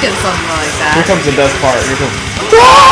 Thinking 0.00 0.16
something 0.22 0.48
like 0.48 0.72
that. 0.80 0.96
Here 0.96 1.04
comes 1.04 1.26
the 1.28 1.36
best 1.36 1.52
part. 1.60 1.76
Here 1.84 1.96
comes. 2.00 2.89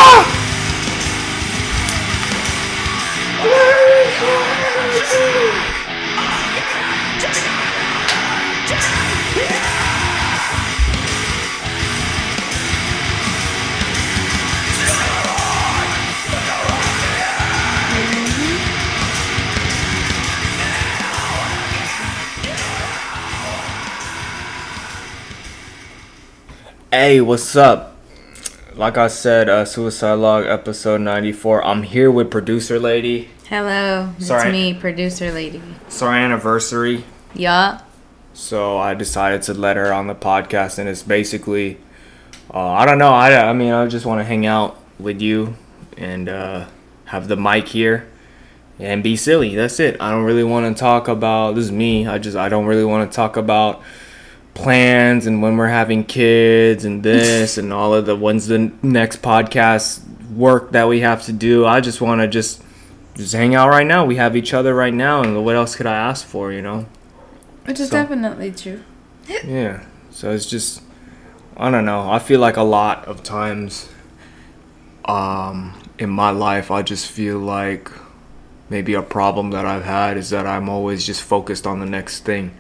Hey, 27.01 27.21
what's 27.21 27.55
up? 27.55 27.95
Like 28.75 28.99
I 28.99 29.07
said, 29.07 29.49
uh, 29.49 29.65
Suicide 29.65 30.15
Log 30.15 30.47
episode 30.47 31.01
94. 31.01 31.65
I'm 31.65 31.85
here 31.85 32.11
with 32.11 32.29
producer 32.29 32.81
lady. 32.81 33.29
Hello, 33.49 34.13
it's 34.19 34.29
me, 34.47 34.75
producer 34.75 35.31
lady. 35.31 35.63
It's 35.87 36.03
our 36.03 36.13
anniversary, 36.13 37.05
Yup. 37.35 37.89
so 38.35 38.79
I 38.79 38.95
decided 38.95 39.43
to 39.43 39.55
let 39.55 39.77
her 39.77 39.93
on 39.93 40.09
the 40.09 40.15
podcast, 40.17 40.81
and 40.81 40.89
it's 40.89 41.05
basically, 41.05 41.79
uh, 42.53 42.67
I 42.73 42.85
don't 42.85 42.99
know. 42.99 43.13
I, 43.13 43.49
I 43.49 43.53
mean, 43.53 43.73
I 43.73 43.87
just 43.87 44.05
want 44.05 44.19
to 44.19 44.25
hang 44.25 44.45
out 44.45 44.77
with 44.99 45.23
you 45.23 45.55
and 45.97 46.29
uh, 46.29 46.67
have 47.05 47.29
the 47.29 47.37
mic 47.37 47.69
here 47.69 48.09
and 48.81 49.05
be 49.05 49.15
silly. 49.15 49.55
That's 49.55 49.79
it. 49.79 49.97
I 50.01 50.11
don't 50.11 50.25
really 50.25 50.43
want 50.43 50.77
to 50.77 50.81
talk 50.81 51.07
about. 51.07 51.55
This 51.55 51.67
is 51.67 51.73
me. 51.73 52.09
I 52.09 52.19
just 52.19 52.37
I 52.37 52.49
don't 52.49 52.67
really 52.67 52.85
want 52.85 53.09
to 53.09 53.15
talk 53.15 53.37
about 53.37 53.85
plans 54.59 55.27
and 55.27 55.41
when 55.41 55.57
we're 55.57 55.69
having 55.69 56.05
kids 56.05 56.85
and 56.85 57.03
this 57.03 57.57
and 57.59 57.73
all 57.73 57.95
of 57.95 58.07
the 58.07 58.15
when's 58.17 58.47
the 58.49 58.71
next 58.83 59.23
podcast 59.23 60.03
work 60.33 60.73
that 60.73 60.89
we 60.89 61.01
have 61.01 61.23
to 61.25 61.33
do. 61.33 61.65
I 61.65 61.81
just 61.81 62.01
want 62.01 62.21
to 62.21 62.29
just 62.29 62.63
just 63.15 63.33
hang 63.35 63.55
out 63.55 63.69
right 63.69 63.87
now. 63.87 64.05
We 64.05 64.17
have 64.17 64.37
each 64.37 64.53
other 64.55 64.75
right 64.75 64.95
now, 64.95 65.23
and 65.23 65.45
what 65.45 65.57
else 65.57 65.75
could 65.75 65.87
I 65.87 65.95
ask 65.97 66.27
for? 66.27 66.53
You 66.53 66.63
know. 66.63 66.87
Which 67.65 67.81
is 67.81 67.89
So- 67.89 67.97
definitely 68.03 68.53
true. 68.53 68.83
Yeah. 69.45 69.85
So 70.11 70.31
it's 70.33 70.47
just 70.47 70.83
I 71.57 71.71
don't 71.71 71.85
know. 71.85 72.11
I 72.11 72.19
feel 72.19 72.41
like 72.41 72.57
a 72.57 72.63
lot 72.63 73.05
of 73.07 73.23
times 73.23 73.89
um 75.05 75.75
in 75.99 76.11
my 76.11 76.31
life 76.31 76.71
I 76.71 76.83
just 76.83 77.11
feel 77.11 77.39
like 77.39 77.91
maybe 78.71 78.95
a 78.95 79.03
problem 79.03 79.51
that 79.53 79.65
I've 79.65 79.85
had 79.85 80.17
is 80.17 80.31
that 80.31 80.47
I'm 80.47 80.69
always 80.69 81.07
just 81.07 81.23
focused 81.23 81.67
on 81.67 81.81
the 81.81 81.87
next 81.87 82.21
thing. 82.25 82.53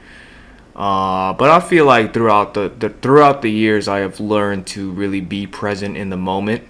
Uh, 0.78 1.32
but 1.32 1.50
I 1.50 1.58
feel 1.58 1.86
like 1.86 2.14
throughout 2.14 2.54
the, 2.54 2.68
the 2.68 2.90
throughout 2.90 3.42
the 3.42 3.50
years 3.50 3.88
I 3.88 3.98
have 3.98 4.20
learned 4.20 4.68
to 4.68 4.92
really 4.92 5.20
be 5.20 5.44
present 5.44 5.96
in 5.96 6.08
the 6.08 6.16
moment 6.16 6.62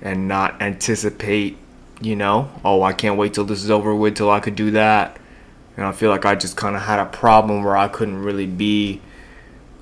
and 0.00 0.26
not 0.26 0.62
anticipate, 0.62 1.58
you 2.00 2.16
know, 2.16 2.50
oh 2.64 2.82
I 2.82 2.94
can't 2.94 3.18
wait 3.18 3.34
till 3.34 3.44
this 3.44 3.62
is 3.62 3.70
over 3.70 3.94
with 3.94 4.16
till 4.16 4.30
I 4.30 4.40
could 4.40 4.56
do 4.56 4.70
that. 4.70 5.18
And 5.76 5.84
I 5.84 5.92
feel 5.92 6.08
like 6.08 6.24
I 6.24 6.34
just 6.34 6.56
kind 6.56 6.74
of 6.74 6.82
had 6.82 6.98
a 6.98 7.04
problem 7.04 7.62
where 7.62 7.76
I 7.76 7.88
couldn't 7.88 8.22
really 8.22 8.46
be 8.46 9.02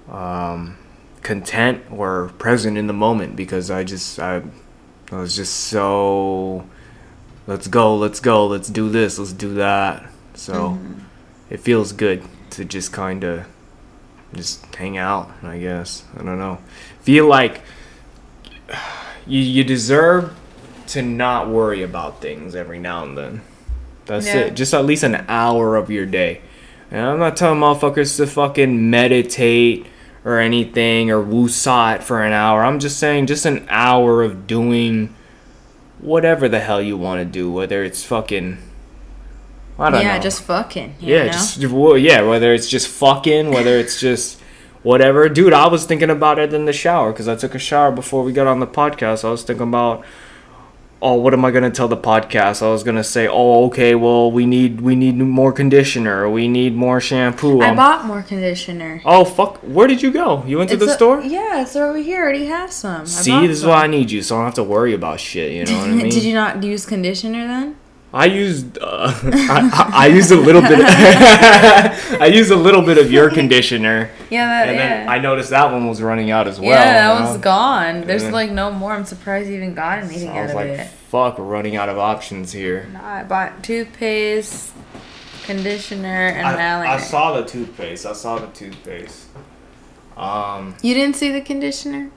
um, 0.08 0.76
content 1.22 1.84
or 1.92 2.32
present 2.38 2.76
in 2.76 2.88
the 2.88 2.92
moment 2.92 3.36
because 3.36 3.70
I 3.70 3.84
just 3.84 4.18
I, 4.18 4.42
I 5.12 5.16
was 5.16 5.36
just 5.36 5.54
so 5.54 6.66
let's 7.46 7.68
go 7.68 7.96
let's 7.96 8.18
go 8.18 8.48
let's 8.48 8.68
do 8.68 8.88
this 8.88 9.16
let's 9.16 9.32
do 9.32 9.54
that 9.54 10.10
so 10.34 10.76
it 11.48 11.60
feels 11.60 11.92
good 11.92 12.24
to 12.50 12.64
just 12.64 12.92
kind 12.92 13.22
of 13.22 13.46
just 14.34 14.64
hang 14.74 14.96
out 14.98 15.30
I 15.42 15.58
guess. 15.58 16.04
I 16.18 16.22
don't 16.22 16.38
know. 16.38 16.58
Feel 17.00 17.26
like 17.26 17.62
you 19.26 19.40
you 19.40 19.64
deserve 19.64 20.34
to 20.88 21.02
not 21.02 21.48
worry 21.48 21.82
about 21.82 22.20
things 22.20 22.54
every 22.54 22.78
now 22.78 23.04
and 23.04 23.16
then. 23.16 23.40
That's 24.06 24.26
Yeah. 24.26 24.38
it. 24.38 24.54
Just 24.54 24.74
at 24.74 24.84
least 24.84 25.04
an 25.04 25.24
hour 25.28 25.76
of 25.76 25.90
your 25.90 26.06
day. 26.06 26.40
And 26.90 27.00
I'm 27.06 27.18
not 27.20 27.36
telling 27.36 27.60
motherfuckers 27.60 28.16
to 28.16 28.26
fucking 28.26 28.90
meditate 28.90 29.86
or 30.24 30.38
anything 30.38 31.10
or 31.10 31.22
woosah 31.22 31.96
it 31.96 32.02
for 32.02 32.22
an 32.22 32.32
hour. 32.32 32.64
I'm 32.64 32.80
just 32.80 32.98
saying 32.98 33.26
just 33.26 33.46
an 33.46 33.64
hour 33.70 34.22
of 34.24 34.46
doing 34.48 35.14
whatever 36.00 36.48
the 36.48 36.58
hell 36.60 36.82
you 36.82 36.96
want 36.96 37.20
to 37.20 37.24
do, 37.24 37.50
whether 37.52 37.84
it's 37.84 38.02
fucking 38.02 38.58
I 39.80 39.90
don't 39.90 40.02
yeah, 40.02 40.16
know. 40.16 40.22
just 40.22 40.42
fucking. 40.42 40.94
You 41.00 41.14
yeah, 41.14 41.24
know? 41.26 41.32
just 41.32 41.64
well, 41.66 41.96
yeah, 41.98 42.22
whether 42.22 42.52
it's 42.54 42.68
just 42.68 42.88
fucking, 42.88 43.50
whether 43.50 43.76
it's 43.78 44.00
just 44.00 44.38
whatever. 44.82 45.28
Dude, 45.28 45.52
I 45.52 45.68
was 45.68 45.84
thinking 45.86 46.10
about 46.10 46.38
it 46.38 46.52
in 46.52 46.64
the 46.66 46.72
shower 46.72 47.12
cuz 47.12 47.28
I 47.28 47.34
took 47.36 47.54
a 47.54 47.58
shower 47.58 47.90
before 47.90 48.22
we 48.22 48.32
got 48.32 48.46
on 48.46 48.60
the 48.60 48.66
podcast. 48.66 49.24
I 49.24 49.30
was 49.30 49.42
thinking 49.42 49.68
about 49.68 50.04
oh, 51.02 51.14
what 51.14 51.32
am 51.32 51.42
I 51.46 51.50
gonna 51.50 51.70
tell 51.70 51.88
the 51.88 51.96
podcast? 51.96 52.62
I 52.62 52.70
was 52.70 52.82
gonna 52.82 53.02
say, 53.02 53.26
oh, 53.26 53.64
okay, 53.68 53.94
well, 53.94 54.30
we 54.30 54.44
need 54.44 54.82
we 54.82 54.94
need 54.94 55.16
more 55.16 55.50
conditioner, 55.50 56.28
we 56.28 56.46
need 56.46 56.76
more 56.76 57.00
shampoo. 57.00 57.62
I 57.62 57.70
Um, 57.70 57.76
bought 57.76 58.04
more 58.04 58.20
conditioner. 58.22 59.00
Oh 59.06 59.24
fuck! 59.24 59.56
Where 59.62 59.86
did 59.86 60.02
you 60.02 60.10
go? 60.10 60.44
You 60.46 60.58
went 60.58 60.68
to 60.70 60.76
It's 60.76 60.84
the 60.84 60.90
a- 60.90 60.94
store. 60.94 61.22
Yeah, 61.22 61.62
it's 61.62 61.74
over 61.74 61.96
here. 61.96 62.18
I 62.18 62.22
already 62.24 62.46
have 62.46 62.70
some. 62.70 63.06
See, 63.06 63.46
this 63.46 63.56
is 63.60 63.64
why 63.64 63.84
I 63.84 63.86
need 63.86 64.10
you, 64.10 64.20
so 64.22 64.36
I 64.36 64.38
don't 64.40 64.44
have 64.46 64.54
to 64.56 64.62
worry 64.62 64.92
about 64.92 65.20
shit. 65.20 65.52
You 65.52 65.64
know 65.64 65.80
what 65.80 65.88
I 65.88 65.92
mean? 66.02 66.08
Did 66.10 66.22
you 66.22 66.34
not 66.34 66.62
use 66.62 66.84
conditioner 66.84 67.46
then? 67.46 67.76
I 68.12 68.24
used 68.26 68.76
uh, 68.80 69.12
I, 69.22 69.70
I, 69.72 70.04
I 70.04 70.06
used 70.08 70.32
a 70.32 70.36
little 70.36 70.62
bit. 70.62 70.80
I 70.84 72.26
used 72.32 72.50
a 72.50 72.56
little 72.56 72.82
bit 72.82 72.98
of 72.98 73.12
your 73.12 73.30
conditioner, 73.40 74.10
Yeah, 74.30 74.46
that, 74.46 74.68
and 74.68 74.78
then 74.78 75.08
I 75.08 75.18
noticed 75.18 75.50
that 75.50 75.70
one 75.70 75.88
was 75.88 76.02
running 76.02 76.30
out 76.32 76.48
as 76.48 76.58
well. 76.58 76.70
yeah, 76.70 77.14
that 77.14 77.20
was 77.20 77.36
know? 77.36 77.40
gone. 77.42 78.00
There's 78.06 78.24
Yeah. 78.24 78.30
like 78.30 78.50
no 78.50 78.72
more. 78.72 78.92
I'm 78.92 79.04
surprised 79.04 79.48
you 79.48 79.54
even 79.56 79.74
got 79.74 80.02
So 80.02 80.08
anything 80.10 80.28
I 80.30 80.38
out 80.38 80.42
was 80.42 80.50
of 80.50 80.56
like, 80.56 80.66
it. 80.70 80.88
"Fuck, 80.88 81.38
we're 81.38 81.44
running 81.44 81.76
out 81.76 81.88
of 81.88 81.98
options 81.98 82.50
here." 82.52 82.88
No, 82.92 83.00
I 83.00 83.22
bought 83.22 83.62
toothpaste, 83.62 84.72
conditioner, 85.44 86.28
and 86.28 86.46
I. 86.48 86.94
I 86.94 86.98
saw 86.98 87.40
the 87.40 87.46
toothpaste. 87.46 88.06
I 88.06 88.12
saw 88.12 88.38
the 88.38 88.48
toothpaste. 88.48 89.26
Um, 90.16 90.74
You 90.82 90.94
didn't 90.94 91.14
see 91.16 91.30
the 91.30 91.40
conditioner? 91.40 92.10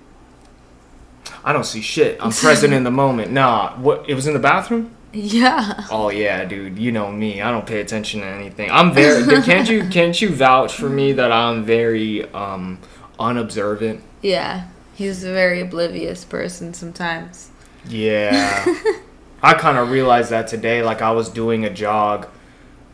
I 1.45 1.53
don't 1.53 1.65
see 1.65 1.81
shit. 1.81 2.17
I'm 2.19 2.31
present 2.31 2.73
in 2.73 2.83
the 2.83 2.91
moment. 2.91 3.31
Nah, 3.31 3.73
what? 3.77 4.09
It 4.09 4.15
was 4.15 4.25
in 4.27 4.33
the 4.33 4.39
bathroom. 4.39 4.91
Yeah. 5.13 5.85
Oh 5.91 6.09
yeah, 6.09 6.43
dude. 6.43 6.79
You 6.79 6.91
know 6.91 7.11
me. 7.11 7.41
I 7.41 7.51
don't 7.51 7.67
pay 7.67 7.81
attention 7.81 8.21
to 8.21 8.25
anything. 8.25 8.71
I'm 8.71 8.93
very. 8.93 9.41
can't 9.43 9.69
you? 9.69 9.87
Can't 9.89 10.19
you 10.19 10.29
vouch 10.29 10.73
for 10.73 10.89
me 10.89 11.13
that 11.13 11.31
I'm 11.31 11.63
very 11.63 12.25
um 12.33 12.79
unobservant? 13.19 14.03
Yeah. 14.21 14.67
He's 14.95 15.23
a 15.23 15.31
very 15.31 15.61
oblivious 15.61 16.25
person 16.25 16.73
sometimes. 16.73 17.51
Yeah. 17.87 18.63
I 19.43 19.53
kind 19.53 19.77
of 19.77 19.91
realized 19.91 20.31
that 20.31 20.47
today. 20.47 20.81
Like 20.81 21.01
I 21.01 21.11
was 21.11 21.29
doing 21.29 21.65
a 21.65 21.69
jog, 21.69 22.27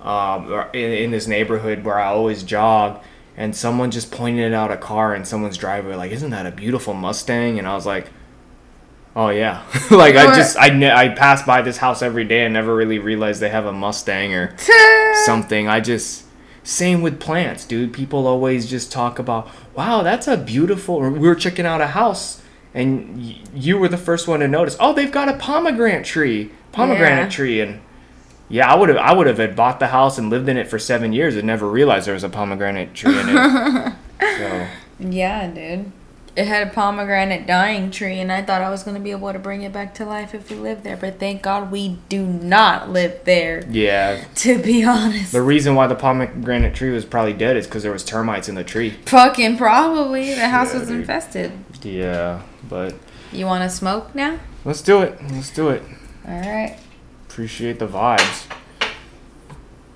um, 0.01 0.51
in, 0.74 0.91
in 0.91 1.12
this 1.12 1.28
neighborhood 1.28 1.84
where 1.84 2.00
I 2.00 2.07
always 2.07 2.44
jog, 2.44 3.01
and 3.38 3.56
someone 3.56 3.91
just 3.91 4.12
pointed 4.12 4.53
out 4.53 4.72
a 4.72 4.78
car 4.78 5.16
in 5.16 5.24
someone's 5.24 5.57
driveway. 5.57 5.96
Like, 5.96 6.12
isn't 6.12 6.31
that 6.31 6.46
a 6.46 6.51
beautiful 6.51 6.94
Mustang? 6.94 7.57
And 7.57 7.68
I 7.68 7.75
was 7.75 7.86
like. 7.86 8.07
Oh 9.15 9.29
yeah, 9.29 9.63
like 9.91 10.15
I 10.15 10.35
just 10.35 10.57
I 10.57 10.67
I 10.95 11.09
pass 11.09 11.44
by 11.44 11.61
this 11.61 11.77
house 11.77 12.01
every 12.01 12.23
day 12.25 12.45
and 12.45 12.53
never 12.53 12.75
really 12.75 13.00
realized 13.00 13.41
they 13.41 13.50
have 13.50 13.65
a 13.65 13.73
Mustang 13.73 14.33
or 14.33 14.56
something. 15.25 15.67
I 15.67 15.79
just 15.79 16.25
same 16.63 17.01
with 17.01 17.19
plants, 17.19 17.65
dude. 17.65 17.91
People 17.94 18.27
always 18.27 18.69
just 18.69 18.91
talk 18.91 19.17
about, 19.19 19.50
"Wow, 19.75 20.03
that's 20.03 20.27
a 20.27 20.38
beautiful." 20.38 21.00
We 21.01 21.27
were 21.27 21.35
checking 21.35 21.65
out 21.65 21.81
a 21.81 21.88
house, 21.88 22.41
and 22.73 23.17
y- 23.17 23.35
you 23.53 23.77
were 23.79 23.88
the 23.89 23.97
first 23.97 24.27
one 24.27 24.41
to 24.41 24.47
notice. 24.47 24.77
Oh, 24.79 24.94
they've 24.94 25.11
got 25.11 25.27
a 25.27 25.33
pomegranate 25.33 26.06
tree, 26.06 26.51
pomegranate 26.71 27.23
Yeah. 27.25 27.29
tree, 27.29 27.61
and 27.61 27.81
yeah, 28.47 28.71
I 28.71 28.75
would 28.75 28.89
have, 28.89 28.97
I 29.00 29.13
would 29.13 29.25
have 29.27 29.38
had 29.39 29.56
bought 29.56 29.79
the 29.79 29.88
house 29.88 30.17
and 30.19 30.29
lived 30.29 30.47
in 30.50 30.57
it 30.57 30.67
for 30.67 30.77
seven 30.79 31.13
years 31.13 31.35
and 31.35 31.45
never 31.47 31.67
realized 31.67 32.06
there 32.07 32.13
was 32.13 32.23
a 32.23 32.29
pomegranate 32.29 32.94
tree 32.94 33.19
in 33.19 33.27
it. 33.29 33.94
so 34.38 34.67
Yeah, 35.00 35.47
dude. 35.47 35.91
It 36.39 36.47
had 36.47 36.68
a 36.68 36.71
pomegranate 36.71 37.45
dying 37.45 37.91
tree, 37.91 38.19
and 38.19 38.31
I 38.31 38.41
thought 38.41 38.62
I 38.62 38.69
was 38.69 38.83
gonna 38.83 39.00
be 39.00 39.12
able 39.12 39.31
to 39.33 39.39
bring 39.39 39.63
it 39.63 39.74
back 39.74 39.94
to 39.95 40.06
life 40.06 40.33
if 40.33 40.50
we 40.50 40.56
lived 40.56 40.83
there. 40.83 40.95
But 40.97 41.19
thank 41.19 41.41
God 41.41 41.71
we 41.71 41.97
do 42.07 42.25
not 42.25 42.89
live 42.89 43.19
there. 43.25 43.63
Yeah. 43.69 44.24
To 44.36 44.57
be 44.57 44.83
honest, 44.86 45.31
The 45.33 45.41
reason 45.41 45.75
why 45.75 45.88
the 45.88 45.95
pomegranate 45.95 46.74
tree 46.75 46.91
was 46.91 47.03
probably 47.06 47.33
dead 47.33 47.57
is 47.57 47.65
because 47.68 47.83
there 47.83 47.91
was 47.91 48.06
termites 48.06 48.47
in 48.47 48.56
the 48.56 48.63
tree. 48.63 48.91
fucking 49.06 49.57
probably 49.57 50.33
the 50.33 50.47
house 50.47 50.74
Yeah, 50.74 50.80
was 50.80 50.88
dude. 50.88 51.00
infested. 51.01 51.51
Yeah, 51.83 52.42
but 52.69 52.95
You 53.33 53.45
want 53.45 53.63
to 53.63 53.69
smoke 53.69 54.15
now? 54.15 54.39
let's 54.65 54.81
do 54.81 55.01
it. 55.01 55.18
Let's 55.31 55.50
do 55.51 55.69
it. 55.69 55.83
All 56.27 56.39
right. 56.39 56.77
Appreciate 57.27 57.80
the 57.80 57.88
vibes. 57.88 58.45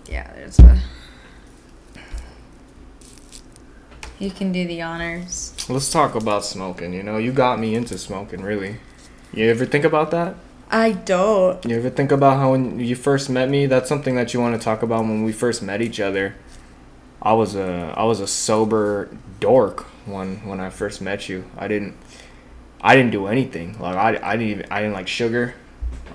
Yeah, 0.09 0.31
there's 0.33 0.59
a. 0.59 0.79
You 4.23 4.31
can 4.31 4.53
do 4.53 4.65
the 4.65 4.81
honors. 4.81 5.53
Let's 5.67 5.91
talk 5.91 6.15
about 6.15 6.45
smoking. 6.45 6.93
You 6.93 7.03
know, 7.03 7.17
you 7.17 7.33
got 7.33 7.59
me 7.59 7.75
into 7.75 7.97
smoking, 7.97 8.41
really. 8.41 8.77
You 9.33 9.49
ever 9.49 9.65
think 9.65 9.83
about 9.83 10.11
that? 10.11 10.35
I 10.71 10.93
don't. 10.93 11.63
You 11.65 11.75
ever 11.75 11.89
think 11.89 12.09
about 12.09 12.37
how 12.37 12.51
when 12.51 12.79
you 12.79 12.95
first 12.95 13.29
met 13.29 13.49
me? 13.49 13.65
That's 13.65 13.89
something 13.89 14.15
that 14.15 14.33
you 14.33 14.39
want 14.39 14.55
to 14.57 14.63
talk 14.63 14.81
about 14.81 15.01
when 15.01 15.23
we 15.23 15.33
first 15.33 15.61
met 15.61 15.81
each 15.81 15.99
other. 15.99 16.35
I 17.21 17.33
was 17.33 17.57
a 17.57 17.93
I 17.97 18.05
was 18.05 18.21
a 18.21 18.27
sober 18.27 19.09
dork 19.41 19.81
when 20.05 20.37
when 20.47 20.61
I 20.61 20.69
first 20.69 21.01
met 21.01 21.27
you. 21.27 21.43
I 21.57 21.67
didn't 21.67 21.97
I 22.79 22.95
didn't 22.95 23.11
do 23.11 23.27
anything. 23.27 23.77
Like 23.77 23.97
I, 23.97 24.19
I 24.23 24.37
didn't 24.37 24.51
even 24.51 24.71
I 24.71 24.79
didn't 24.79 24.93
like 24.93 25.09
sugar. 25.09 25.53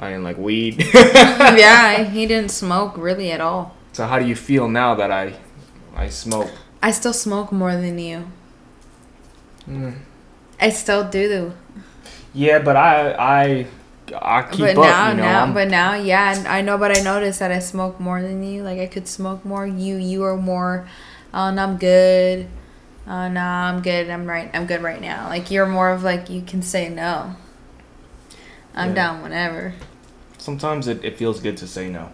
I 0.00 0.08
didn't 0.08 0.24
like 0.24 0.38
weed. 0.38 0.82
yeah, 0.94 2.04
he 2.04 2.24
didn't 2.24 2.52
smoke 2.52 2.96
really 2.96 3.30
at 3.32 3.42
all. 3.42 3.76
so 3.92 4.06
how 4.06 4.18
do 4.18 4.24
you 4.24 4.34
feel 4.34 4.66
now 4.66 4.94
that 4.94 5.10
I 5.10 5.34
I 5.94 6.08
smoke? 6.08 6.50
I 6.82 6.90
still 6.92 7.12
smoke 7.12 7.50
more 7.52 7.72
than 7.72 7.98
you. 7.98 8.30
Mm. 9.68 9.98
I 10.60 10.70
still 10.70 11.08
do. 11.08 11.52
Yeah, 12.34 12.58
but 12.60 12.76
I 12.76 13.12
I 13.12 13.66
I 14.20 14.42
keep 14.50 14.60
but 14.60 14.70
up. 14.70 14.84
now, 14.84 15.08
you 15.10 15.16
know, 15.16 15.22
now, 15.22 15.40
I'm- 15.40 15.54
but 15.54 15.68
now, 15.68 15.94
yeah, 15.94 16.44
I 16.48 16.60
know. 16.62 16.78
But 16.78 16.96
I 16.96 17.00
noticed 17.02 17.38
that 17.40 17.50
I 17.50 17.58
smoke 17.58 17.98
more 18.00 18.22
than 18.22 18.42
you. 18.42 18.62
Like 18.62 18.78
I 18.78 18.86
could 18.86 19.06
smoke 19.08 19.44
more. 19.44 19.66
You, 19.66 19.96
you 19.96 20.22
are 20.24 20.36
more. 20.36 20.88
Oh, 21.34 21.50
no, 21.50 21.62
I'm 21.62 21.76
good. 21.76 22.46
Oh, 23.06 23.28
no, 23.28 23.40
I'm 23.40 23.82
good. 23.82 24.08
I'm 24.08 24.26
right. 24.26 24.50
I'm 24.54 24.66
good 24.66 24.82
right 24.82 25.00
now. 25.00 25.28
Like 25.28 25.50
you're 25.50 25.66
more 25.66 25.90
of 25.90 26.02
like 26.02 26.30
you 26.30 26.42
can 26.42 26.62
say 26.62 26.88
no. 26.88 27.34
I'm 28.74 28.90
Yeah. 28.90 28.94
down 28.94 29.22
whenever. 29.22 29.74
sometimes 30.38 30.86
it, 30.88 31.04
it 31.04 31.18
feels 31.18 31.40
good 31.40 31.56
to 31.58 31.66
say 31.66 31.90
no. 31.90 32.10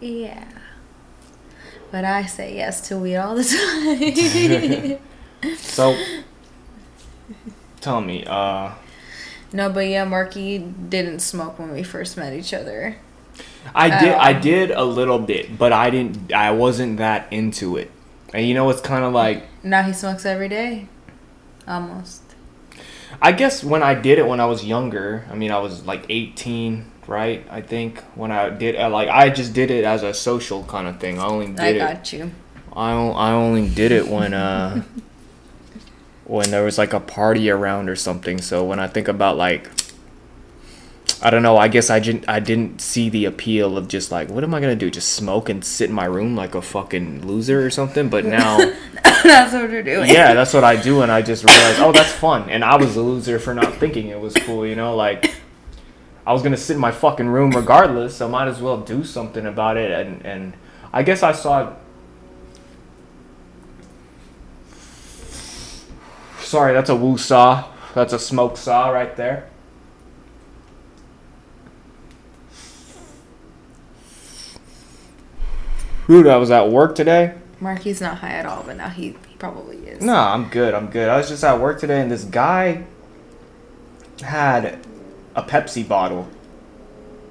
Yeah. 0.00 0.44
But 1.94 2.04
I 2.04 2.26
say 2.26 2.56
yes 2.56 2.80
to 2.88 2.96
weed 2.98 3.18
all 3.18 3.36
the 3.36 4.98
time. 5.44 5.54
So 5.58 5.96
tell 7.80 8.00
me, 8.00 8.24
uh 8.26 8.72
no, 9.52 9.70
but 9.70 9.86
yeah, 9.86 10.04
Marky 10.04 10.58
didn't 10.58 11.20
smoke 11.20 11.60
when 11.60 11.70
we 11.70 11.84
first 11.84 12.16
met 12.16 12.32
each 12.32 12.52
other. 12.52 12.96
I 13.76 13.90
did 14.00 14.12
I 14.12 14.32
Um, 14.32 14.40
did 14.40 14.70
a 14.72 14.82
little 14.82 15.20
bit, 15.20 15.56
but 15.56 15.72
I 15.72 15.90
didn't 15.90 16.32
I 16.32 16.50
wasn't 16.50 16.98
that 16.98 17.28
into 17.30 17.76
it. 17.76 17.92
And 18.32 18.44
you 18.44 18.54
know 18.54 18.68
it's 18.70 18.80
kind 18.80 19.04
of 19.04 19.12
like 19.12 19.44
Now 19.62 19.82
he 19.82 19.92
smokes 19.92 20.26
every 20.26 20.48
day. 20.48 20.88
Almost. 21.68 22.22
I 23.22 23.30
guess 23.30 23.62
when 23.62 23.84
I 23.84 23.94
did 23.94 24.18
it 24.18 24.26
when 24.26 24.40
I 24.40 24.46
was 24.46 24.64
younger, 24.64 25.26
I 25.30 25.36
mean 25.36 25.52
I 25.52 25.58
was 25.58 25.86
like 25.86 26.06
18, 26.08 26.90
right? 27.06 27.44
I 27.50 27.60
think 27.60 28.00
when 28.14 28.30
I 28.30 28.50
did 28.50 28.74
like 28.90 29.08
I 29.08 29.30
just 29.30 29.52
did 29.52 29.70
it 29.70 29.84
as 29.84 30.02
a 30.02 30.14
social 30.14 30.64
kind 30.64 30.86
of 30.86 30.98
thing. 31.00 31.18
I 31.18 31.26
only 31.26 31.46
did 31.46 31.60
I 31.60 31.68
it 31.68 31.78
got 31.78 32.12
you. 32.12 32.30
I, 32.74 32.92
I 32.92 33.32
only 33.32 33.68
did 33.68 33.92
it 33.92 34.08
when 34.08 34.34
uh 34.34 34.82
when 36.24 36.50
there 36.50 36.64
was 36.64 36.78
like 36.78 36.92
a 36.92 37.00
party 37.00 37.50
around 37.50 37.88
or 37.88 37.96
something. 37.96 38.40
So 38.40 38.64
when 38.64 38.80
I 38.80 38.86
think 38.86 39.08
about 39.08 39.36
like 39.36 39.70
I 41.22 41.30
don't 41.30 41.42
know, 41.42 41.56
I 41.56 41.68
guess 41.68 41.90
I 41.90 42.00
didn't 42.00 42.28
I 42.28 42.40
didn't 42.40 42.80
see 42.80 43.08
the 43.08 43.24
appeal 43.24 43.78
of 43.78 43.88
just 43.88 44.10
like 44.10 44.28
what 44.28 44.44
am 44.44 44.54
I 44.54 44.60
going 44.60 44.76
to 44.76 44.84
do? 44.84 44.90
Just 44.90 45.12
smoke 45.12 45.48
and 45.48 45.64
sit 45.64 45.88
in 45.88 45.94
my 45.94 46.04
room 46.06 46.34
like 46.36 46.54
a 46.54 46.62
fucking 46.62 47.26
loser 47.26 47.64
or 47.64 47.70
something? 47.70 48.08
But 48.08 48.24
now 48.24 48.58
That's 49.22 49.52
what 49.52 49.70
you're 49.70 49.82
doing. 49.82 50.10
yeah, 50.10 50.34
that's 50.34 50.52
what 50.52 50.64
I 50.64 50.76
do 50.80 51.00
and 51.00 51.10
I 51.10 51.22
just 51.22 51.44
realized, 51.44 51.80
"Oh, 51.80 51.92
that's 51.92 52.12
fun." 52.12 52.50
And 52.50 52.62
I 52.62 52.76
was 52.76 52.96
a 52.96 53.00
loser 53.00 53.38
for 53.38 53.54
not 53.54 53.74
thinking 53.76 54.08
it 54.08 54.20
was 54.20 54.34
cool, 54.34 54.66
you 54.66 54.74
know, 54.76 54.94
like 54.96 55.34
I 56.26 56.32
was 56.32 56.42
going 56.42 56.52
to 56.52 56.58
sit 56.58 56.74
in 56.74 56.80
my 56.80 56.90
fucking 56.90 57.28
room 57.28 57.50
regardless, 57.50 58.16
so 58.16 58.28
might 58.28 58.48
as 58.48 58.60
well 58.60 58.78
do 58.78 59.04
something 59.04 59.46
about 59.46 59.76
it 59.76 59.90
and 59.90 60.24
and 60.24 60.54
I 60.92 61.02
guess 61.02 61.22
I 61.22 61.32
saw 61.32 61.72
Sorry, 66.38 66.72
that's 66.72 66.90
a 66.90 66.94
woo 66.94 67.18
saw. 67.18 67.68
That's 67.94 68.12
a 68.12 68.18
smoke 68.18 68.56
saw 68.56 68.90
right 68.90 69.16
there. 69.16 69.48
Dude, 76.06 76.26
I 76.26 76.36
was 76.36 76.50
at 76.50 76.70
work 76.70 76.94
today. 76.94 77.34
Marky's 77.60 78.00
not 78.00 78.18
high 78.18 78.34
at 78.34 78.46
all, 78.46 78.62
but 78.62 78.76
now 78.76 78.88
he, 78.88 79.16
he 79.26 79.36
probably 79.38 79.78
is. 79.78 80.02
No, 80.02 80.14
I'm 80.14 80.48
good. 80.48 80.74
I'm 80.74 80.90
good. 80.90 81.08
I 81.08 81.16
was 81.16 81.28
just 81.28 81.42
at 81.42 81.58
work 81.58 81.80
today, 81.80 82.00
and 82.00 82.10
this 82.10 82.24
guy 82.24 82.84
had 84.20 84.78
a 85.34 85.42
Pepsi 85.42 85.86
bottle. 85.86 86.28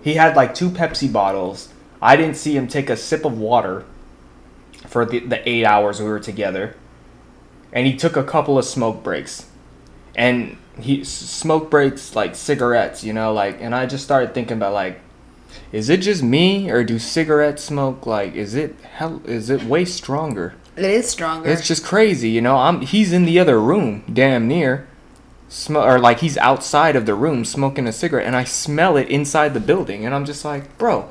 He 0.03 0.15
had 0.15 0.35
like 0.35 0.53
two 0.53 0.69
Pepsi 0.69 1.11
bottles. 1.11 1.69
I 2.01 2.15
didn't 2.15 2.35
see 2.35 2.57
him 2.57 2.67
take 2.67 2.89
a 2.89 2.97
sip 2.97 3.25
of 3.25 3.37
water 3.37 3.85
for 4.87 5.05
the, 5.05 5.19
the 5.19 5.47
eight 5.47 5.65
hours 5.65 5.99
we 5.99 6.07
were 6.07 6.19
together. 6.19 6.75
And 7.71 7.87
he 7.87 7.95
took 7.95 8.15
a 8.15 8.23
couple 8.23 8.57
of 8.57 8.65
smoke 8.65 9.03
breaks. 9.03 9.47
And 10.15 10.57
he 10.79 11.03
smoke 11.03 11.69
breaks 11.69 12.15
like 12.15 12.35
cigarettes, 12.35 13.03
you 13.03 13.13
know, 13.13 13.33
like 13.33 13.61
and 13.61 13.73
I 13.73 13.85
just 13.85 14.03
started 14.03 14.33
thinking 14.33 14.57
about 14.57 14.73
like 14.73 14.99
is 15.71 15.89
it 15.89 15.97
just 15.97 16.23
me 16.23 16.69
or 16.69 16.83
do 16.83 16.97
cigarette 16.99 17.59
smoke 17.59 18.05
like 18.05 18.33
is 18.33 18.55
it 18.55 18.79
hell 18.81 19.21
is 19.25 19.49
it 19.49 19.63
way 19.63 19.85
stronger? 19.85 20.55
It 20.75 20.85
is 20.85 21.09
stronger. 21.09 21.47
It's 21.49 21.67
just 21.67 21.83
crazy, 21.83 22.29
you 22.29 22.41
know. 22.41 22.57
I'm 22.57 22.81
he's 22.81 23.13
in 23.13 23.25
the 23.25 23.39
other 23.39 23.59
room, 23.59 24.03
damn 24.11 24.47
near, 24.47 24.87
sm- 25.53 25.77
or 25.77 25.99
like 25.99 26.19
he's 26.19 26.37
outside 26.37 26.95
of 26.95 27.05
the 27.05 27.13
room 27.13 27.45
smoking 27.45 27.87
a 27.87 27.93
cigarette, 27.93 28.25
and 28.25 28.35
I 28.35 28.43
smell 28.43 28.97
it 28.97 29.07
inside 29.09 29.53
the 29.53 29.59
building, 29.59 30.05
and 30.05 30.13
I'm 30.13 30.25
just 30.25 30.43
like, 30.43 30.77
bro, 30.77 31.09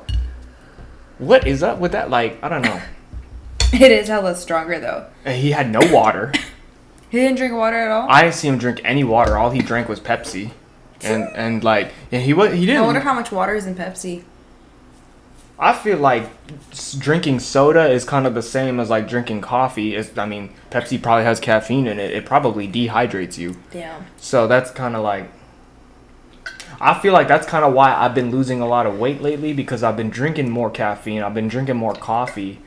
what 1.17 1.47
is 1.47 1.63
up 1.63 1.79
with 1.79 1.93
that? 1.93 2.09
Like, 2.09 2.43
I 2.43 2.49
don't 2.49 2.61
know. 2.61 2.81
it 3.73 3.91
is 3.91 4.07
hella 4.07 4.35
stronger 4.35 4.79
though. 4.79 5.07
And 5.25 5.41
he 5.41 5.51
had 5.51 5.71
no 5.71 5.79
water. 5.91 6.31
He 7.09 7.19
didn't 7.19 7.37
drink 7.37 7.53
water 7.53 7.77
at 7.77 7.91
all. 7.91 8.09
I 8.09 8.23
didn't 8.23 8.33
see 8.33 8.47
him 8.47 8.57
drink 8.57 8.81
any 8.83 9.03
water. 9.03 9.37
All 9.37 9.51
he 9.51 9.61
drank 9.61 9.87
was 9.87 9.99
Pepsi, 9.99 10.49
and 11.03 11.25
and 11.35 11.63
like, 11.63 11.93
and 12.11 12.23
he 12.23 12.33
was 12.33 12.53
he 12.53 12.65
didn't. 12.65 12.81
I 12.81 12.85
wonder 12.87 13.01
how 13.01 13.13
much 13.13 13.31
water 13.31 13.53
is 13.53 13.67
in 13.67 13.75
Pepsi. 13.75 14.23
I 15.63 15.71
feel 15.71 15.97
like 15.97 16.29
drinking 16.99 17.39
soda 17.39 17.89
is 17.89 18.03
kind 18.03 18.27
of 18.27 18.33
the 18.33 18.41
same 18.41 18.81
as 18.81 18.89
like 18.89 19.07
drinking 19.07 19.39
coffee. 19.39 19.95
Is 19.95 20.17
I 20.17 20.25
mean, 20.25 20.53
Pepsi 20.69 21.01
probably 21.01 21.23
has 21.23 21.39
caffeine 21.39 21.87
in 21.87 22.01
it. 22.01 22.11
It 22.11 22.25
probably 22.25 22.67
dehydrates 22.67 23.37
you. 23.37 23.55
Damn. 23.71 24.05
So 24.17 24.45
that's 24.45 24.71
kind 24.71 24.93
of 24.93 25.03
like. 25.03 25.31
I 26.81 26.99
feel 26.99 27.13
like 27.13 27.29
that's 27.29 27.47
kind 27.47 27.63
of 27.63 27.71
why 27.71 27.95
I've 27.95 28.13
been 28.13 28.29
losing 28.29 28.59
a 28.59 28.67
lot 28.67 28.85
of 28.85 28.99
weight 28.99 29.21
lately 29.21 29.53
because 29.53 29.83
I've 29.83 29.95
been 29.95 30.09
drinking 30.09 30.49
more 30.49 30.69
caffeine, 30.69 31.23
I've 31.23 31.33
been 31.33 31.47
drinking 31.47 31.77
more 31.77 31.93
coffee, 31.93 32.59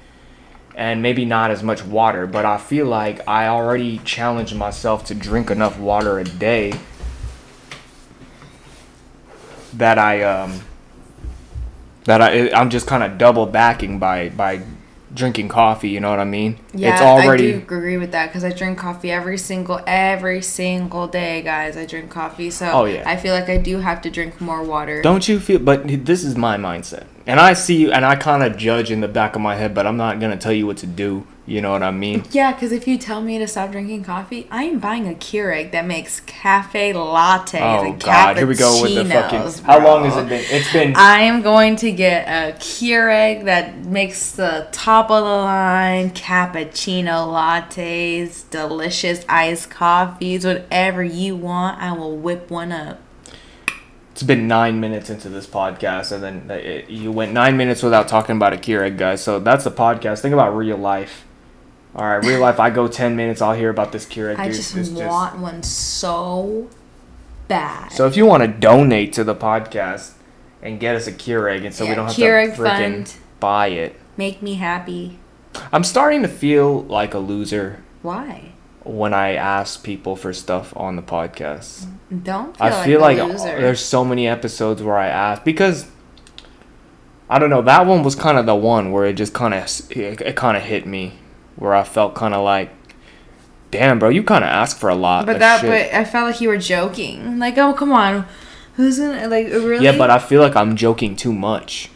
and 0.75 1.02
maybe 1.02 1.26
not 1.26 1.50
as 1.50 1.62
much 1.62 1.85
water. 1.85 2.26
But 2.26 2.47
I 2.47 2.56
feel 2.56 2.87
like 2.87 3.28
I 3.28 3.47
already 3.49 3.99
challenged 3.99 4.56
myself 4.56 5.04
to 5.06 5.14
drink 5.14 5.50
enough 5.50 5.78
water 5.78 6.18
a 6.18 6.25
day 6.25 6.73
that 9.75 9.99
I 9.99 10.23
um 10.23 10.62
that 12.06 12.22
I 12.22 12.50
I'm 12.50 12.70
just 12.70 12.86
kind 12.86 13.02
of 13.02 13.18
double 13.18 13.46
backing 13.46 13.98
by 13.98 14.30
by 14.30 14.62
drinking 15.14 15.48
coffee. 15.48 15.88
You 15.90 16.00
know 16.00 16.10
what 16.10 16.20
I 16.20 16.25
mean? 16.25 16.58
Yeah, 16.75 16.92
it's 16.92 17.02
already 17.02 17.48
I 17.48 17.52
do 17.52 17.58
agree 17.58 17.96
with 17.96 18.12
that 18.12 18.26
because 18.26 18.44
I 18.44 18.50
drink 18.50 18.78
coffee 18.78 19.10
every 19.10 19.38
single 19.38 19.80
every 19.86 20.42
single 20.42 21.06
day, 21.08 21.42
guys. 21.42 21.76
I 21.76 21.86
drink 21.86 22.10
coffee, 22.10 22.50
so 22.50 22.70
Oh, 22.70 22.84
yeah. 22.84 23.02
I 23.06 23.16
feel 23.16 23.34
like 23.34 23.48
I 23.48 23.56
do 23.56 23.78
have 23.78 24.00
to 24.02 24.10
drink 24.10 24.40
more 24.40 24.62
water. 24.62 25.02
Don't 25.02 25.28
you 25.28 25.40
feel? 25.40 25.58
But 25.58 25.86
this 26.04 26.25
is 26.25 26.36
my 26.36 26.56
mindset, 26.56 27.04
and 27.26 27.40
I 27.40 27.54
see, 27.54 27.76
you, 27.76 27.92
and 27.92 28.04
I 28.04 28.16
kind 28.16 28.42
of 28.42 28.56
judge 28.56 28.90
in 28.90 29.00
the 29.00 29.08
back 29.08 29.34
of 29.34 29.42
my 29.42 29.56
head, 29.56 29.75
but 29.75 29.86
I'm 29.86 29.96
not 29.96 30.20
gonna 30.20 30.36
tell 30.36 30.52
you 30.52 30.66
what 30.66 30.76
to 30.78 30.86
do. 30.86 31.26
You 31.48 31.60
know 31.60 31.70
what 31.70 31.84
I 31.84 31.92
mean? 31.92 32.24
Yeah, 32.32 32.52
because 32.52 32.72
if 32.72 32.88
you 32.88 32.98
tell 32.98 33.22
me 33.22 33.38
to 33.38 33.46
stop 33.46 33.70
drinking 33.70 34.02
coffee, 34.02 34.48
I 34.50 34.64
am 34.64 34.80
buying 34.80 35.08
a 35.08 35.14
Keurig 35.14 35.70
that 35.70 35.86
makes 35.86 36.18
cafe 36.18 36.92
lattes. 36.92 37.60
Oh 37.60 37.84
and 37.84 38.02
God, 38.02 38.36
here 38.36 38.48
we 38.48 38.56
go 38.56 38.82
with 38.82 38.96
the 38.96 39.04
fucking. 39.04 39.64
How 39.64 39.78
long 39.78 40.04
has 40.04 40.16
it 40.16 40.28
been? 40.28 40.44
It's 40.48 40.72
been. 40.72 40.96
I 40.96 41.20
am 41.20 41.42
going 41.42 41.76
to 41.76 41.92
get 41.92 42.26
a 42.26 42.58
Keurig 42.58 43.44
that 43.44 43.84
makes 43.84 44.32
the 44.32 44.66
top 44.72 45.08
of 45.08 45.22
the 45.22 45.30
line 45.30 46.10
cappuccino 46.10 47.28
lattes, 47.32 48.50
delicious 48.50 49.24
iced 49.28 49.70
coffees, 49.70 50.44
whatever 50.44 51.04
you 51.04 51.36
want. 51.36 51.80
I 51.80 51.92
will 51.92 52.16
whip 52.16 52.50
one 52.50 52.72
up. 52.72 53.00
It's 54.10 54.24
been 54.24 54.48
nine 54.48 54.80
minutes 54.80 55.10
into 55.10 55.28
this 55.28 55.46
podcast, 55.46 56.10
and 56.10 56.24
then 56.24 56.46
uh, 56.50 56.54
it, 56.54 56.90
you 56.90 57.12
went 57.12 57.32
nine 57.32 57.56
minutes 57.56 57.84
without 57.84 58.08
talking 58.08 58.34
about 58.34 58.52
a 58.52 58.56
Keurig, 58.56 58.96
guys. 58.96 59.22
So 59.22 59.38
that's 59.38 59.62
the 59.62 59.70
podcast. 59.70 60.22
Think 60.22 60.32
about 60.32 60.56
real 60.56 60.78
life. 60.78 61.25
All 61.96 62.04
right, 62.06 62.24
real 62.24 62.40
life. 62.40 62.60
I 62.60 62.68
go 62.70 62.88
ten 62.88 63.16
minutes. 63.16 63.40
I'll 63.40 63.54
hear 63.54 63.70
about 63.70 63.90
this 63.90 64.04
Keurig. 64.04 64.38
I 64.38 64.48
dude. 64.48 64.56
just 64.56 64.76
It's 64.76 64.90
want 64.90 65.38
one 65.38 65.62
so 65.62 66.68
bad. 67.48 67.90
So 67.90 68.06
if 68.06 68.16
you 68.16 68.26
want 68.26 68.42
to 68.42 68.48
donate 68.48 69.14
to 69.14 69.24
the 69.24 69.34
podcast 69.34 70.12
and 70.62 70.78
get 70.78 70.94
us 70.94 71.06
a 71.06 71.12
Keurig, 71.12 71.64
and 71.64 71.74
so 71.74 71.86
we 71.86 71.94
don't 71.94 72.06
have 72.06 72.14
Keurig 72.14 72.54
to 72.56 72.60
freaking 72.62 72.94
fund. 73.08 73.14
buy 73.40 73.68
it, 73.68 73.98
Make 74.18 74.42
me 74.42 74.54
happy. 74.54 75.18
I'm 75.72 75.84
starting 75.84 76.20
to 76.22 76.28
feel 76.28 76.82
like 76.82 77.14
a 77.14 77.18
loser 77.18 77.82
Why? 78.02 78.52
when 78.84 79.14
I 79.14 79.32
ask 79.34 79.82
people 79.82 80.16
for 80.16 80.34
stuff 80.34 80.74
on 80.76 80.96
the 80.96 81.02
podcast. 81.02 81.86
Don't 82.22 82.54
feel 82.56 82.62
I 82.66 82.70
like 82.70 82.84
feel 82.84 83.00
a 83.00 83.02
like 83.02 83.18
uh, 83.18 83.24
loser. 83.26 83.60
there's 83.60 83.80
so 83.80 84.04
many 84.04 84.28
episodes 84.28 84.82
where 84.82 84.98
I 84.98 85.08
ask 85.08 85.44
because 85.44 85.86
I 87.30 87.38
don't 87.38 87.48
know. 87.50 87.62
That 87.62 87.86
one 87.86 88.02
was 88.02 88.14
kind 88.14 88.36
of 88.36 88.44
the 88.44 88.54
one 88.54 88.92
where 88.92 89.06
it 89.06 89.14
just 89.14 89.32
kind 89.32 89.54
of 89.54 89.62
it, 89.90 90.20
it 90.20 90.36
kind 90.36 90.56
of 90.58 90.62
hit 90.62 90.86
me, 90.86 91.14
where 91.56 91.75
I 91.75 91.82
felt 91.82 92.14
kind 92.14 92.34
of 92.34 92.44
like, 92.44 92.70
damn, 93.70 93.98
bro, 93.98 94.08
you 94.08 94.22
kind 94.22 94.44
of 94.44 94.48
ask 94.50 94.78
for 94.78 94.88
a 94.88 94.94
lot. 94.94 95.26
But 95.26 95.38
that, 95.38 95.60
shit. 95.60 95.90
but 95.90 95.98
I 95.98 96.04
felt 96.04 96.30
like 96.30 96.40
you 96.40 96.48
were 96.48 96.58
joking. 96.58 97.38
Like, 97.38 97.58
oh 97.58 97.72
come 97.72 97.92
on, 97.92 98.26
who's 98.75 98.98
gonna 98.98 99.28
like 99.28 99.48
really? 99.48 99.84
Yeah, 99.84 99.96
but 99.96 100.10
I 100.10 100.18
feel 100.18 100.40
like 100.40 100.56
I'm 100.56 100.76
joking 100.76 101.16
too 101.16 101.32
much. 101.32 101.90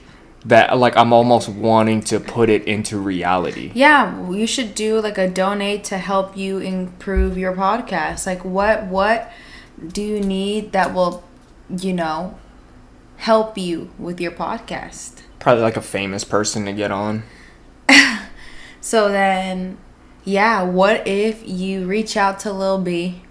That 0.47 0.77
like 0.79 0.97
I'm 0.97 1.13
almost 1.13 1.51
wanting 1.51 2.01
to 2.05 2.19
put 2.19 2.49
it 2.49 2.65
into 2.65 2.99
reality. 2.99 3.73
yeah, 3.75 4.31
you 4.31 4.47
should 4.47 4.75
do 4.75 4.99
like 5.01 5.19
a 5.19 5.29
donate 5.29 5.85
to 5.85 5.99
help 5.99 6.35
you 6.35 6.59
improve 6.59 7.37
your 7.37 7.55
podcast. 7.55 8.27
Like, 8.27 8.43
what 8.43 8.87
what 8.87 9.31
do 9.87 10.03
you 10.03 10.21
need 10.21 10.73
that 10.73 10.95
will, 10.95 11.23
you 11.69 11.93
know, 11.93 12.39
help 13.17 13.59
you 13.59 13.91
with 13.99 14.19
your 14.19 14.33
podcast? 14.33 15.23
Probably 15.39 15.63
like 15.63 15.77
a 15.77 15.83
famous 15.83 16.25
person 16.25 16.65
to 16.65 16.73
get 16.73 16.91
on. 16.91 17.23
So 18.81 19.11
then, 19.11 19.79
yeah, 20.25 20.63
what 20.63 21.07
if 21.07 21.47
you 21.47 21.87
reach 21.87 22.17
out 22.17 22.39
to 22.41 22.53
Lil 22.53 22.79
B? 22.81 23.23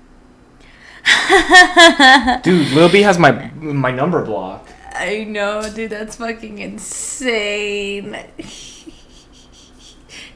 Dude, 2.43 2.71
Lil 2.71 2.89
B 2.89 3.01
has 3.01 3.17
my 3.17 3.49
my 3.55 3.91
number 3.91 4.23
blocked. 4.23 4.73
I 4.93 5.23
know, 5.23 5.61
dude, 5.73 5.91
that's 5.91 6.17
fucking 6.17 6.59
insane. 6.59 8.11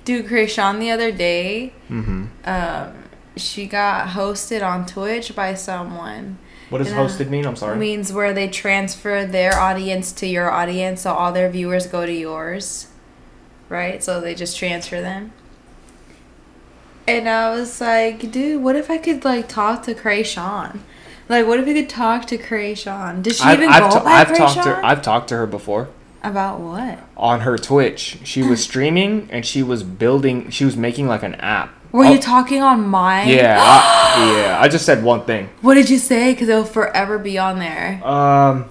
dude, 0.05 0.25
Kreayshawn 0.27 0.79
the 0.79 0.91
other 0.91 1.12
day, 1.12 1.74
Mm-hmm. 1.89 2.25
um, 2.46 2.93
she 3.36 3.65
got 3.67 4.10
hosted 4.10 4.65
on 4.65 4.86
Twitch 4.86 5.36
by 5.36 5.53
someone. 5.55 6.38
What 6.70 6.77
does 6.77 6.91
uh, 6.91 6.96
hosted 6.96 7.29
mean? 7.29 7.46
I'm 7.46 7.55
sorry. 7.55 7.77
Means 7.77 8.13
where 8.13 8.34
they 8.34 8.48
transfer 8.48 9.25
their 9.25 9.53
audience 9.60 10.12
to 10.13 10.27
your 10.27 10.50
audience, 10.50 11.01
so 11.01 11.13
all 11.13 11.32
their 11.34 11.50
viewers 11.50 11.86
go 11.88 12.05
to 12.05 12.13
yours, 12.13 12.88
right? 13.74 14.01
So 14.03 14.22
they 14.22 14.36
just 14.36 14.58
transfer 14.58 15.01
them. 15.01 15.34
And 17.08 17.27
I 17.27 17.50
was 17.51 17.82
like, 17.82 18.32
dude, 18.32 18.63
what 18.63 18.77
if 18.77 18.89
I 18.89 18.98
could 18.98 19.25
like 19.25 19.50
talk 19.50 19.84
to 19.84 19.94
Kreayshawn? 19.94 20.80
Like, 21.27 21.48
what 21.48 21.60
if 21.60 21.68
you 21.68 21.74
could 21.74 21.89
talk 21.89 22.25
to 22.27 22.38
Kreayshawn? 22.38 23.24
Did 23.24 23.36
she 23.36 23.44
I've, 23.44 23.60
even 23.60 23.70
I've, 23.70 23.82
go 23.92 23.98
ta- 23.98 24.03
by 24.03 24.12
I've 24.12 24.38
talked 24.38 24.53
to 24.56 24.62
her, 24.75 24.86
I've 24.86 25.01
talked 25.01 25.27
to 25.30 25.36
her 25.38 25.46
before 25.48 25.89
About 26.24 26.60
what? 26.62 27.00
on 27.18 27.42
her 27.42 27.58
Twitch. 27.58 28.20
She 28.24 28.42
was 28.44 28.63
streaming 28.70 29.27
and 29.32 29.46
she 29.46 29.63
was 29.63 29.84
building. 29.84 30.50
She 30.50 30.63
was 30.63 30.77
making 30.77 31.08
like 31.08 31.24
an 31.24 31.36
app. 31.36 31.74
Were 31.92 32.06
Oh, 32.06 32.12
you 32.12 32.20
talking 32.20 32.62
on 32.62 32.88
mine? 32.88 33.27
Yeah, 33.30 33.58
I, 33.60 34.38
yeah. 34.48 34.60
I 34.62 34.68
just 34.68 34.86
said 34.86 35.03
one 35.03 35.25
thing. 35.25 35.50
What 35.62 35.74
did 35.75 35.89
you 35.89 35.98
say? 35.98 36.32
Because 36.34 36.48
it'll 36.50 36.63
forever 36.63 37.20
be 37.20 37.38
on 37.38 37.60
there. 37.60 38.01
Um, 38.06 38.70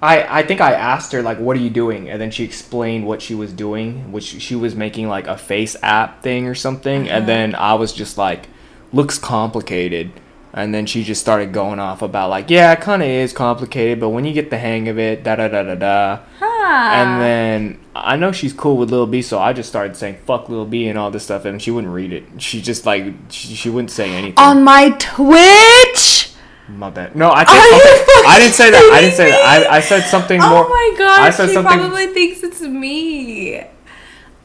I 0.00 0.40
I 0.40 0.42
think 0.44 0.60
I 0.60 0.72
asked 0.72 1.12
her 1.12 1.22
like, 1.22 1.38
"What 1.38 1.56
are 1.56 1.60
you 1.60 1.70
doing?" 1.70 2.08
And 2.08 2.20
then 2.20 2.30
she 2.30 2.44
explained 2.44 3.06
what 3.06 3.20
she 3.20 3.34
was 3.34 3.52
doing, 3.52 4.12
which 4.12 4.24
she 4.24 4.54
was 4.54 4.74
making 4.74 5.08
like 5.08 5.26
a 5.26 5.36
face 5.36 5.76
app 5.82 6.22
thing 6.22 6.46
or 6.46 6.54
something. 6.54 7.08
And 7.08 7.22
mm-hmm. 7.22 7.26
then 7.26 7.54
I 7.54 7.74
was 7.74 7.92
just 7.92 8.16
like, 8.18 8.48
"Looks 8.92 9.18
complicated." 9.18 10.12
And 10.54 10.74
then 10.74 10.86
she 10.86 11.04
just 11.04 11.20
started 11.20 11.52
going 11.52 11.78
off 11.78 12.00
about 12.00 12.30
like, 12.30 12.48
"Yeah, 12.48 12.72
it 12.72 12.80
kind 12.80 13.02
of 13.02 13.08
is 13.08 13.32
complicated, 13.32 14.00
but 14.00 14.10
when 14.10 14.24
you 14.24 14.32
get 14.32 14.50
the 14.50 14.58
hang 14.58 14.88
of 14.88 14.98
it, 14.98 15.24
da 15.24 15.36
da 15.36 15.48
da 15.48 15.62
da 15.62 15.74
da." 15.74 16.20
Huh. 16.38 16.90
And 16.92 17.20
then 17.20 17.78
I 17.94 18.16
know 18.16 18.30
she's 18.30 18.52
cool 18.52 18.76
with 18.76 18.90
Lil 18.90 19.06
B, 19.06 19.20
so 19.20 19.38
I 19.38 19.52
just 19.52 19.68
started 19.68 19.96
saying 19.96 20.18
"fuck 20.26 20.48
Lil 20.48 20.64
B" 20.64 20.88
and 20.88 20.98
all 20.98 21.10
this 21.10 21.24
stuff, 21.24 21.44
and 21.44 21.60
she 21.60 21.70
wouldn't 21.70 21.92
read 21.92 22.12
it. 22.12 22.24
She 22.38 22.62
just 22.62 22.86
like 22.86 23.12
she, 23.30 23.54
she 23.54 23.68
wouldn't 23.68 23.90
say 23.90 24.10
anything. 24.12 24.38
on 24.38 24.62
my 24.62 24.90
Twitch. 24.98 26.27
My 26.68 26.90
bad. 26.90 27.16
No, 27.16 27.30
I 27.32 27.44
think 27.44 27.58
okay, 27.58 28.28
I 28.28 28.38
didn't 28.38 28.54
say 28.54 28.70
that. 28.70 28.90
I 28.92 29.00
didn't 29.00 29.14
say 29.16 29.30
that. 29.30 29.70
I, 29.70 29.76
I 29.76 29.80
said 29.80 30.02
something 30.02 30.38
more. 30.40 30.66
Oh 30.66 30.68
my 30.68 30.94
god, 30.98 31.20
I 31.20 31.30
said 31.30 31.48
she 31.48 31.54
something. 31.54 31.78
probably 31.78 32.08
thinks 32.08 32.42
it's 32.42 32.60
me. 32.60 33.64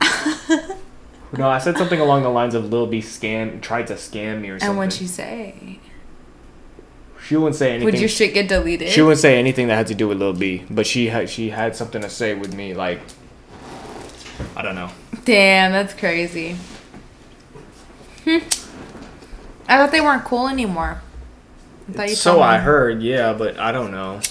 No, 1.35 1.49
I 1.49 1.57
said 1.57 1.77
something 1.77 1.99
along 1.99 2.21
the 2.21 2.29
lines 2.29 2.53
of 2.53 2.71
Lil 2.71 2.85
B 2.85 2.99
scam 2.99 3.59
tried 3.59 3.87
to 3.87 3.95
scam 3.95 4.41
me 4.41 4.49
or 4.49 4.59
something. 4.59 4.69
and 4.69 4.77
what'd 4.77 4.93
she 4.93 5.07
say? 5.07 5.79
she 7.23 7.35
wouldn't 7.35 7.55
say 7.55 7.69
anything. 7.71 7.85
Would 7.85 7.99
your 7.99 8.09
shit 8.09 8.33
get 8.33 8.47
deleted? 8.47 8.89
she 8.89 9.01
wouldn't 9.01 9.19
say 9.19 9.39
anything 9.39 9.67
that 9.67 9.75
had 9.75 9.87
to 9.87 9.95
do 9.95 10.07
with 10.07 10.19
Lil 10.19 10.33
B, 10.33 10.63
but 10.69 10.85
she 10.85 11.07
had 11.07 11.29
she 11.29 11.49
had 11.49 11.75
something 11.75 12.01
to 12.01 12.09
say 12.09 12.35
with 12.35 12.53
me 12.53 12.73
like 12.75 12.99
I 14.55 14.61
don't 14.61 14.75
know. 14.75 14.91
Damn, 15.25 15.71
that's 15.71 15.93
crazy. 15.93 16.57
Hmm. 18.25 18.37
I 19.67 19.77
thought 19.77 19.91
they 19.91 20.01
weren't 20.01 20.25
cool 20.25 20.47
anymore. 20.47 21.01
I 21.97 22.07
So 22.07 22.41
I 22.41 22.57
heard, 22.57 23.01
yeah, 23.01 23.33
but 23.33 23.59
I 23.59 23.71
don't 23.71 23.91
know. 23.91 24.21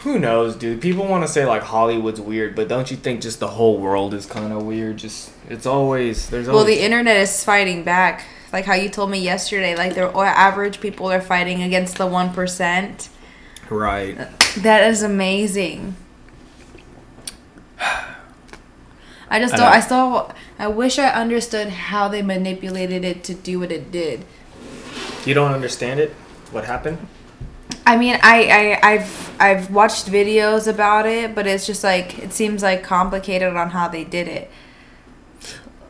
Who 0.00 0.18
knows, 0.18 0.54
dude? 0.54 0.82
People 0.82 1.06
want 1.06 1.24
to 1.24 1.28
say 1.28 1.46
like 1.46 1.62
Hollywood's 1.62 2.20
weird, 2.20 2.54
but 2.54 2.68
don't 2.68 2.90
you 2.90 2.96
think 2.96 3.22
just 3.22 3.40
the 3.40 3.48
whole 3.48 3.78
world 3.78 4.12
is 4.12 4.26
kind 4.26 4.52
of 4.52 4.62
weird? 4.62 4.98
Just 4.98 5.32
it's 5.48 5.64
always 5.64 6.28
there's 6.28 6.46
Always 6.46 6.56
Well, 6.56 6.66
the 6.66 6.84
internet 6.84 7.16
is 7.16 7.42
fighting 7.42 7.84
back. 7.84 8.24
Like 8.52 8.66
how 8.66 8.74
you 8.74 8.90
told 8.90 9.10
me 9.10 9.18
yesterday. 9.18 9.74
Like 9.74 9.94
the 9.94 10.10
average 10.14 10.80
people 10.80 11.10
are 11.10 11.22
fighting 11.22 11.62
against 11.62 11.96
the 11.96 12.06
one 12.06 12.32
percent. 12.34 13.08
right. 13.70 14.16
That 14.58 14.88
is 14.90 15.02
amazing. 15.02 15.96
I 19.30 19.40
just 19.40 19.54
don't. 19.54 19.62
know. 19.62 19.66
I 19.66 19.80
still. 19.80 20.32
I 20.58 20.68
wish 20.68 20.98
I 20.98 21.08
understood 21.08 21.68
how 21.68 22.08
they 22.08 22.22
manipulated 22.22 23.04
it 23.04 23.24
to 23.24 23.34
do 23.34 23.58
what 23.58 23.72
it 23.72 23.90
did. 23.90 24.24
You 25.26 25.34
don't 25.34 25.52
understand 25.52 26.00
it? 26.00 26.10
What 26.50 26.64
happened? 26.64 26.98
I 27.86 27.96
mean, 27.96 28.18
I, 28.22 28.78
I 28.82 28.92
I've 28.92 29.40
I've 29.40 29.70
watched 29.70 30.06
videos 30.06 30.66
about 30.66 31.06
it, 31.06 31.34
but 31.34 31.46
it's 31.46 31.66
just 31.66 31.84
like 31.84 32.18
it 32.18 32.32
seems 32.32 32.62
like 32.62 32.82
complicated 32.82 33.54
on 33.54 33.70
how 33.70 33.88
they 33.88 34.04
did 34.04 34.28
it. 34.28 34.50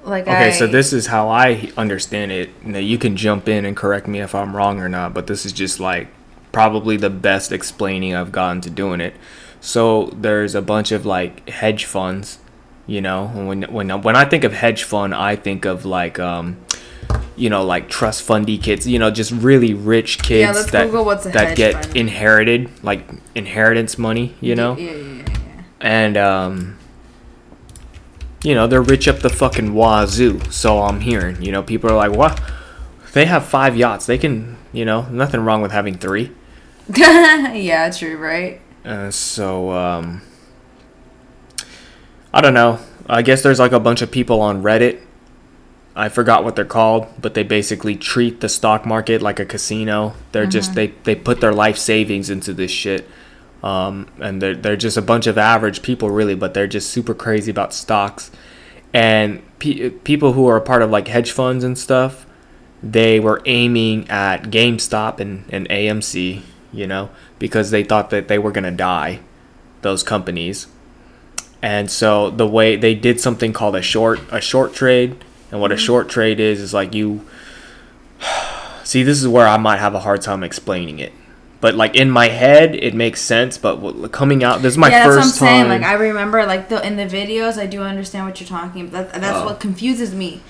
Like 0.04 0.24
Okay, 0.24 0.48
I, 0.48 0.50
so 0.50 0.66
this 0.66 0.92
is 0.92 1.06
how 1.06 1.28
I 1.28 1.72
understand 1.76 2.32
it. 2.32 2.64
Now 2.64 2.78
you 2.78 2.98
can 2.98 3.16
jump 3.16 3.48
in 3.48 3.64
and 3.64 3.76
correct 3.76 4.06
me 4.06 4.20
if 4.20 4.34
I'm 4.34 4.54
wrong 4.54 4.80
or 4.80 4.88
not, 4.88 5.14
but 5.14 5.26
this 5.26 5.46
is 5.46 5.52
just 5.52 5.80
like 5.80 6.08
probably 6.52 6.96
the 6.96 7.10
best 7.10 7.52
explaining 7.52 8.14
I've 8.14 8.32
gotten 8.32 8.60
to 8.62 8.70
doing 8.70 9.00
it. 9.00 9.14
So 9.60 10.06
there's 10.06 10.54
a 10.54 10.62
bunch 10.62 10.92
of 10.92 11.06
like 11.06 11.48
hedge 11.48 11.84
funds, 11.84 12.38
you 12.86 13.00
know. 13.00 13.28
When 13.28 13.62
when 13.62 14.02
when 14.02 14.16
I 14.16 14.24
think 14.24 14.44
of 14.44 14.52
hedge 14.52 14.82
fund, 14.82 15.14
I 15.14 15.36
think 15.36 15.64
of 15.64 15.84
like 15.84 16.18
um, 16.18 16.58
you 17.36 17.50
know, 17.50 17.64
like 17.64 17.88
trust 17.88 18.22
fundy 18.22 18.58
kids, 18.58 18.86
you 18.86 18.98
know, 18.98 19.10
just 19.10 19.32
really 19.32 19.74
rich 19.74 20.18
kids 20.22 20.56
Yeah, 20.72 20.86
that 20.86 20.92
that 21.32 21.56
get 21.56 21.72
fund. 21.84 21.96
inherited, 21.96 22.70
like 22.84 23.08
inheritance 23.34 23.98
money, 23.98 24.34
you 24.40 24.54
know 24.54 24.76
Yeah, 24.76 24.90
yeah, 24.92 24.96
yeah, 24.96 25.22
yeah. 25.26 25.62
and 25.80 26.16
um 26.16 26.78
you 28.42 28.54
know 28.54 28.66
they're 28.66 28.82
rich 28.82 29.08
up 29.08 29.20
the 29.20 29.30
fucking 29.30 29.72
wazoo 29.72 30.38
so 30.50 30.82
i'm 30.82 31.00
hearing 31.00 31.40
you 31.42 31.50
know 31.50 31.62
people 31.62 31.88
are 31.90 31.96
like 31.96 32.12
what 32.12 32.38
they 33.14 33.24
have 33.24 33.42
five 33.44 33.74
yachts 33.74 34.04
they 34.04 34.18
can 34.18 34.56
you 34.70 34.84
know 34.84 35.06
nothing 35.08 35.40
wrong 35.40 35.62
with 35.62 35.72
having 35.72 35.96
three 35.96 36.30
yeah, 36.94 37.90
true, 37.90 38.18
right? 38.18 38.60
uh, 38.84 39.10
so 39.10 39.70
um 39.70 40.20
i 42.34 42.40
don't 42.42 42.52
know 42.54 42.78
i 43.08 43.22
guess 43.22 43.42
there's 43.42 43.58
like 43.58 43.72
a 43.72 43.80
bunch 43.80 44.02
of 44.02 44.10
people 44.10 44.40
on 44.42 44.62
reddit 44.62 45.00
i 45.96 46.08
forgot 46.08 46.44
what 46.44 46.56
they're 46.56 46.64
called 46.64 47.06
but 47.20 47.34
they 47.34 47.42
basically 47.42 47.96
treat 47.96 48.40
the 48.40 48.48
stock 48.48 48.84
market 48.84 49.22
like 49.22 49.38
a 49.38 49.44
casino. 49.44 50.14
They're 50.32 50.46
just 50.46 50.74
they, 50.74 50.88
they 51.04 51.14
put 51.14 51.40
their 51.40 51.52
life 51.52 51.78
savings 51.78 52.30
into 52.30 52.52
this 52.52 52.70
shit. 52.70 53.08
Um, 53.62 54.08
and 54.20 54.42
they're, 54.42 54.54
they're 54.54 54.76
just 54.76 54.98
a 54.98 55.02
bunch 55.02 55.26
of 55.26 55.38
average 55.38 55.82
people 55.82 56.10
really 56.10 56.34
but 56.34 56.52
they're 56.54 56.66
just 56.66 56.90
super 56.90 57.14
crazy 57.14 57.50
about 57.50 57.72
stocks. 57.72 58.30
And 58.92 59.42
pe- 59.58 59.90
people 59.90 60.34
who 60.34 60.46
are 60.48 60.56
a 60.56 60.60
part 60.60 60.82
of 60.82 60.90
like 60.90 61.08
hedge 61.08 61.30
funds 61.30 61.64
and 61.64 61.78
stuff 61.78 62.26
they 62.82 63.18
were 63.18 63.40
aiming 63.46 64.08
at 64.10 64.44
gamestop 64.44 65.18
and, 65.18 65.46
and 65.48 65.66
amc 65.70 66.42
you 66.70 66.86
know 66.86 67.08
because 67.38 67.70
they 67.70 67.82
thought 67.82 68.10
that 68.10 68.28
they 68.28 68.38
were 68.38 68.52
going 68.52 68.64
to 68.64 68.70
die 68.70 69.20
those 69.84 70.02
companies. 70.02 70.66
And 71.62 71.90
so 71.90 72.30
the 72.30 72.46
way 72.46 72.74
they 72.74 72.94
did 72.94 73.20
something 73.20 73.52
called 73.52 73.76
a 73.76 73.82
short 73.82 74.20
a 74.32 74.40
short 74.40 74.74
trade 74.74 75.16
and 75.54 75.60
what 75.60 75.70
a 75.70 75.76
mm-hmm. 75.76 75.84
short 75.86 76.08
trade 76.10 76.40
is 76.40 76.60
is 76.60 76.74
like 76.74 76.92
you 76.94 77.24
see 78.84 79.02
this 79.04 79.22
is 79.22 79.28
where 79.28 79.46
i 79.46 79.56
might 79.56 79.78
have 79.78 79.94
a 79.94 80.00
hard 80.00 80.20
time 80.20 80.42
explaining 80.42 80.98
it 80.98 81.12
But 81.64 81.74
like 81.76 81.96
in 81.96 82.10
my 82.10 82.28
head, 82.28 82.74
it 82.74 82.92
makes 82.94 83.22
sense. 83.22 83.56
But 83.56 84.12
coming 84.12 84.44
out, 84.44 84.60
this 84.60 84.74
is 84.74 84.78
my 84.78 84.90
yeah, 84.90 84.98
that's 84.98 85.08
what 85.08 85.16
I'm 85.16 85.22
first 85.22 85.38
saying. 85.38 85.68
Like 85.70 85.82
I 85.82 85.94
remember, 85.94 86.44
like 86.44 86.68
the 86.68 86.84
in 86.86 86.96
the 87.00 87.06
videos, 87.06 87.56
I 87.56 87.64
do 87.64 87.80
understand 87.80 88.26
what 88.26 88.36
you're 88.38 88.52
talking. 88.58 88.88
about. 88.88 89.12
That, 89.12 89.22
that's 89.22 89.38
Oh. 89.40 89.46
what 89.46 89.60
confuses 89.60 90.12
me. 90.12 90.42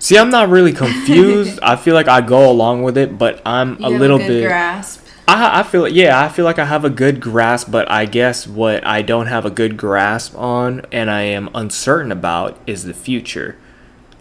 See, 0.00 0.18
I'm 0.18 0.28
not 0.38 0.48
really 0.48 0.72
confused. 0.84 1.60
I 1.62 1.76
feel 1.76 1.94
like 1.94 2.08
I 2.08 2.20
go 2.20 2.50
along 2.50 2.82
with 2.82 2.98
it, 2.98 3.16
but 3.16 3.40
I'm 3.46 3.78
You 3.78 3.86
a 3.86 3.90
have 3.92 4.00
little 4.00 4.18
good 4.18 4.26
bit. 4.26 4.42
grasp. 4.48 5.06
I, 5.28 5.60
I 5.60 5.62
feel 5.62 5.86
yeah, 5.86 6.18
I 6.20 6.28
feel 6.34 6.44
like 6.44 6.58
I 6.58 6.64
have 6.64 6.84
a 6.84 6.90
good 6.90 7.20
grasp, 7.20 7.70
but 7.70 7.88
I 7.88 8.04
guess 8.06 8.48
what 8.48 8.84
I 8.84 9.02
don't 9.02 9.28
have 9.28 9.46
a 9.46 9.50
good 9.50 9.76
grasp 9.76 10.34
on 10.36 10.82
and 10.90 11.08
I 11.10 11.22
am 11.30 11.48
uncertain 11.54 12.10
about 12.10 12.58
is 12.66 12.82
the 12.90 12.94
future. 13.06 13.54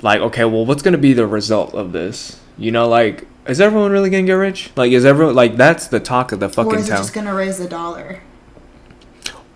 Like, 0.02 0.22
okay, 0.22 0.46
well, 0.46 0.66
what's 0.66 0.82
gonna 0.84 0.98
be 0.98 1.14
the 1.14 1.28
result 1.28 1.74
of 1.74 1.92
this? 1.92 2.40
You 2.58 2.72
know, 2.72 2.88
like, 2.88 3.28
is 3.48 3.60
everyone 3.62 3.92
really 3.92 4.10
gonna 4.10 4.24
get 4.24 4.34
rich? 4.34 4.72
Like, 4.76 4.92
is 4.92 5.06
everyone 5.06 5.36
like 5.36 5.56
that's 5.58 5.88
the 5.88 6.00
talk 6.00 6.32
of 6.32 6.40
the 6.40 6.48
Or 6.48 6.50
fucking 6.50 6.76
is 6.80 6.88
it 6.88 6.92
town? 6.92 6.98
just 7.00 7.14
gonna 7.14 7.34
raise 7.34 7.58
the 7.58 7.68
dollar? 7.68 8.22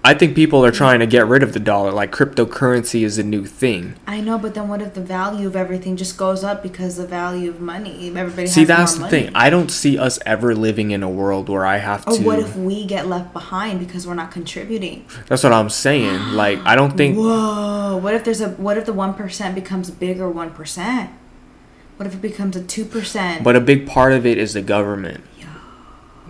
I 0.02 0.14
think 0.14 0.34
people 0.34 0.64
are 0.66 0.72
trying 0.72 1.00
to 1.02 1.06
get 1.06 1.28
rid 1.28 1.44
of 1.44 1.52
the 1.54 1.60
dollar. 1.60 1.92
Like, 1.92 2.12
cryptocurrency 2.12 3.04
is 3.04 3.18
a 3.18 3.24
new 3.24 3.46
thing. 3.46 3.96
I 4.08 4.22
know, 4.22 4.38
but 4.38 4.54
then 4.54 4.70
what 4.70 4.82
if 4.82 4.94
the 4.94 5.02
value 5.02 5.46
of 5.46 5.58
everything 5.58 5.98
just 5.98 6.16
goes 6.18 6.42
up 6.42 6.64
because 6.64 6.96
the 6.96 7.06
value 7.06 7.50
of 7.50 7.60
money? 7.60 8.08
Everybody 8.16 8.48
See, 8.48 8.64
that's 8.64 8.94
the 8.94 9.02
money. 9.02 9.12
thing. 9.12 9.32
I 9.36 9.50
don't 9.50 9.70
see 9.70 9.98
us 9.98 10.18
ever 10.26 10.56
living 10.56 10.92
in 10.92 11.04
a 11.04 11.10
world 11.10 11.50
where 11.50 11.66
I 11.66 11.78
have 11.78 12.08
Or 12.08 12.16
to. 12.16 12.24
what 12.24 12.40
if 12.40 12.56
we 12.56 12.86
get 12.86 13.08
left 13.08 13.34
behind 13.34 13.80
because 13.82 14.08
we're 14.08 14.14
not 14.14 14.32
contributing? 14.32 15.06
That's 15.28 15.44
what 15.44 15.52
I'm 15.54 15.70
saying. 15.70 16.20
Like, 16.40 16.60
I 16.66 16.76
don't 16.76 16.96
think. 16.96 17.18
Whoa! 17.18 17.98
What 18.02 18.14
if 18.14 18.24
there's 18.24 18.40
a 18.40 18.50
what 18.52 18.78
if 18.78 18.86
the 18.86 18.94
one 18.94 19.14
percent 19.14 19.54
becomes 19.56 19.92
bigger 19.92 20.30
one 20.30 20.52
percent? 20.52 21.10
What 21.98 22.08
if 22.08 22.14
it 22.14 22.22
becomes 22.22 22.56
a 22.56 22.64
two 22.64 22.86
percent? 22.86 23.44
But 23.44 23.58
a 23.58 23.60
big 23.60 23.86
part 23.86 24.14
of 24.14 24.26
it 24.26 24.38
is 24.38 24.54
the 24.54 24.62
government. 24.62 25.22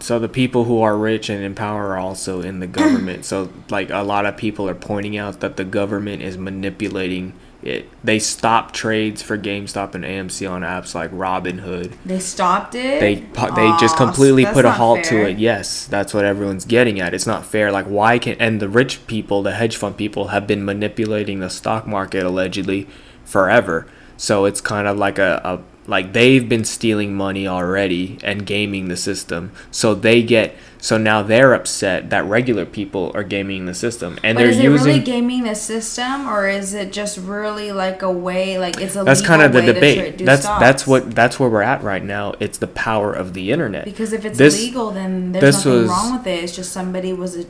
So 0.01 0.19
the 0.19 0.29
people 0.29 0.63
who 0.65 0.81
are 0.81 0.97
rich 0.97 1.29
and 1.29 1.43
in 1.43 1.55
power 1.55 1.87
are 1.87 1.97
also 1.97 2.41
in 2.41 2.59
the 2.59 2.67
government. 2.67 3.25
so 3.25 3.51
like 3.69 3.89
a 3.89 4.03
lot 4.03 4.25
of 4.25 4.37
people 4.37 4.67
are 4.69 4.75
pointing 4.75 5.17
out 5.17 5.39
that 5.41 5.57
the 5.57 5.63
government 5.65 6.21
is 6.21 6.37
manipulating 6.37 7.33
it. 7.61 7.89
They 8.03 8.19
stopped 8.19 8.73
trades 8.73 9.21
for 9.21 9.37
GameStop 9.37 9.93
and 9.93 10.05
AMC 10.05 10.49
on 10.49 10.61
apps 10.61 10.95
like 10.95 11.11
Robinhood. 11.11 11.93
They 12.05 12.19
stopped 12.19 12.75
it. 12.75 12.99
They 12.99 13.15
they 13.15 13.71
just 13.79 13.97
completely 13.97 14.45
put 14.45 14.65
a 14.65 14.71
halt 14.71 15.05
fair. 15.05 15.25
to 15.25 15.29
it. 15.31 15.39
Yes, 15.39 15.85
that's 15.85 16.13
what 16.13 16.23
everyone's 16.23 16.65
getting 16.65 16.99
at. 16.99 17.13
It's 17.13 17.27
not 17.27 17.45
fair. 17.45 17.71
Like 17.71 17.85
why 17.85 18.17
can 18.19 18.35
and 18.39 18.61
the 18.61 18.69
rich 18.69 19.05
people, 19.07 19.43
the 19.43 19.51
hedge 19.53 19.75
fund 19.75 19.97
people 19.97 20.29
have 20.29 20.47
been 20.47 20.63
manipulating 20.63 21.39
the 21.39 21.49
stock 21.49 21.85
market 21.85 22.23
allegedly 22.23 22.87
forever. 23.25 23.87
So 24.15 24.45
it's 24.45 24.61
kind 24.61 24.87
of 24.87 24.97
like 24.97 25.17
a, 25.17 25.41
a 25.43 25.59
like 25.89 26.13
they've 26.13 26.47
been 26.47 26.63
stealing 26.63 27.15
money 27.15 27.47
already 27.47 28.17
and 28.23 28.45
gaming 28.45 28.87
the 28.87 28.95
system. 28.95 29.51
So 29.71 29.95
they 29.95 30.21
get 30.23 30.55
so 30.81 30.97
now 30.97 31.21
they're 31.23 31.53
upset 31.53 32.09
that 32.11 32.23
regular 32.25 32.65
people 32.65 33.11
are 33.13 33.23
gaming 33.23 33.65
the 33.65 33.73
system 33.73 34.17
and 34.23 34.35
But 34.37 34.41
they're 34.43 34.49
is 34.51 34.59
it 34.59 34.63
using 34.63 34.87
really 34.87 34.99
gaming 35.01 35.43
the 35.43 35.55
system, 35.55 36.27
or 36.29 36.47
is 36.47 36.73
it 36.73 36.93
just 36.93 37.17
really 37.17 37.71
like 37.73 38.01
a 38.01 38.11
way, 38.11 38.57
like 38.59 38.79
it's 38.79 38.95
a 38.95 39.03
that's 39.03 39.21
kind 39.21 39.41
of 39.41 39.51
the 39.51 39.61
legal 39.61 39.81
way 39.81 39.81
to 39.81 39.93
tra- 39.95 40.03
debate. 40.03 40.17
do 40.19 40.25
That's 40.25 40.43
stocks? 40.43 40.61
that's 40.61 40.87
what 40.87 41.11
that's 41.15 41.39
where 41.39 41.49
we're 41.49 41.63
at 41.63 41.83
right 41.83 42.03
now. 42.03 42.33
It's 42.39 42.57
the 42.59 42.67
power 42.67 43.11
of 43.11 43.33
the 43.33 43.51
internet. 43.51 43.83
Because 43.85 44.13
if 44.13 44.23
it's 44.23 44.37
This- 44.37 44.57
illegal, 44.61 44.91
then 44.91 45.33
there's 45.33 45.65
nothing 45.65 45.81
was- 45.81 45.89
wrong 45.89 46.17
with 46.17 46.27
it. 46.27 46.43
It's 46.43 46.55
just 46.55 46.71
somebody 46.71 47.11
was 47.11 47.35
a 47.35 47.45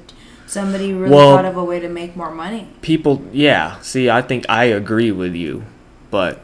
somebody 0.48 0.94
really 0.94 1.14
Well- 1.14 1.36
thought 1.36 1.46
of 1.46 1.58
a 1.58 1.64
way 1.64 1.80
to 1.80 1.88
make 1.90 2.16
more 2.18 2.32
money. 2.32 2.68
people 2.82 3.22
yeah 3.32 3.76
see 3.82 4.10
i 4.10 4.20
think 4.20 4.44
i 4.50 4.64
agree 4.66 5.12
with 5.12 5.36
you 5.36 5.62
but 6.10 6.42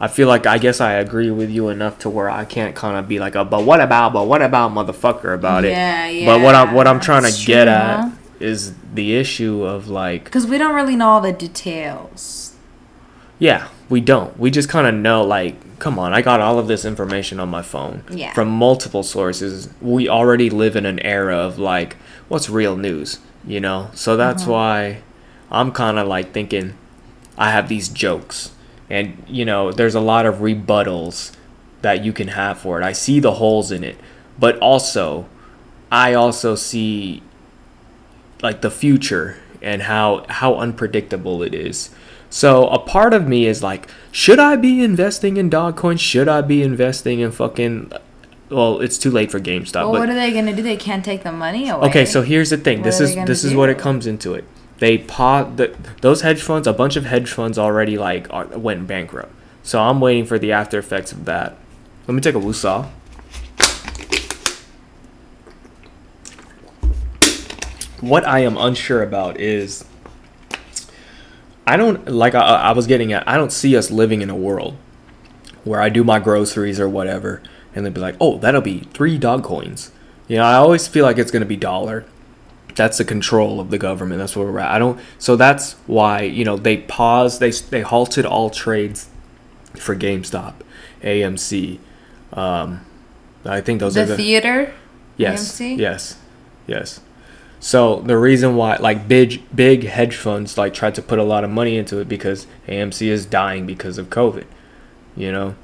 i 0.00 0.08
feel 0.08 0.28
like 0.28 0.46
i 0.46 0.58
guess 0.58 0.80
i 0.80 0.92
agree 0.92 1.30
with 1.30 1.50
you 1.50 1.68
enough 1.68 1.98
to 1.98 2.08
where 2.10 2.30
i 2.30 2.44
can't 2.44 2.74
kind 2.76 2.96
of 2.96 3.08
be 3.08 3.18
like 3.18 3.34
a 3.34 3.44
but 3.44 3.64
what 3.64 3.80
about 3.80 4.12
but 4.12 4.26
what 4.26 4.42
about 4.42 4.70
motherfucker 4.72 5.34
about 5.34 5.64
it 5.64 5.70
Yeah, 5.70 6.06
yeah. 6.08 6.26
but 6.26 6.40
what 6.42 6.54
i'm 6.54 6.72
what 6.74 6.86
i'm 6.86 7.00
trying 7.00 7.24
to 7.24 7.46
get 7.46 7.64
true, 7.64 7.72
at 7.72 8.00
huh? 8.00 8.10
is 8.40 8.74
the 8.94 9.16
issue 9.16 9.62
of 9.64 9.88
like 9.88 10.24
Because 10.24 10.46
we 10.46 10.58
don't 10.58 10.74
really 10.74 10.94
know 10.96 11.08
all 11.08 11.20
the 11.20 11.32
details. 11.32 12.54
yeah 13.38 13.68
we 13.88 14.00
don't 14.00 14.38
we 14.38 14.50
just 14.50 14.68
kind 14.68 14.86
of 14.86 14.94
know 14.94 15.22
like 15.24 15.54
come 15.78 15.98
on 15.98 16.12
i 16.12 16.20
got 16.22 16.40
all 16.40 16.58
of 16.58 16.66
this 16.68 16.84
information 16.84 17.38
on 17.40 17.48
my 17.48 17.62
phone 17.62 18.02
Yeah. 18.10 18.32
from 18.32 18.48
multiple 18.48 19.02
sources 19.02 19.68
we 19.80 20.08
already 20.08 20.50
live 20.50 20.76
in 20.76 20.86
an 20.86 20.98
era 21.00 21.36
of 21.36 21.58
like 21.58 21.96
what's 22.28 22.48
real 22.50 22.76
news 22.76 23.18
you 23.46 23.60
know 23.60 23.90
so 23.94 24.16
that's 24.16 24.42
Uh-huh. 24.42 24.52
why 24.52 25.02
i'm 25.50 25.70
kind 25.72 25.98
of 25.98 26.06
like 26.08 26.32
thinking 26.32 26.74
i 27.36 27.50
have 27.50 27.68
these 27.68 27.88
jokes 27.88 28.50
and 28.90 29.22
you 29.26 29.44
know 29.44 29.72
there's 29.72 29.94
a 29.94 30.00
lot 30.00 30.26
of 30.26 30.36
rebuttals 30.36 31.32
that 31.82 32.04
you 32.04 32.12
can 32.12 32.28
have 32.28 32.58
for 32.58 32.80
it 32.80 32.84
i 32.84 32.92
see 32.92 33.20
the 33.20 33.34
holes 33.34 33.70
in 33.70 33.84
it 33.84 33.96
but 34.38 34.58
also 34.58 35.26
i 35.90 36.14
also 36.14 36.54
see 36.54 37.22
like 38.42 38.60
the 38.60 38.70
future 38.70 39.36
and 39.62 39.82
how 39.82 40.24
how 40.28 40.56
unpredictable 40.56 41.42
it 41.42 41.54
is. 41.54 41.90
So 42.30 42.68
a 42.68 42.78
part 42.78 43.14
of 43.14 43.26
me 43.26 43.46
is 43.46 43.62
like, 43.62 43.88
should 44.12 44.38
I 44.38 44.56
be 44.56 44.82
investing 44.82 45.38
in 45.38 45.48
Dogcoin? 45.48 45.98
Should 45.98 46.28
I 46.28 46.42
be 46.42 46.62
investing 46.62 47.20
in 47.20 47.32
fucking? 47.32 47.92
Well, 48.50 48.80
it's 48.80 48.98
too 48.98 49.10
late 49.10 49.30
for 49.30 49.40
GameStop. 49.40 49.74
well, 49.74 49.92
but 49.92 50.00
what 50.00 50.10
are 50.10 50.14
they 50.14 50.32
gonna 50.32 50.54
do? 50.54 50.62
They 50.62 50.76
can't 50.76 51.04
take 51.04 51.22
the 51.22 51.32
money 51.32 51.68
away. 51.68 51.88
okay, 51.88 52.04
so 52.04 52.22
here's 52.22 52.50
the 52.50 52.56
thing. 52.56 52.78
What 52.78 52.84
This 52.84 53.00
is 53.00 53.14
this 53.14 53.44
is 53.44 53.54
what 53.54 53.68
it 53.68 53.78
comes 53.78 54.06
into 54.06 54.34
it. 54.34 54.44
They 54.78 54.98
pot 54.98 55.56
the, 55.56 55.76
those 56.00 56.22
hedge 56.22 56.40
funds. 56.40 56.66
A 56.66 56.72
bunch 56.72 56.96
of 56.96 57.04
hedge 57.04 57.30
funds 57.30 57.58
already 57.58 57.98
like 57.98 58.32
are, 58.32 58.46
went 58.46 58.86
bankrupt. 58.86 59.32
So 59.62 59.80
I'm 59.80 60.00
waiting 60.00 60.24
for 60.24 60.38
the 60.38 60.52
after 60.52 60.78
effects 60.78 61.12
of 61.12 61.24
that. 61.24 61.56
Let 62.06 62.14
me 62.14 62.20
take 62.20 62.34
a 62.34 62.38
woosah. 62.38 62.88
What 68.00 68.24
I 68.24 68.40
am 68.40 68.56
unsure 68.56 69.02
about 69.02 69.40
is 69.40 69.84
I 71.66 71.76
don't 71.76 72.08
like 72.08 72.34
I, 72.34 72.40
I 72.40 72.72
was 72.72 72.86
getting 72.86 73.12
at. 73.12 73.28
I 73.28 73.36
don't 73.36 73.52
see 73.52 73.76
us 73.76 73.90
living 73.90 74.22
in 74.22 74.30
a 74.30 74.36
world 74.36 74.76
where 75.64 75.82
I 75.82 75.88
do 75.88 76.04
my 76.04 76.18
groceries 76.18 76.78
or 76.80 76.88
whatever, 76.88 77.42
and 77.74 77.84
they'd 77.84 77.92
be 77.92 78.00
like, 78.00 78.16
"Oh, 78.20 78.38
that'll 78.38 78.62
be 78.62 78.86
three 78.94 79.18
dog 79.18 79.42
coins." 79.42 79.90
You 80.28 80.36
know, 80.36 80.44
I 80.44 80.54
always 80.54 80.88
feel 80.88 81.04
like 81.04 81.18
it's 81.18 81.30
gonna 81.30 81.44
be 81.44 81.56
dollar. 81.56 82.06
That's 82.78 82.98
the 82.98 83.04
control 83.04 83.60
of 83.60 83.70
the 83.70 83.76
government. 83.76 84.20
That's 84.20 84.36
where 84.36 84.46
we're 84.46 84.60
at. 84.60 84.70
I 84.70 84.78
don't. 84.78 85.00
So 85.18 85.36
that's 85.36 85.72
why 85.86 86.22
you 86.22 86.44
know 86.44 86.56
they 86.56 86.78
paused. 86.78 87.40
They 87.40 87.50
they 87.50 87.82
halted 87.82 88.24
all 88.24 88.48
trades 88.48 89.08
for 89.74 89.94
GameStop, 89.94 90.54
AMC. 91.02 91.78
Um, 92.32 92.86
I 93.44 93.60
think 93.60 93.80
those 93.80 93.94
the 93.94 94.02
are 94.02 94.06
the 94.06 94.16
theater. 94.16 94.72
Yes. 95.16 95.58
AMC? 95.58 95.78
Yes. 95.78 96.18
Yes. 96.66 97.00
So 97.60 98.00
the 98.00 98.16
reason 98.16 98.54
why 98.54 98.76
like 98.76 99.08
big 99.08 99.42
big 99.54 99.84
hedge 99.84 100.14
funds 100.14 100.56
like 100.56 100.72
tried 100.72 100.94
to 100.94 101.02
put 101.02 101.18
a 101.18 101.24
lot 101.24 101.42
of 101.42 101.50
money 101.50 101.76
into 101.76 101.98
it 101.98 102.08
because 102.08 102.46
AMC 102.68 103.08
is 103.08 103.26
dying 103.26 103.66
because 103.66 103.98
of 103.98 104.08
COVID. 104.08 104.44
You 105.16 105.32
know. 105.32 105.56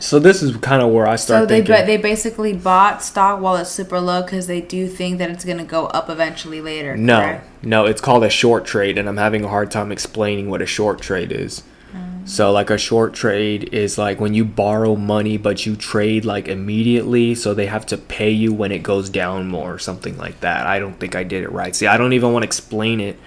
So 0.00 0.18
this 0.18 0.42
is 0.42 0.56
kind 0.56 0.82
of 0.82 0.90
where 0.90 1.06
I 1.06 1.16
start 1.16 1.42
So 1.42 1.46
they 1.46 1.56
thinking. 1.58 1.74
ba- 1.74 1.86
they 1.86 1.96
basically 1.96 2.52
bought 2.54 3.02
stock 3.02 3.40
while 3.40 3.56
it's 3.56 3.70
super 3.70 4.00
low 4.00 4.22
because 4.22 4.46
they 4.46 4.60
do 4.60 4.88
think 4.88 5.18
that 5.18 5.30
it's 5.30 5.44
gonna 5.44 5.64
go 5.64 5.86
up 5.86 6.08
eventually 6.10 6.60
later. 6.60 6.96
no, 6.96 7.20
correct? 7.20 7.64
no, 7.64 7.86
it's 7.86 8.00
called 8.00 8.24
a 8.24 8.30
short 8.30 8.64
trade, 8.64 8.98
and 8.98 9.08
I'm 9.08 9.18
having 9.18 9.44
a 9.44 9.48
hard 9.48 9.70
time 9.70 9.92
explaining 9.92 10.48
what 10.50 10.62
a 10.62 10.66
short 10.66 11.00
trade 11.00 11.30
is. 11.32 11.62
Mm. 11.94 12.28
So 12.28 12.50
like 12.52 12.70
a 12.70 12.78
short 12.78 13.14
trade 13.14 13.68
is 13.72 13.98
like 13.98 14.20
when 14.20 14.32
you 14.32 14.44
borrow 14.44 14.94
money 14.96 15.36
but 15.36 15.66
you 15.66 15.74
trade 15.76 16.24
like 16.24 16.46
immediately 16.48 17.34
so 17.34 17.52
they 17.52 17.66
have 17.66 17.84
to 17.86 17.96
pay 17.98 18.30
you 18.30 18.52
when 18.52 18.70
it 18.70 18.82
goes 18.82 19.10
down 19.10 19.48
more 19.48 19.74
or 19.74 19.78
something 19.78 20.16
like 20.16 20.40
that. 20.40 20.66
I 20.66 20.78
don't 20.78 20.98
think 21.00 21.14
I 21.16 21.24
did 21.24 21.42
it 21.42 21.50
right. 21.52 21.74
See, 21.74 21.86
I 21.86 21.96
don't 21.96 22.12
even 22.12 22.32
want 22.32 22.42
to 22.44 22.46
explain 22.46 23.00
it 23.00 23.18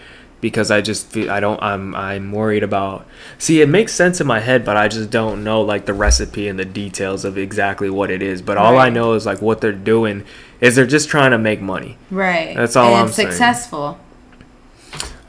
because 0.44 0.70
I 0.70 0.82
just 0.82 1.08
feel 1.08 1.32
I 1.32 1.40
don't 1.40 1.64
I'm 1.64 1.96
I'm 1.96 2.34
worried 2.34 2.64
about 2.64 3.08
See, 3.40 3.62
it 3.62 3.70
makes 3.70 3.94
sense 3.94 4.20
in 4.20 4.28
my 4.28 4.42
head 4.42 4.66
but 4.66 4.76
I 4.76 4.90
just 4.90 5.10
don't 5.10 5.42
know 5.44 5.62
like 5.62 5.86
the 5.86 5.94
recipe 5.94 6.50
and 6.50 6.60
the 6.60 6.66
details 6.66 7.24
of 7.24 7.38
exactly 7.38 7.90
what 7.90 8.12
it 8.12 8.22
is. 8.22 8.42
But 8.42 8.58
all 8.58 8.78
I 8.78 8.90
know 8.90 9.14
is 9.14 9.26
like 9.26 9.42
what 9.42 9.62
they're 9.62 9.72
doing 9.72 10.26
is 10.60 10.76
they're 10.76 10.86
just 10.86 11.08
trying 11.08 11.32
to 11.32 11.38
make 11.38 11.62
money. 11.62 11.98
Right. 12.12 12.56
That's 12.58 12.76
all 12.76 12.90
and 12.90 12.96
I'm 12.96 13.08
it's 13.08 13.16
saying. 13.16 13.30
successful. 13.30 13.98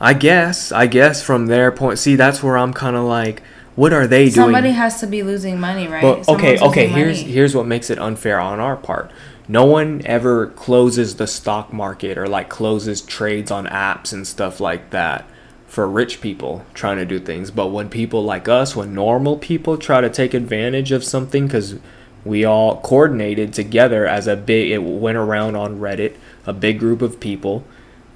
I 0.01 0.15
guess, 0.15 0.73
I 0.73 0.89
guess 0.89 1.23
from 1.23 1.47
their 1.47 1.71
point 1.71 2.01
See, 2.01 2.17
that's 2.17 2.43
where 2.43 2.59
I'm 2.59 2.73
kind 2.75 2.97
of 2.97 3.05
like 3.05 3.41
what 3.77 3.93
are 3.93 4.07
they 4.09 4.25
doing? 4.25 4.47
Somebody 4.47 4.71
has 4.71 4.99
to 5.01 5.07
be 5.07 5.23
losing 5.23 5.59
money, 5.61 5.87
right? 5.87 6.03
But 6.03 6.29
okay, 6.29 6.57
Someone's 6.57 6.73
okay. 6.73 6.87
Here's 6.89 7.21
money. 7.23 7.33
here's 7.33 7.55
what 7.55 7.67
makes 7.67 7.89
it 7.89 7.99
unfair 8.01 8.41
on 8.41 8.59
our 8.59 8.77
part. 8.77 9.13
No 9.47 9.65
one 9.67 10.03
ever 10.07 10.47
closes 10.49 11.17
the 11.17 11.27
stock 11.27 11.73
market 11.73 12.17
or 12.17 12.27
like 12.27 12.49
closes 12.49 13.03
trades 13.03 13.51
on 13.51 13.67
apps 13.67 14.13
and 14.13 14.27
stuff 14.27 14.61
like 14.61 14.91
that 14.91 15.27
for 15.67 15.89
rich 15.89 16.21
people 16.21 16.65
trying 16.73 16.97
to 16.97 17.05
do 17.05 17.19
things. 17.19 17.51
But 17.51 17.69
when 17.69 17.91
people 17.91 18.23
like 18.23 18.49
us, 18.49 18.75
when 18.75 18.95
normal 18.95 19.37
people 19.37 19.77
try 19.77 20.01
to 20.01 20.09
take 20.09 20.33
advantage 20.33 20.93
of 20.93 21.05
something, 21.05 21.47
because 21.47 21.77
we 22.25 22.45
all 22.45 22.81
coordinated 22.81 23.53
together 23.53 24.07
as 24.07 24.27
a 24.27 24.37
big, 24.37 24.71
it 24.71 24.79
went 24.79 25.19
around 25.19 25.57
on 25.57 25.79
Reddit, 25.79 26.17
a 26.47 26.53
big 26.53 26.79
group 26.79 27.03
of 27.03 27.21
people, 27.21 27.65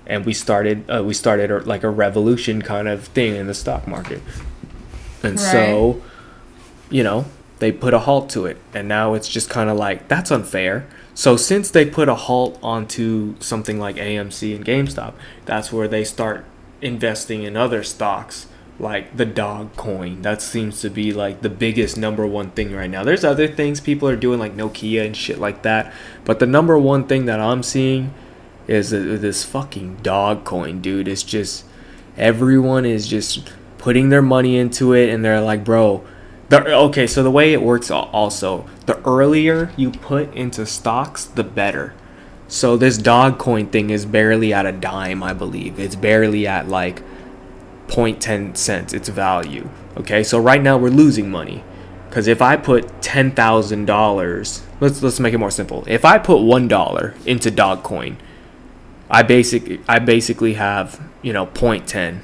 and 0.07 0.25
we 0.25 0.33
started 0.33 0.89
uh, 0.89 1.05
we 1.05 1.13
started 1.13 1.67
like 1.67 1.83
a 1.83 1.91
revolution 1.91 2.63
kind 2.63 2.89
of 2.89 3.05
thing 3.09 3.37
in 3.37 3.47
the 3.47 3.55
stock 3.55 3.87
market. 3.87 4.23
And 5.23 5.39
so, 5.39 6.03
you 6.91 7.03
know, 7.03 7.27
they 7.59 7.73
put 7.73 7.93
a 7.93 7.99
halt 7.99 8.31
to 8.31 8.47
it. 8.47 8.57
And 8.73 8.89
now 8.89 9.15
it's 9.15 9.29
just 9.29 9.51
kind 9.51 9.69
of 9.69 9.77
like, 9.77 10.09
that's 10.09 10.31
unfair. 10.31 10.87
So 11.19 11.37
since 11.37 11.69
they 11.73 11.85
put 11.85 12.09
a 12.09 12.15
halt 12.15 12.61
onto 12.63 13.35
something 13.41 13.81
like 13.81 13.97
AMC 13.97 14.55
and 14.55 14.65
GameStop, 14.65 15.15
that's 15.47 15.73
where 15.73 15.89
they 15.89 16.05
start 16.05 16.45
investing 16.81 17.43
in 17.43 17.57
other 17.57 17.83
stocks 17.83 18.47
like 18.79 19.17
the 19.17 19.27
dog 19.27 19.75
coin. 19.75 20.23
That 20.23 20.41
seems 20.41 20.81
to 20.83 20.91
be 20.91 21.13
like 21.13 21.41
the 21.41 21.49
biggest 21.49 21.97
number 21.97 22.25
one 22.25 22.53
thing 22.53 22.73
right 22.73 22.89
now. 22.89 23.03
There's 23.03 23.25
other 23.25 23.49
things 23.49 23.81
people 23.81 24.09
are 24.09 24.15
doing 24.15 24.39
like 24.39 24.57
Nokia 24.57 25.05
and 25.05 25.17
shit 25.17 25.41
like 25.41 25.63
that, 25.63 25.93
but 26.25 26.39
the 26.39 26.47
number 26.47 26.79
one 26.79 27.09
thing 27.09 27.25
that 27.27 27.41
I'm 27.41 27.65
seeing 27.65 28.15
is 28.69 28.91
this 28.91 29.45
fucking 29.45 29.97
dog 30.05 30.45
coin, 30.45 30.81
dude. 30.81 31.09
It's 31.09 31.25
just 31.25 31.65
everyone 32.17 32.87
is 32.87 33.09
just 33.09 33.53
putting 33.79 34.11
their 34.11 34.23
money 34.23 34.57
into 34.57 34.93
it 34.93 35.09
and 35.09 35.25
they're 35.25 35.41
like, 35.41 35.65
"Bro, 35.65 36.05
the, 36.49 36.73
okay, 36.75 37.07
so 37.07 37.23
the 37.23 37.31
way 37.31 37.53
it 37.53 37.63
works 37.63 37.91
also, 37.91 38.67
the 38.87 38.99
earlier 39.07 39.73
you 39.77 39.91
put 39.91 40.33
into 40.35 40.65
stocks, 40.67 41.25
the 41.25 41.45
better. 41.45 41.95
So 42.49 42.77
this 42.77 42.97
dog 42.97 43.39
coin 43.39 43.67
thing 43.67 43.91
is 43.91 44.07
barely 44.07 44.55
at 44.55 44.65
a 44.65 44.73
dime, 44.73 45.23
I 45.23 45.35
believe. 45.35 45.79
It's 45.79 45.97
barely 45.97 46.47
at 46.47 46.69
like 46.69 47.03
0.10 47.89 48.57
cents 48.57 48.95
its 48.95 49.09
value. 49.09 49.69
Okay, 49.97 50.23
so 50.23 50.39
right 50.39 50.63
now 50.63 50.79
we're 50.79 50.89
losing 50.89 51.31
money. 51.31 51.63
Cause 52.11 52.27
if 52.27 52.41
I 52.41 52.57
put 52.57 53.03
ten 53.03 53.33
thousand 53.33 53.85
dollars, 53.85 54.63
let's 54.81 55.03
let's 55.03 55.21
make 55.21 55.35
it 55.35 55.39
more 55.39 55.51
simple. 55.51 55.85
If 55.87 56.07
I 56.07 56.19
put 56.19 56.41
one 56.41 56.67
dollar 56.67 57.15
into 57.27 57.51
Dogcoin, 57.51 58.17
I 59.11 59.23
basic 59.23 59.81
I 59.87 59.99
basically 59.99 60.55
have 60.55 61.07
you 61.21 61.35
know 61.35 61.47
0.10 61.47 62.21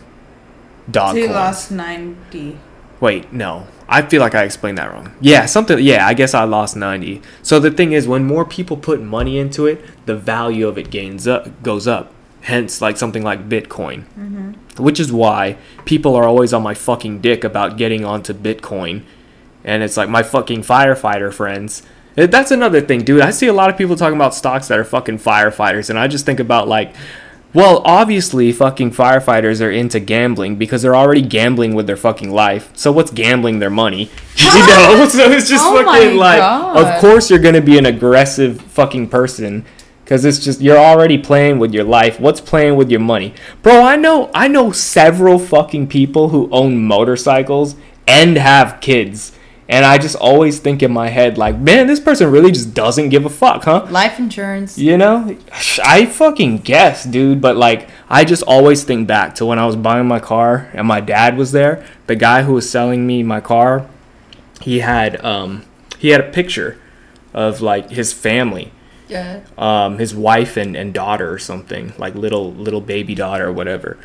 Dogcoin. 0.91 1.11
So 1.11 1.17
you 1.17 1.29
lost 1.29 1.71
ninety. 1.71 2.59
Wait, 3.05 3.31
no. 3.35 3.67
I 3.87 4.01
feel 4.01 4.23
like 4.23 4.35
I 4.35 4.45
explained 4.45 4.79
that 4.79 4.91
wrong. 4.91 5.13
Yeah, 5.21 5.45
something. 5.45 5.79
Yeah, 5.79 6.07
I 6.07 6.15
guess 6.15 6.33
I 6.33 6.45
lost 6.45 6.75
ninety. 6.75 7.21
So 7.43 7.61
the 7.61 7.71
thing 7.71 7.93
is, 7.93 8.09
when 8.09 8.25
more 8.25 8.47
people 8.47 8.79
put 8.79 9.03
money 9.03 9.39
into 9.39 9.67
it, 9.67 9.85
the 10.07 10.17
value 10.17 10.67
of 10.67 10.79
it 10.79 10.91
gains 10.91 11.29
up, 11.29 11.63
goes 11.63 11.87
up. 11.87 12.15
Hence, 12.41 12.81
like 12.81 12.97
something 12.97 13.23
like 13.23 13.47
Bitcoin, 13.47 14.05
mm-hmm. 14.17 14.83
which 14.83 14.99
is 14.99 15.13
why 15.13 15.59
people 15.85 16.17
are 16.17 16.25
always 16.25 16.55
on 16.55 16.63
my 16.63 16.73
fucking 16.73 17.21
dick 17.21 17.45
about 17.45 17.77
getting 17.77 18.07
onto 18.07 18.33
Bitcoin, 18.33 19.03
and 19.65 19.83
it's 19.83 19.99
like 19.99 20.09
my 20.09 20.23
fucking 20.23 20.63
firefighter 20.63 21.31
friends. 21.31 21.83
That's 22.15 22.51
another 22.51 22.81
thing, 22.81 23.05
dude. 23.05 23.21
I 23.21 23.33
see 23.33 23.49
a 23.49 23.53
lot 23.53 23.69
of 23.69 23.77
people 23.77 23.97
talking 23.97 24.17
about 24.17 24.35
stocks 24.35 24.69
that 24.69 24.79
are 24.79 24.85
fucking 24.85 25.19
firefighters, 25.19 25.91
and 25.91 25.99
I 25.99 26.09
just 26.09 26.25
think 26.25 26.41
about 26.41 26.69
like 26.69 26.95
well, 27.55 27.83
obviously, 27.85 28.51
fucking 28.51 28.91
firefighters 28.91 29.65
are 29.65 29.71
into 29.71 30.01
gambling 30.01 30.57
because 30.57 30.83
they're 30.83 30.97
already 30.97 31.23
gambling 31.23 31.75
with 31.75 31.87
their 31.87 31.97
fucking 31.97 32.33
life. 32.33 32.77
So 32.77 32.91
what's 32.91 33.13
gambling 33.13 33.61
their 33.61 33.71
money? 33.71 34.11
you 34.37 34.47
know, 34.67 35.07
so 35.11 35.31
it's 35.31 35.49
just 35.49 35.65
oh 35.65 35.85
fucking 35.85 36.17
like, 36.17 36.41
God. 36.41 36.77
of 36.77 37.01
course 37.01 37.31
you're 37.31 37.39
gonna 37.39 37.61
be 37.61 37.79
an 37.79 37.87
aggressive 37.87 38.61
fucking 38.61 39.09
person 39.09 39.65
because 40.03 40.25
it's 40.25 40.41
just 40.41 40.61
you're 40.61 40.77
already 40.77 41.17
playing 41.17 41.61
with 41.61 41.73
your 41.73 41.85
life. 41.85 42.19
What's 42.19 42.41
playing 42.41 42.75
with 42.75 42.91
your 42.91 43.01
money, 43.01 43.35
bro? 43.63 43.83
I 43.83 43.95
know, 43.95 44.33
I 44.35 44.49
know 44.49 44.73
several 44.73 45.39
fucking 45.39 45.87
people 45.87 46.31
who 46.31 46.49
own 46.51 46.85
motorcycles 46.85 47.77
and 48.07 48.37
have 48.37 48.81
kids 48.81 49.33
and 49.69 49.85
I 49.87 49.97
just 49.97 50.17
always 50.17 50.59
think 50.59 50.83
in 50.83 50.93
my 50.93 51.09
head, 51.09 51.39
like, 51.39 51.59
man, 51.59 51.87
this 51.87 52.01
person 52.01 52.31
really 52.31 52.53
just 52.53 52.75
doesn't 52.75 53.09
give 53.09 53.25
a 53.25 53.31
fuck, 53.31 53.65
huh? 53.65 53.87
Life 53.91 54.19
insurance. 54.19 54.77
You 54.77 54.99
know? 54.99 55.37
I 55.83 56.05
fucking 56.05 56.59
guess, 56.59 57.05
dude. 57.05 57.41
But, 57.41 57.57
like, 57.57 57.89
I 58.11 58.25
just 58.25 58.43
always 58.43 58.85
think 58.85 59.09
back 59.09 59.35
to 59.37 59.47
when 59.47 59.59
I 59.59 59.65
was 59.65 59.77
buying 59.77 60.07
my 60.07 60.21
car 60.21 60.71
and 60.75 60.87
my 60.87 61.01
dad 61.01 61.39
was 61.39 61.53
there. 61.53 61.85
The 62.07 62.17
guy 62.17 62.43
who 62.43 62.53
was 62.53 62.69
selling 62.69 63.07
me 63.07 63.23
my 63.23 63.41
car, 63.41 63.89
he 64.61 64.81
had, 64.81 65.25
um, 65.25 65.65
he 65.99 66.09
had 66.11 66.21
a 66.21 66.31
picture 66.31 66.79
of, 67.33 67.63
like, 67.63 67.89
his 67.89 68.13
family. 68.13 68.71
Yeah. 69.09 69.41
Um, 69.57 69.99
his 69.99 70.15
wife 70.15 70.57
and, 70.57 70.77
and 70.77 70.93
daughter 70.93 71.31
or 71.33 71.39
something, 71.39 71.93
like 71.99 72.15
little, 72.15 72.53
little 72.53 72.81
baby 72.81 73.15
daughter 73.15 73.49
or 73.49 73.53
whatever. 73.53 73.99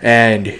And 0.00 0.58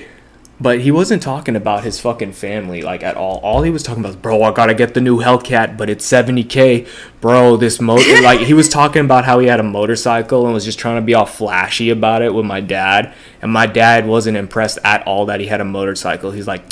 but 0.61 0.81
he 0.81 0.91
wasn't 0.91 1.23
talking 1.23 1.55
about 1.55 1.85
his 1.85 2.01
fucking 2.01 2.33
family 2.33 2.83
like 2.83 3.03
at 3.03 3.17
all. 3.17 3.39
All 3.39 3.63
he 3.63 3.71
was 3.71 3.83
talking 3.83 4.05
about, 4.05 4.21
bro, 4.21 4.43
I 4.43 4.53
gotta 4.53 4.75
get 4.75 4.95
the 4.95 5.01
new 5.01 5.19
Hellcat, 5.19 5.77
but 5.77 5.89
it's 5.89 6.11
70k, 6.11 6.89
bro. 7.21 7.57
This 7.57 7.81
motor, 7.81 8.21
like 8.23 8.41
he 8.41 8.55
was 8.55 8.69
talking 8.69 9.05
about 9.05 9.25
how 9.25 9.39
he 9.39 9.47
had 9.47 9.61
a 9.61 9.65
motorcycle 9.65 10.45
and 10.45 10.55
was 10.55 10.65
just 10.65 10.79
trying 10.79 10.97
to 10.97 11.03
be 11.03 11.15
all 11.15 11.27
flashy 11.27 11.91
about 11.91 12.23
it 12.23 12.35
with 12.35 12.45
my 12.45 12.61
dad, 12.61 13.15
and 13.41 13.53
my 13.53 13.67
dad 13.67 14.07
wasn't 14.07 14.37
impressed 14.37 14.79
at 14.83 15.07
all 15.07 15.27
that 15.27 15.41
he 15.41 15.47
had 15.47 15.61
a 15.61 15.65
motorcycle. 15.65 16.33
He's 16.33 16.49
like, 16.49 16.65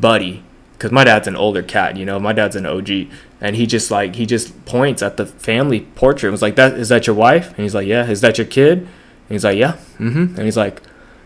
buddy, 0.00 0.42
because 0.72 0.92
my 0.92 1.04
dad's 1.04 1.28
an 1.28 1.36
older 1.36 1.62
cat, 1.62 1.96
you 1.96 2.04
know, 2.04 2.18
my 2.18 2.32
dad's 2.32 2.56
an 2.56 2.66
OG, 2.66 3.08
and 3.40 3.56
he 3.56 3.66
just 3.66 3.90
like 3.90 4.14
he 4.14 4.24
just 4.24 4.64
points 4.64 5.02
at 5.02 5.18
the 5.18 5.26
family 5.26 5.80
portrait 5.80 6.28
and 6.28 6.32
was 6.32 6.42
like, 6.42 6.56
that 6.56 6.78
is 6.78 6.88
that 6.88 7.06
your 7.06 7.14
wife? 7.14 7.48
And 7.48 7.58
he's 7.58 7.74
like, 7.74 7.86
yeah. 7.86 8.08
Is 8.08 8.22
that 8.22 8.38
your 8.38 8.46
kid? 8.46 8.78
And 8.78 8.88
he's 9.28 9.44
like, 9.44 9.58
yeah. 9.58 9.72
Mm-hmm. 9.98 10.36
And 10.36 10.38
he's 10.38 10.56
like 10.56 10.80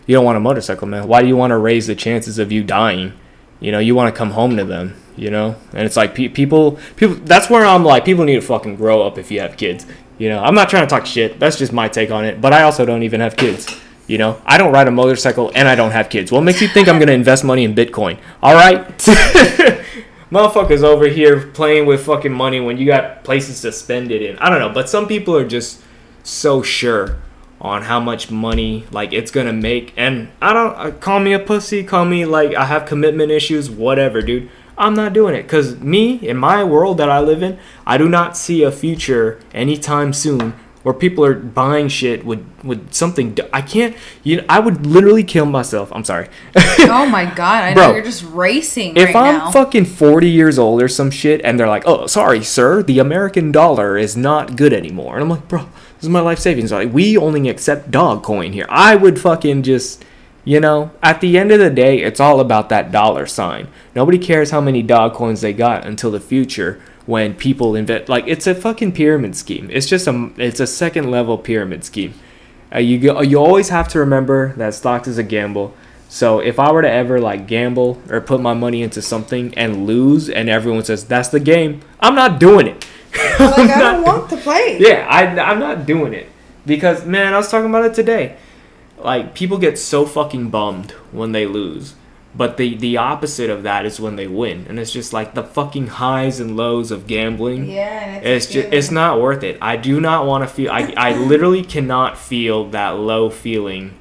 you 0.09 0.15
don't 0.15 0.25
want 0.25 0.37
a 0.37 0.39
motorcycle, 0.39 0.87
man. 0.87 1.07
Why 1.07 1.21
do 1.21 1.27
you 1.27 1.37
want 1.37 1.51
to 1.51 1.57
raise 1.57 1.85
the 1.85 1.93
chances 1.93 2.39
of 2.39 2.51
you 2.51 2.63
dying? 2.63 3.13
You 3.59 3.71
know, 3.71 3.77
you 3.77 3.93
want 3.93 4.11
to 4.11 4.17
come 4.17 4.31
home 4.31 4.57
to 4.57 4.65
them. 4.65 4.95
You 5.15 5.29
know, 5.29 5.55
and 5.71 5.85
it's 5.85 5.95
like 5.95 6.15
pe- 6.15 6.29
people, 6.29 6.79
people. 6.95 7.15
That's 7.17 7.47
where 7.47 7.63
I'm 7.63 7.85
like, 7.85 8.05
people 8.05 8.25
need 8.25 8.33
to 8.35 8.41
fucking 8.41 8.77
grow 8.77 9.05
up 9.05 9.19
if 9.19 9.29
you 9.29 9.39
have 9.41 9.55
kids. 9.55 9.85
You 10.17 10.29
know, 10.29 10.41
I'm 10.41 10.55
not 10.55 10.67
trying 10.67 10.87
to 10.87 10.89
talk 10.89 11.05
shit. 11.05 11.39
That's 11.39 11.59
just 11.59 11.71
my 11.71 11.89
take 11.89 12.09
on 12.09 12.25
it. 12.25 12.41
But 12.41 12.53
I 12.53 12.63
also 12.63 12.87
don't 12.87 13.03
even 13.03 13.19
have 13.19 13.37
kids. 13.37 13.67
You 14.07 14.17
know, 14.17 14.41
I 14.47 14.57
don't 14.57 14.73
ride 14.73 14.87
a 14.87 14.91
motorcycle 14.91 15.51
and 15.53 15.67
I 15.67 15.75
don't 15.75 15.91
have 15.91 16.09
kids. 16.09 16.31
What 16.31 16.41
makes 16.41 16.59
you 16.59 16.69
think 16.69 16.87
I'm 16.87 16.97
gonna 16.97 17.11
invest 17.11 17.43
money 17.43 17.63
in 17.63 17.75
Bitcoin? 17.75 18.17
All 18.41 18.55
right. 18.55 18.87
Motherfuckers 20.31 20.81
over 20.81 21.05
here 21.05 21.47
playing 21.49 21.85
with 21.85 22.03
fucking 22.03 22.33
money 22.33 22.59
when 22.59 22.79
you 22.79 22.87
got 22.87 23.23
places 23.23 23.61
to 23.61 23.71
spend 23.71 24.11
it 24.11 24.23
in. 24.23 24.39
I 24.39 24.49
don't 24.49 24.57
know, 24.57 24.73
but 24.73 24.89
some 24.89 25.07
people 25.07 25.37
are 25.37 25.47
just 25.47 25.83
so 26.23 26.63
sure 26.63 27.17
on 27.61 27.81
how 27.83 27.99
much 27.99 28.31
money 28.31 28.85
like 28.91 29.11
it's 29.13 29.31
gonna 29.31 29.53
make. 29.53 29.93
And 29.97 30.29
i 30.41 30.53
don't 30.53 30.75
uh, 30.75 30.91
call 30.91 31.19
me 31.19 31.33
a 31.33 31.39
pussy 31.39 31.83
call 31.83 32.05
me 32.05 32.25
like 32.25 32.55
i 32.55 32.65
have 32.65 32.85
commitment 32.85 33.31
issues 33.31 33.69
whatever 33.69 34.21
dude. 34.21 34.49
I'm 34.77 34.93
not 34.93 35.11
doing 35.11 35.35
it. 35.35 35.43
Because 35.43 35.77
me 35.81 36.13
in 36.25 36.37
my 36.37 36.63
world 36.63 36.97
that 36.99 37.09
i 37.09 37.19
live 37.19 37.43
in 37.43 37.57
i 37.85 37.97
do 37.97 38.07
not 38.07 38.37
see 38.37 38.63
a 38.63 38.71
future 38.71 39.39
anytime 39.53 40.13
soon 40.13 40.53
where 40.83 40.93
people 40.93 41.25
are 41.25 41.33
buying 41.35 41.89
shit 41.89 42.23
with 42.25 42.39
with 42.63 42.93
something 42.93 43.37
i 43.51 43.61
can't 43.61 43.93
you 44.23 44.37
know, 44.37 44.45
i 44.47 44.59
would 44.59 44.85
literally 44.85 45.25
kill 45.25 45.45
myself. 45.45 45.91
I'm 45.91 46.05
sorry. 46.05 46.29
Oh 46.91 47.05
my 47.05 47.25
god 47.25 47.63
i 47.65 47.73
Bro, 47.73 47.87
know 47.89 47.93
you're 47.95 48.03
just 48.05 48.23
racing 48.23 48.95
if 48.95 49.07
right 49.13 49.15
i'm 49.17 49.37
now. 49.39 49.51
fucking 49.51 49.83
40 49.85 50.29
years 50.29 50.57
old 50.57 50.81
or 50.81 50.87
some 50.87 51.11
shit 51.11 51.41
and 51.43 51.59
they're 51.59 51.67
like 51.67 51.83
oh 51.85 52.07
sorry 52.07 52.41
sir 52.43 52.81
the 52.81 52.99
american 52.99 53.51
dollar 53.51 53.97
is 53.97 54.15
not 54.15 54.55
good 54.55 54.71
anymore. 54.73 55.15
And 55.15 55.23
i'm 55.23 55.29
like 55.29 55.47
bro 55.49 55.67
this 55.99 56.05
is 56.05 56.09
my 56.09 56.21
life 56.21 56.39
savings. 56.39 56.71
Like 56.71 56.93
we 56.93 57.17
only 57.17 57.49
accept 57.49 57.91
dog 57.91 58.23
coin 58.23 58.53
here. 58.53 58.65
I 58.69 58.95
would 58.95 59.19
fucking 59.19 59.63
just 59.63 60.05
you 60.45 60.59
know, 60.59 60.91
at 61.03 61.21
the 61.21 61.37
end 61.37 61.51
of 61.51 61.59
the 61.59 61.69
day, 61.69 62.01
it's 62.01 62.19
all 62.19 62.39
about 62.39 62.69
that 62.69 62.91
dollar 62.91 63.25
sign. 63.25 63.67
Nobody 63.93 64.17
cares 64.17 64.51
how 64.51 64.61
many 64.61 64.81
dog 64.81 65.13
coins 65.13 65.41
they 65.41 65.53
got 65.53 65.85
until 65.85 66.09
the 66.09 66.19
future 66.19 66.81
when 67.05 67.33
people 67.35 67.75
invest. 67.75 68.07
Like 68.07 68.25
it's 68.27 68.47
a 68.47 68.55
fucking 68.55 68.93
pyramid 68.93 69.35
scheme. 69.35 69.69
It's 69.71 69.87
just 69.87 70.07
a 70.07 70.31
it's 70.37 70.59
a 70.59 70.67
second 70.67 71.11
level 71.11 71.37
pyramid 71.37 71.83
scheme. 71.83 72.13
Uh, 72.73 72.79
you 72.79 72.99
go, 72.99 73.21
you 73.21 73.37
always 73.37 73.69
have 73.69 73.87
to 73.89 73.99
remember 73.99 74.53
that 74.53 74.73
stocks 74.73 75.07
is 75.07 75.17
a 75.17 75.23
gamble. 75.23 75.73
So 76.07 76.39
if 76.39 76.57
I 76.57 76.71
were 76.71 76.81
to 76.81 76.89
ever 76.89 77.19
like 77.19 77.45
gamble 77.45 78.01
or 78.09 78.21
put 78.21 78.41
my 78.41 78.53
money 78.53 78.81
into 78.81 79.01
something 79.01 79.53
and 79.55 79.85
lose, 79.85 80.29
and 80.29 80.49
everyone 80.49 80.83
says 80.85 81.05
that's 81.05 81.29
the 81.29 81.39
game, 81.39 81.81
I'm 81.99 82.15
not 82.15 82.39
doing 82.39 82.65
it. 82.65 82.87
Like 83.13 83.69
I 83.69 83.79
don't 83.79 84.03
want 84.03 84.29
to 84.29 84.37
play. 84.37 84.77
Yeah, 84.79 85.07
I 85.09 85.27
I'm 85.39 85.59
not 85.59 85.85
doing 85.85 86.13
it 86.13 86.27
because 86.65 87.05
man, 87.05 87.33
I 87.33 87.37
was 87.37 87.49
talking 87.49 87.69
about 87.69 87.85
it 87.85 87.93
today. 87.93 88.37
Like 88.97 89.33
people 89.33 89.57
get 89.57 89.79
so 89.79 90.05
fucking 90.05 90.49
bummed 90.49 90.91
when 91.11 91.31
they 91.31 91.45
lose, 91.45 91.95
but 92.35 92.57
the 92.57 92.75
the 92.75 92.97
opposite 92.97 93.49
of 93.49 93.63
that 93.63 93.85
is 93.85 93.99
when 93.99 94.15
they 94.17 94.27
win, 94.27 94.65
and 94.67 94.77
it's 94.79 94.91
just 94.91 95.13
like 95.13 95.33
the 95.33 95.43
fucking 95.43 95.87
highs 95.87 96.39
and 96.39 96.57
lows 96.57 96.91
of 96.91 97.07
gambling. 97.07 97.69
Yeah, 97.69 98.15
it's 98.15 98.47
just 98.47 98.73
it's 98.73 98.91
not 98.91 99.21
worth 99.21 99.43
it. 99.43 99.57
I 99.61 99.77
do 99.77 100.01
not 100.01 100.25
want 100.25 100.43
to 100.43 100.53
feel. 100.53 100.71
I 100.71 100.93
I 100.97 101.13
literally 101.13 101.63
cannot 101.63 102.17
feel 102.17 102.69
that 102.71 102.91
low 102.97 103.29
feeling. 103.29 103.97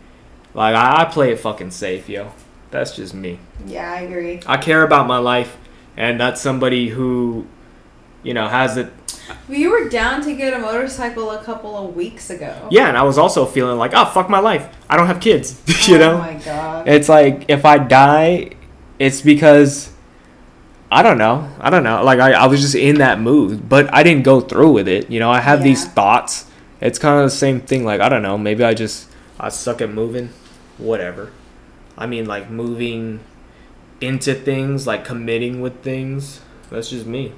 Like 0.55 0.75
I, 0.75 1.03
I 1.03 1.05
play 1.05 1.31
it 1.33 1.39
fucking 1.39 1.71
safe, 1.71 2.09
yo. 2.09 2.33
That's 2.71 2.95
just 2.95 3.15
me. 3.15 3.39
Yeah, 3.67 3.91
I 3.91 4.01
agree. 4.01 4.41
I 4.47 4.57
care 4.57 4.83
about 4.83 5.07
my 5.07 5.19
life, 5.19 5.57
and 5.97 6.21
that's 6.21 6.41
somebody 6.41 6.89
who, 6.89 7.47
you 8.29 8.35
know, 8.35 8.47
has 8.47 8.77
it 8.77 8.93
you 9.49 9.71
were 9.71 9.89
down 9.89 10.23
to 10.23 10.35
get 10.35 10.53
a 10.53 10.59
motorcycle 10.59 11.31
a 11.31 11.43
couple 11.43 11.77
of 11.77 11.97
weeks 11.97 12.29
ago. 12.29 12.69
Yeah, 12.71 12.89
and 12.89 12.97
I 12.97 13.03
was 13.03 13.17
also 13.17 13.47
feeling 13.47 13.79
like, 13.79 13.93
oh 13.95 14.05
fuck 14.05 14.29
my 14.29 14.39
life. 14.39 14.69
I 14.89 14.99
don't 14.99 15.07
have 15.07 15.21
kids. 15.21 15.61
you 15.89 15.97
oh 15.97 15.99
know? 15.99 16.15
Oh 16.15 16.19
my 16.19 16.35
god. 16.35 16.87
It's 16.87 17.09
like 17.09 17.47
if 17.49 17.65
I 17.65 17.79
die, 17.79 18.51
it's 18.99 19.23
because 19.23 19.91
I 20.93 21.03
don't 21.03 21.17
know. 21.17 21.51
I 21.59 21.71
don't 21.71 21.85
know. 21.85 22.03
Like 22.05 22.21
I, 22.21 22.33
I 22.33 22.47
was 22.47 22.61
just 22.61 22.75
in 22.75 22.99
that 22.99 23.19
mood, 23.19 23.67
but 23.67 23.93
I 23.93 24.03
didn't 24.03 24.25
go 24.25 24.43
through 24.43 24.73
with 24.73 24.89
it. 24.89 25.11
You 25.11 25.21
know, 25.21 25.31
I 25.31 25.41
have 25.41 25.61
yeah. 25.61 25.65
these 25.65 25.87
thoughts. 25.87 26.47
It's 26.83 26.99
kind 26.99 27.19
of 27.19 27.25
the 27.25 27.35
same 27.35 27.63
thing. 27.63 27.85
Like 27.85 28.03
I 28.03 28.11
don't 28.11 28.23
know. 28.23 28.37
Maybe 28.37 28.63
I 28.63 28.75
just 28.75 29.11
I 29.41 29.49
suck 29.49 29.81
at 29.81 29.91
moving. 29.91 30.29
Whatever. 30.77 31.33
I 31.97 32.07
mean, 32.07 32.27
like 32.27 32.51
moving 32.51 33.21
into 34.03 34.35
things, 34.35 34.87
like 34.87 35.07
committing 35.07 35.63
with 35.63 35.83
things. 35.83 36.43
That's 36.71 36.91
just 36.91 37.07
me. 37.07 37.33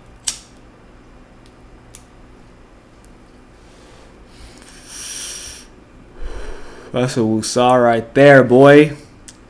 That's 6.93 7.17
a 7.17 7.21
woosah 7.21 7.83
right 7.83 8.13
there, 8.15 8.43
boy. 8.43 8.97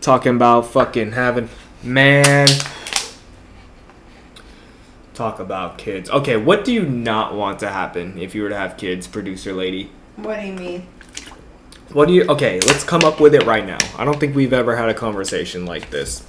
Talking 0.01 0.37
about 0.37 0.67
fucking 0.67 1.13
having 1.13 1.49
man. 1.83 2.49
Talk 5.15 5.39
about 5.39 5.79
kids. 5.79 6.11
Okay, 6.11 6.37
what 6.37 6.65
do 6.65 6.73
you 6.73 6.85
not 6.85 7.35
want 7.35 7.59
to 7.61 7.69
happen 7.69 8.19
if 8.19 8.35
you 8.35 8.43
were 8.43 8.51
to 8.51 8.57
have 8.57 8.77
kids, 8.77 9.07
producer 9.07 9.53
lady? 9.53 9.91
What 10.17 10.41
do 10.41 10.47
you 10.47 10.53
mean? 10.53 10.87
What 11.93 12.09
do 12.09 12.15
you? 12.15 12.25
Okay, 12.27 12.61
let's 12.61 12.85
come 12.85 13.05
up 13.05 13.21
with 13.21 13.35
it 13.35 13.45
right 13.45 13.67
now. 13.67 13.79
I 13.97 14.05
don't 14.05 14.21
think 14.21 14.37
we've 14.37 14.53
ever 14.53 14.77
had 14.77 14.89
a 14.89 14.95
conversation 14.95 15.67
like 15.67 15.91
this. 15.91 16.21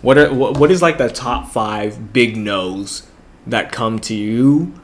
What 0.00 0.16
are, 0.16 0.32
what 0.32 0.58
what 0.58 0.70
is 0.70 0.80
like 0.80 0.98
the 0.98 1.08
top 1.08 1.50
five 1.50 2.12
big 2.12 2.36
no's 2.36 3.06
that 3.46 3.70
come 3.70 3.98
to 4.00 4.14
you 4.14 4.74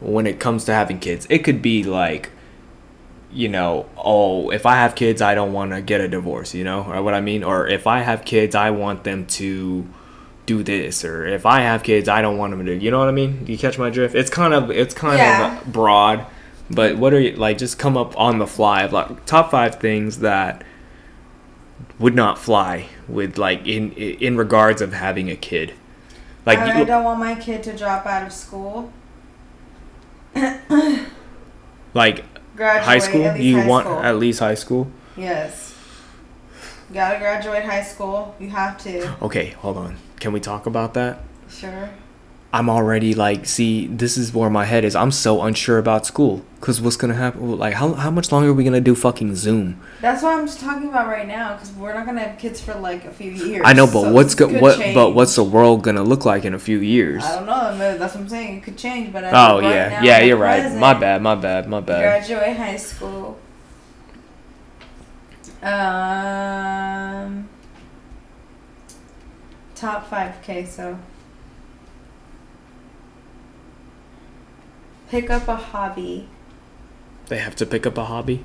when 0.00 0.26
it 0.26 0.40
comes 0.40 0.64
to 0.64 0.72
having 0.74 0.98
kids? 0.98 1.26
It 1.30 1.44
could 1.44 1.62
be 1.62 1.84
like, 1.84 2.30
you 3.34 3.48
know, 3.48 3.86
oh, 3.96 4.50
if 4.50 4.64
I 4.64 4.76
have 4.76 4.94
kids, 4.94 5.20
I 5.20 5.34
don't 5.34 5.52
want 5.52 5.72
to 5.72 5.82
get 5.82 6.00
a 6.00 6.08
divorce. 6.08 6.54
You 6.54 6.64
know, 6.64 6.84
or 6.84 7.02
what 7.02 7.14
I 7.14 7.20
mean, 7.20 7.42
or 7.44 7.66
if 7.68 7.86
I 7.86 8.00
have 8.00 8.24
kids, 8.24 8.54
I 8.54 8.70
want 8.70 9.04
them 9.04 9.26
to 9.26 9.86
do 10.46 10.62
this, 10.62 11.04
or 11.04 11.26
if 11.26 11.44
I 11.46 11.60
have 11.60 11.82
kids, 11.82 12.08
I 12.08 12.22
don't 12.22 12.38
want 12.38 12.56
them 12.56 12.64
to. 12.66 12.74
You 12.76 12.90
know 12.90 12.98
what 12.98 13.08
I 13.08 13.12
mean? 13.12 13.44
Do 13.44 13.52
you 13.52 13.58
catch 13.58 13.78
my 13.78 13.90
drift? 13.90 14.14
It's 14.14 14.30
kind 14.30 14.54
of 14.54 14.70
it's 14.70 14.94
kind 14.94 15.18
Yeah. 15.18 15.58
of 15.60 15.72
broad, 15.72 16.26
but 16.70 16.96
what 16.96 17.12
are 17.12 17.20
you 17.20 17.32
like? 17.36 17.58
Just 17.58 17.78
come 17.78 17.96
up 17.96 18.18
on 18.18 18.38
the 18.38 18.46
fly, 18.46 18.86
like 18.86 19.24
top 19.26 19.50
five 19.50 19.76
things 19.76 20.20
that 20.20 20.62
would 21.98 22.14
not 22.14 22.38
fly 22.38 22.86
with 23.08 23.38
like 23.38 23.66
in 23.66 23.92
in 23.92 24.36
regards 24.36 24.80
of 24.82 24.92
having 24.92 25.30
a 25.30 25.36
kid. 25.36 25.72
Like 26.46 26.58
I, 26.58 26.78
you, 26.78 26.84
don't 26.84 27.04
want 27.04 27.20
my 27.20 27.34
kid 27.34 27.62
to 27.64 27.76
drop 27.76 28.04
out 28.06 28.26
of 28.26 28.32
school. 28.32 28.92
like 31.94 32.24
Graduate 32.56 32.84
high 32.84 32.98
school. 32.98 33.36
You 33.36 33.60
high 33.60 33.66
want 33.66 33.86
school. 33.86 33.98
at 33.98 34.16
least 34.18 34.38
high 34.40 34.54
school. 34.54 34.90
yes. 35.16 35.72
You 36.88 36.94
gotta 36.94 37.18
graduate 37.18 37.64
high 37.64 37.82
school. 37.82 38.34
You 38.38 38.50
have 38.50 38.78
to. 38.84 39.16
Okay, 39.24 39.50
hold 39.50 39.76
on. 39.78 39.96
Can 40.20 40.32
we 40.32 40.40
talk 40.40 40.66
about 40.66 40.94
that? 40.94 41.18
Sure. 41.50 41.90
I'm 42.54 42.70
already 42.70 43.14
like, 43.14 43.46
see, 43.46 43.88
this 43.88 44.16
is 44.16 44.32
where 44.32 44.48
my 44.48 44.64
head 44.64 44.84
is. 44.84 44.94
I'm 44.94 45.10
so 45.10 45.42
unsure 45.42 45.78
about 45.78 46.06
school. 46.06 46.44
Cause 46.60 46.80
what's 46.80 46.96
gonna 46.96 47.14
happen? 47.14 47.58
Like, 47.58 47.74
how 47.74 47.94
how 47.94 48.12
much 48.12 48.30
longer 48.30 48.50
are 48.50 48.52
we 48.52 48.62
gonna 48.62 48.80
do 48.80 48.94
fucking 48.94 49.34
Zoom? 49.34 49.80
That's 50.00 50.22
what 50.22 50.38
I'm 50.38 50.46
just 50.46 50.60
talking 50.60 50.88
about 50.88 51.08
right 51.08 51.26
now, 51.26 51.54
because 51.54 51.72
we're 51.72 51.92
not 51.92 52.06
gonna 52.06 52.20
have 52.20 52.38
kids 52.38 52.60
for 52.60 52.74
like 52.76 53.04
a 53.06 53.10
few 53.10 53.32
years. 53.32 53.62
I 53.64 53.72
know, 53.72 53.86
but 53.86 54.02
so 54.02 54.12
what's 54.12 54.36
go- 54.36 54.46
what? 54.60 54.78
change. 54.78 54.94
But 54.94 55.10
what's 55.16 55.34
the 55.34 55.42
world 55.42 55.82
gonna 55.82 56.04
look 56.04 56.24
like 56.24 56.44
in 56.44 56.54
a 56.54 56.58
few 56.60 56.78
years? 56.78 57.24
I 57.24 57.34
don't 57.34 57.46
know. 57.46 57.98
That's 57.98 58.14
what 58.14 58.20
I'm 58.22 58.28
saying. 58.28 58.58
It 58.58 58.62
could 58.62 58.78
change, 58.78 59.12
but 59.12 59.24
as 59.24 59.32
Oh 59.34 59.60
right 59.60 59.74
yeah, 59.74 59.88
now, 59.88 60.02
yeah, 60.04 60.20
you're 60.20 60.36
right. 60.36 60.60
present, 60.62 60.80
My 60.80 60.94
bad, 60.94 61.22
my 61.22 61.34
bad, 61.34 61.68
my 61.68 61.80
bad. 61.80 62.02
Graduate 62.02 62.56
high 62.56 62.76
school. 62.76 63.36
Um. 65.60 67.48
Top 69.74 70.08
five. 70.08 70.36
Okay, 70.38 70.64
so. 70.64 70.96
Pick 75.14 75.30
up 75.30 75.46
a 75.46 75.54
hobby. 75.54 76.26
They 77.28 77.38
have 77.38 77.54
to 77.56 77.66
pick 77.66 77.86
up 77.86 77.96
a 77.96 78.04
hobby. 78.06 78.44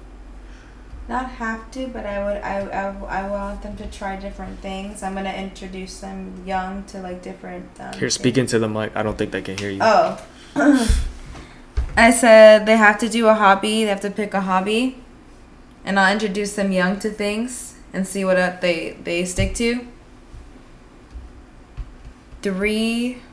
Not 1.08 1.28
have 1.42 1.72
to, 1.72 1.88
but 1.88 2.06
I 2.06 2.24
would. 2.24 2.38
I, 2.44 2.60
I, 2.60 3.24
I 3.24 3.28
want 3.28 3.64
them 3.64 3.76
to 3.78 3.88
try 3.88 4.18
different 4.18 4.60
things. 4.60 5.02
I'm 5.02 5.16
gonna 5.16 5.34
introduce 5.34 6.00
them 6.00 6.44
young 6.46 6.84
to 6.84 7.02
like 7.02 7.24
different. 7.24 7.66
Um, 7.80 7.94
Here, 7.94 8.12
speaking 8.12 8.46
to 8.46 8.60
the 8.60 8.70
mic. 8.70 8.96
I 8.96 9.02
don't 9.02 9.18
think 9.18 9.32
they 9.32 9.42
can 9.42 9.58
hear 9.58 9.72
you. 9.72 9.80
Oh. 9.82 10.24
I 11.98 12.12
said 12.12 12.68
they 12.68 12.78
have 12.78 13.00
to 13.00 13.10
do 13.10 13.26
a 13.26 13.34
hobby. 13.34 13.86
They 13.86 13.90
have 13.90 14.02
to 14.02 14.12
pick 14.12 14.36
a 14.36 14.42
hobby, 14.42 15.02
and 15.84 16.00
I'll 16.00 16.14
introduce 16.14 16.54
them 16.54 16.72
young 16.72 17.00
to 17.00 17.10
things 17.10 17.78
and 17.94 18.08
see 18.08 18.24
what 18.24 18.38
uh, 18.38 18.58
they 18.62 18.96
they 19.04 19.26
stick 19.26 19.56
to. 19.56 19.88
Three. 22.44 23.24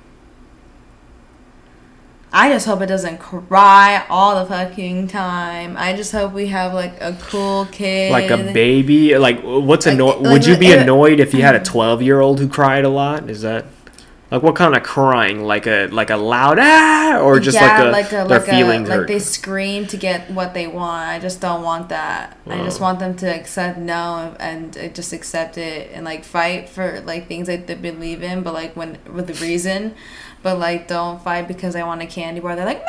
I 2.33 2.51
just 2.51 2.67
hope 2.67 2.83
it 2.83 2.87
doesn't 2.87 3.19
cry 3.19 4.05
all 4.11 4.43
the 4.45 4.49
fucking 4.51 5.09
time. 5.09 5.75
I 5.79 5.95
just 5.95 6.13
hope 6.13 6.33
we 6.33 6.49
have 6.49 6.75
like 6.75 6.93
a 7.01 7.17
cool 7.31 7.67
kid. 7.73 8.13
like 8.13 8.31
a 8.31 8.37
baby. 8.53 9.17
Like, 9.17 9.41
what's 9.43 9.87
Like- 9.87 9.95
anno- 9.95 10.19
like 10.21 10.33
Would 10.33 10.47
you 10.47 10.57
be 10.59 10.73
annoyed 10.73 11.19
if 11.21 11.33
you 11.33 11.43
had 11.43 11.55
a 11.55 11.61
twelve-year-old 11.65 12.39
who 12.41 12.49
cried 12.49 12.85
a 12.85 12.89
lot? 12.91 13.31
Is 13.31 13.43
that 13.43 13.65
like 14.31 14.43
what 14.43 14.57
kind 14.57 14.75
of 14.75 14.83
crying? 14.83 15.45
Like 15.45 15.67
a 15.67 15.87
like 15.89 16.11
a 16.11 16.17
loud 16.17 16.59
ah, 16.61 17.21
or 17.21 17.39
just 17.41 17.55
yeah, 17.57 17.83
like 17.83 17.87
a 17.87 17.91
like 17.91 18.07
a 18.07 18.29
their 18.29 18.39
like 18.41 18.49
a 18.49 18.51
feelings 18.51 18.89
like 18.89 18.99
hurt? 18.99 19.09
they 19.09 19.19
scream 19.21 19.87
to 19.87 19.97
get 19.97 20.31
what 20.31 20.53
they 20.55 20.67
want. 20.67 21.09
I 21.09 21.19
just 21.19 21.41
don't 21.41 21.63
want 21.63 21.89
that. 21.91 22.37
I 22.49 22.59
just 22.65 22.81
Oh. 22.81 22.85
want 22.85 22.99
them 22.99 23.15
to 23.17 23.27
accept 23.27 23.79
no 23.79 24.35
and 24.41 24.77
uh, 24.77 24.89
just 24.89 25.13
accept 25.13 25.59
it 25.59 25.91
and 25.95 26.05
like 26.05 26.25
fight 26.25 26.69
for 26.69 27.01
like 27.07 27.29
things 27.29 27.47
that 27.47 27.67
they 27.67 27.75
believe 27.75 28.23
in, 28.23 28.43
but 28.43 28.53
like 28.55 28.75
when 28.77 28.99
with 29.13 29.29
the 29.29 29.35
reason, 29.35 29.95
but 30.43 30.59
like 30.59 30.89
don't 30.89 31.23
fight 31.23 31.47
because 31.47 31.77
I 31.77 31.85
want 31.85 32.03
a 32.03 32.07
candy 32.07 32.41
bar. 32.41 32.57
They're 32.57 32.67
like, 32.67 32.85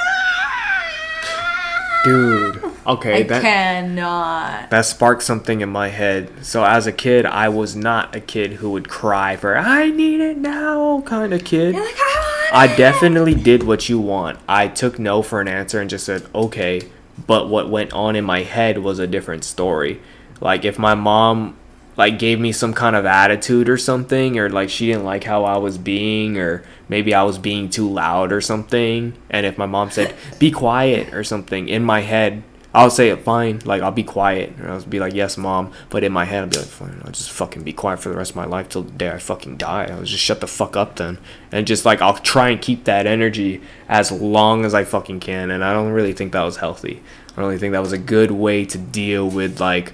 Dude, 2.07 2.63
okay, 2.85 3.15
I 3.19 3.23
that 3.23 3.41
cannot. 3.41 4.69
that 4.69 4.85
sparked 4.85 5.23
something 5.23 5.61
in 5.61 5.69
my 5.69 5.89
head. 5.89 6.31
So 6.45 6.63
as 6.63 6.87
a 6.87 6.91
kid, 6.93 7.25
I 7.25 7.49
was 7.49 7.75
not 7.75 8.15
a 8.15 8.19
kid 8.19 8.53
who 8.53 8.71
would 8.71 8.87
cry 8.87 9.35
for 9.35 9.57
"I 9.57 9.89
need 9.89 10.21
it 10.21 10.37
now" 10.37 11.01
kind 11.01 11.33
of 11.33 11.43
kid. 11.43 11.75
You're 11.75 11.83
like, 11.83 11.95
I 11.97 12.49
want 12.51 12.69
I 12.69 12.73
it." 12.73 12.77
definitely 12.77 13.35
did 13.35 13.63
what 13.63 13.89
you 13.89 13.99
want. 13.99 14.39
I 14.47 14.67
took 14.67 14.97
no 14.99 15.21
for 15.21 15.41
an 15.41 15.47
answer 15.47 15.81
and 15.81 15.89
just 15.89 16.05
said, 16.05 16.25
okay. 16.33 16.81
But 17.25 17.49
what 17.49 17.69
went 17.69 17.93
on 17.93 18.15
in 18.15 18.23
my 18.23 18.43
head 18.43 18.77
was 18.77 18.99
a 18.99 19.07
different 19.07 19.43
story. 19.43 19.99
Like, 20.39 20.63
if 20.63 20.77
my 20.77 20.93
mom, 20.93 21.57
like, 21.97 22.19
gave 22.19 22.39
me 22.39 22.51
some 22.51 22.73
kind 22.73 22.95
of 22.95 23.05
attitude 23.05 23.67
or 23.67 23.77
something, 23.77 24.39
or, 24.39 24.49
like, 24.49 24.69
she 24.69 24.87
didn't 24.87 25.03
like 25.03 25.25
how 25.25 25.43
I 25.43 25.57
was 25.57 25.77
being, 25.77 26.37
or 26.37 26.63
maybe 26.87 27.13
I 27.13 27.23
was 27.23 27.37
being 27.37 27.69
too 27.69 27.89
loud 27.89 28.31
or 28.31 28.39
something, 28.39 29.17
and 29.29 29.45
if 29.45 29.57
my 29.57 29.65
mom 29.65 29.91
said, 29.91 30.15
be 30.39 30.51
quiet 30.51 31.13
or 31.13 31.23
something, 31.23 31.67
in 31.67 31.83
my 31.83 32.01
head, 32.01 32.43
I'll 32.77 32.91
say 32.91 33.09
it 33.09 33.21
fine. 33.21 33.59
Like, 33.65 33.81
I'll 33.81 33.91
be 33.91 34.03
quiet. 34.03 34.59
Or 34.59 34.69
I'll 34.69 34.83
be 34.83 34.99
like, 34.99 35.15
yes, 35.15 35.35
mom. 35.35 35.71
But 35.89 36.03
in 36.03 36.11
my 36.11 36.25
head, 36.25 36.43
I'll 36.43 36.49
be 36.49 36.57
like, 36.57 36.67
fine. 36.67 37.01
I'll 37.03 37.11
just 37.11 37.31
fucking 37.31 37.63
be 37.63 37.73
quiet 37.73 37.99
for 37.99 38.09
the 38.09 38.15
rest 38.15 38.31
of 38.31 38.35
my 38.35 38.45
life 38.45 38.69
till 38.69 38.83
the 38.83 38.91
day 38.91 39.09
I 39.09 39.17
fucking 39.17 39.57
die. 39.57 39.85
I'll 39.85 40.03
just 40.03 40.23
shut 40.23 40.41
the 40.41 40.47
fuck 40.47 40.75
up 40.75 40.97
then. 40.97 41.17
And 41.51 41.65
just 41.65 41.85
like, 41.85 42.03
I'll 42.03 42.19
try 42.19 42.49
and 42.49 42.61
keep 42.61 42.83
that 42.83 43.07
energy 43.07 43.61
as 43.89 44.11
long 44.11 44.63
as 44.63 44.75
I 44.75 44.83
fucking 44.83 45.21
can. 45.21 45.49
And 45.49 45.63
I 45.63 45.73
don't 45.73 45.91
really 45.91 46.13
think 46.13 46.33
that 46.33 46.43
was 46.43 46.57
healthy. 46.57 47.01
I 47.31 47.35
don't 47.37 47.45
really 47.45 47.57
think 47.57 47.71
that 47.71 47.81
was 47.81 47.93
a 47.93 47.97
good 47.97 48.29
way 48.29 48.63
to 48.65 48.77
deal 48.77 49.27
with, 49.27 49.59
like, 49.59 49.93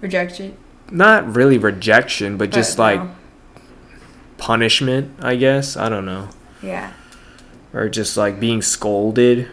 rejection. 0.00 0.56
Not 0.90 1.34
really 1.34 1.58
rejection, 1.58 2.36
but 2.36 2.50
just 2.50 2.76
but 2.76 2.98
like 2.98 3.10
punishment, 4.38 5.12
I 5.20 5.36
guess. 5.36 5.76
I 5.76 5.88
don't 5.88 6.06
know. 6.06 6.28
yeah. 6.62 6.92
Or 7.72 7.88
just 7.88 8.16
like 8.16 8.40
being 8.40 8.62
scolded. 8.62 9.50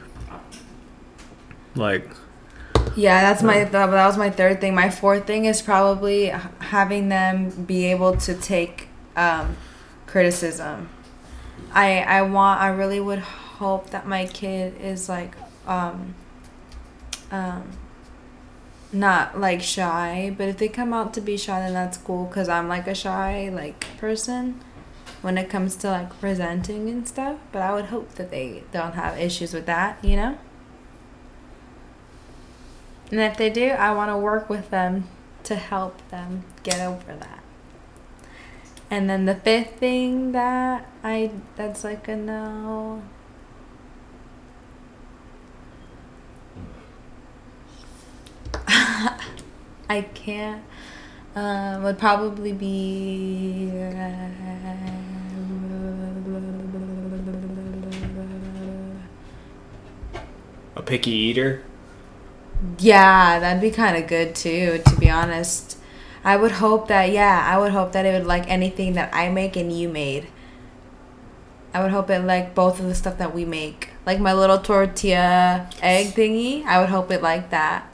Like, 1.76 2.10
Yeah, 2.96 3.22
that's 3.22 3.42
my 3.42 3.64
that, 3.64 3.72
that 3.72 4.06
was 4.06 4.18
my 4.18 4.30
third 4.30 4.62
thing. 4.62 4.76
My 4.76 4.90
fourth 4.90 5.26
thing 5.26 5.46
is 5.46 5.62
probably 5.62 6.28
having 6.60 7.10
them 7.10 7.50
be 7.66 7.86
able 7.86 8.16
to 8.18 8.36
take 8.36 8.88
um, 9.16 9.58
criticism. 10.06 10.90
I 11.74 12.02
I 12.02 12.22
want 12.22 12.62
I 12.62 12.68
really 12.68 13.00
would 13.00 13.20
hope 13.20 13.90
that 13.90 14.08
my 14.08 14.28
kid 14.28 14.80
is 14.80 15.10
like 15.10 15.36
um, 15.66 16.14
um, 17.32 17.64
not 18.94 19.40
like 19.40 19.62
shy, 19.62 20.34
but 20.38 20.48
if 20.48 20.58
they 20.58 20.68
come 20.68 20.94
out 20.94 21.14
to 21.16 21.22
be 21.22 21.38
shy, 21.38 21.60
then 21.60 21.74
that's 21.74 21.98
cool. 21.98 22.26
Cause 22.28 22.48
I'm 22.48 22.68
like 22.68 22.88
a 22.88 22.96
shy 22.96 23.50
like 23.50 23.86
person 23.98 24.62
when 25.22 25.38
it 25.38 25.50
comes 25.50 25.76
to 25.78 25.90
like 25.90 26.20
presenting 26.20 26.90
and 26.90 27.08
stuff. 27.08 27.38
But 27.52 27.62
I 27.62 27.74
would 27.74 27.86
hope 27.86 28.14
that 28.16 28.32
they 28.32 28.64
don't 28.72 28.94
have 28.94 29.18
issues 29.18 29.54
with 29.54 29.66
that, 29.66 30.04
you 30.04 30.16
know. 30.16 30.38
And 33.12 33.20
if 33.20 33.38
they 33.38 33.50
do, 33.50 33.70
I 33.70 33.94
want 33.94 34.10
to 34.10 34.18
work 34.18 34.50
with 34.50 34.70
them 34.70 35.08
to 35.44 35.56
help 35.56 36.08
them 36.10 36.46
get 36.64 36.80
over 36.80 37.16
that. 37.16 37.44
And 38.90 39.10
then 39.10 39.26
the 39.26 39.36
fifth 39.36 39.80
thing 39.80 40.32
that 40.34 40.88
I 41.04 41.32
that's 41.56 41.84
like 41.84 42.08
a 42.08 42.16
no. 42.16 43.02
I 49.94 50.02
can't. 50.02 50.64
Um, 51.36 51.84
would 51.84 52.00
probably 52.00 52.52
be. 52.52 53.70
a 60.76 60.82
picky 60.82 61.12
eater. 61.12 61.62
Yeah, 62.80 63.38
that'd 63.40 63.62
be 63.62 63.70
kind 63.70 63.96
of 63.96 64.08
good 64.08 64.34
too, 64.34 64.82
to 64.84 64.96
be 64.96 65.12
honest. 65.12 65.78
I 66.24 66.38
would 66.38 66.54
hope 66.54 66.88
that, 66.88 67.12
yeah, 67.12 67.48
I 67.48 67.60
would 67.60 67.72
hope 67.72 67.92
that 67.92 68.04
it 68.04 68.14
would 68.14 68.26
like 68.26 68.50
anything 68.50 68.94
that 68.94 69.14
I 69.14 69.30
make 69.30 69.56
and 69.56 69.72
you 69.72 69.90
made. 69.90 70.26
I 71.72 71.84
would 71.84 71.92
hope 71.92 72.10
it 72.10 72.22
like 72.22 72.56
both 72.56 72.80
of 72.80 72.88
the 72.88 72.96
stuff 72.96 73.20
that 73.20 73.36
we 73.36 73.46
make. 73.46 73.90
Like 74.08 74.20
my 74.20 74.34
little 74.34 74.58
tortilla 74.58 75.70
egg 75.84 76.16
thingy, 76.16 76.66
I 76.66 76.80
would 76.80 76.90
hope 76.90 77.12
it 77.12 77.22
like 77.22 77.52
that. 77.52 77.93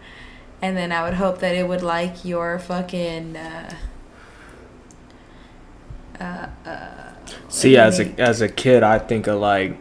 And 0.62 0.76
then 0.76 0.92
I 0.92 1.04
would 1.04 1.16
hope 1.16 1.40
that 1.40 1.56
it 1.56 1.68
would 1.68 1.82
like 1.82 2.26
your 2.26 2.60
fucking. 2.60 3.36
Uh, 3.36 3.76
uh, 6.20 6.48
uh, 6.66 7.14
See, 7.48 7.78
as 7.78 8.00
a 8.00 8.10
as 8.20 8.42
a 8.42 8.50
kid, 8.50 8.84
I 8.84 9.00
think 9.00 9.28
of 9.28 9.40
like 9.40 9.78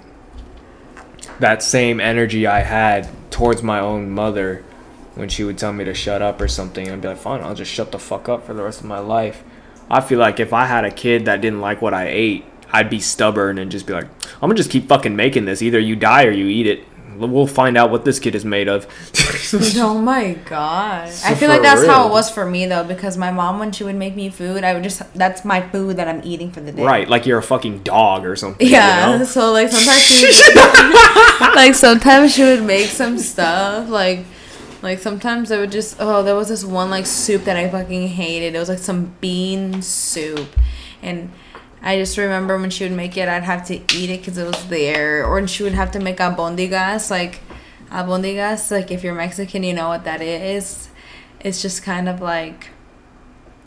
that 1.41 1.63
same 1.63 2.01
energy 2.01 2.47
I 2.47 2.61
had 2.61 3.09
towards 3.31 3.63
my 3.63 3.81
own 3.81 4.11
mother 4.11 4.65
when 5.15 5.29
she 5.29 5.43
would 5.45 5.59
tell 5.59 5.73
me 5.73 5.85
to 5.85 5.95
shut 5.95 6.23
up 6.23 6.41
or 6.41 6.49
something. 6.49 6.87
And 6.87 6.95
I'd 6.95 7.03
be 7.03 7.09
like, 7.09 7.19
fine, 7.19 7.43
I'll 7.43 7.55
just 7.55 7.73
shut 7.73 7.91
the 7.91 7.99
fuck 7.99 8.29
up 8.29 8.47
for 8.47 8.55
the 8.55 8.63
rest 8.63 8.81
of 8.81 8.87
my 8.87 9.01
life. 9.01 9.43
I 9.91 10.01
feel 10.01 10.19
like 10.19 10.39
if 10.39 10.53
I 10.53 10.67
had 10.67 10.85
a 10.85 10.91
kid 10.91 11.25
that 11.25 11.41
didn't 11.41 11.61
like 11.61 11.83
what 11.83 11.95
I 11.95 12.07
ate, 12.09 12.45
I'd 12.73 12.91
be 12.91 13.01
stubborn 13.01 13.59
and 13.59 13.71
just 13.71 13.87
be 13.87 13.95
like, 13.95 14.05
I'm 14.35 14.41
gonna 14.43 14.55
just 14.55 14.71
keep 14.71 14.87
fucking 14.89 15.17
making 15.17 15.47
this. 15.47 15.63
Either 15.63 15.79
you 15.79 15.97
die 15.97 16.25
or 16.25 16.31
you 16.31 16.47
eat 16.47 16.67
it. 16.67 16.85
We'll 17.19 17.47
find 17.47 17.77
out 17.77 17.91
what 17.91 18.05
this 18.05 18.19
kid 18.19 18.35
is 18.35 18.45
made 18.45 18.69
of. 18.69 18.87
oh 19.79 19.99
my 20.01 20.35
god! 20.35 21.11
So 21.11 21.29
I 21.29 21.35
feel 21.35 21.49
like 21.49 21.63
that's 21.63 21.85
how 21.87 22.07
it 22.09 22.11
was 22.11 22.31
for 22.31 22.45
me 22.47 22.67
though, 22.67 22.85
because 22.85 23.17
my 23.17 23.31
mom 23.31 23.59
when 23.59 23.73
she 23.73 23.85
would 23.85 23.97
make 23.97 24.15
me 24.17 24.29
food, 24.31 24.65
I 24.65 24.75
would 24.75 24.83
just 24.83 25.03
that's 25.15 25.45
my 25.45 25.61
food 25.71 25.97
that 25.97 26.09
I'm 26.09 26.21
eating 26.25 26.51
for 26.51 26.61
the 26.61 26.73
day. 26.73 26.83
right, 26.85 27.09
like 27.09 27.27
you're 27.27 27.39
a 27.39 27.43
fucking 27.43 27.83
dog 27.83 28.25
or 28.25 28.37
something. 28.37 28.67
you 28.67 28.73
Yeah. 28.73 29.19
know? 29.19 29.25
So 29.25 29.53
like 29.53 29.71
sometimes 29.71 30.03
she 30.03 30.27
would, 30.27 30.55
like 31.55 31.75
sometimes 31.75 32.35
she 32.35 32.43
would 32.43 32.63
make 32.65 32.87
some 32.87 33.19
stuff 33.19 33.89
like 33.89 34.25
like 34.83 34.99
sometimes 35.01 35.51
I 35.51 35.59
would 35.59 35.73
just 35.73 35.97
oh 35.99 36.23
there 36.23 36.37
was 36.37 36.49
this 36.49 36.65
one 36.65 36.91
like 36.91 37.07
soup 37.07 37.45
that 37.45 37.57
I 37.57 37.69
fucking 37.69 38.09
hated. 38.09 38.55
It 38.55 38.59
was 38.59 38.69
like 38.69 38.79
some 38.79 39.15
bean 39.21 39.83
soup, 39.83 40.49
and 41.03 41.31
I 41.83 41.97
just 41.97 42.19
remember 42.19 42.59
when 42.59 42.71
she 42.71 42.85
would 42.85 42.93
make 42.93 43.17
it, 43.17 43.29
I'd 43.29 43.45
have 43.45 43.67
to 43.69 43.75
eat 43.75 44.11
it 44.11 44.21
because 44.21 44.37
it 44.37 44.47
was 44.47 44.67
there, 44.69 45.25
or 45.25 45.47
she 45.47 45.63
would 45.63 45.75
have 45.75 45.93
to 45.93 46.01
make 46.01 46.19
albondigas 46.19 47.11
like 47.11 47.41
albondigas. 47.91 48.71
Like 48.71 48.91
if 48.91 49.05
you're 49.05 49.15
Mexican, 49.15 49.63
you 49.63 49.75
know 49.75 49.89
what 49.89 50.05
that 50.05 50.21
is. 50.21 50.89
It's 51.41 51.63
just 51.63 51.83
kind 51.83 52.09
of 52.09 52.21
like 52.21 52.69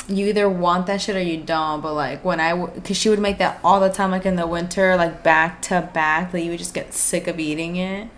you 0.08 0.28
either 0.28 0.50
want 0.50 0.88
that 0.88 1.02
shit 1.02 1.16
or 1.16 1.22
you 1.22 1.38
don't. 1.42 1.82
But 1.82 1.94
like 1.94 2.26
when 2.26 2.40
I, 2.40 2.66
because 2.66 2.98
she 2.98 3.10
would 3.10 3.20
make 3.20 3.38
that 3.38 3.60
all 3.64 3.80
the 3.80 3.90
time, 3.90 4.12
like 4.12 4.26
in 4.26 4.36
the 4.36 4.48
winter, 4.48 4.96
like 4.96 5.24
back 5.24 5.62
to 5.64 5.90
back, 5.94 6.32
that 6.32 6.42
you 6.42 6.52
would 6.52 6.60
just 6.60 6.74
get 6.74 6.94
sick 6.94 7.28
of 7.28 7.40
eating 7.40 7.78
it. 7.78 8.10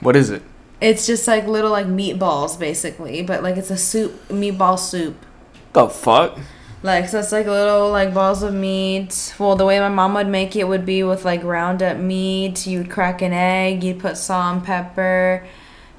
What 0.00 0.16
is 0.16 0.30
it? 0.30 0.42
It's 0.80 1.06
just 1.06 1.26
like 1.26 1.46
little 1.46 1.70
like 1.70 1.86
meatballs 1.86 2.58
basically, 2.58 3.22
but 3.22 3.42
like 3.42 3.56
it's 3.56 3.70
a 3.70 3.76
soup, 3.76 4.28
meatball 4.28 4.78
soup. 4.78 5.24
The 5.72 5.88
fuck? 5.88 6.38
Like 6.82 7.08
so, 7.08 7.18
it's 7.18 7.32
like 7.32 7.46
little 7.46 7.90
like 7.90 8.14
balls 8.14 8.42
of 8.42 8.54
meat. 8.54 9.34
Well, 9.38 9.56
the 9.56 9.64
way 9.64 9.80
my 9.80 9.88
mom 9.88 10.14
would 10.14 10.28
make 10.28 10.54
it 10.54 10.68
would 10.68 10.86
be 10.86 11.02
with 11.02 11.24
like 11.24 11.40
ground 11.40 11.82
up 11.82 11.96
meat. 11.96 12.66
You'd 12.66 12.88
crack 12.90 13.20
an 13.20 13.32
egg. 13.32 13.82
You'd 13.82 13.98
put 13.98 14.16
salt 14.16 14.56
and 14.56 14.64
pepper. 14.64 15.44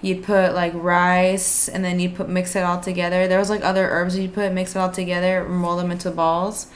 You'd 0.02 0.24
put 0.24 0.54
like 0.54 0.72
rice, 0.76 1.68
and 1.68 1.84
then 1.84 2.00
you'd 2.00 2.16
put 2.16 2.30
mix 2.30 2.56
it 2.56 2.64
all 2.64 2.80
together. 2.80 3.28
There 3.28 3.38
was 3.40 3.50
like 3.50 3.64
other 3.66 3.90
herbs 3.90 4.18
you'd 4.18 4.34
put, 4.34 4.54
mix 4.54 4.74
it 4.74 4.80
all 4.80 4.90
together, 4.92 5.44
roll 5.44 5.76
them 5.76 5.92
into 5.92 6.10
balls, 6.12 6.68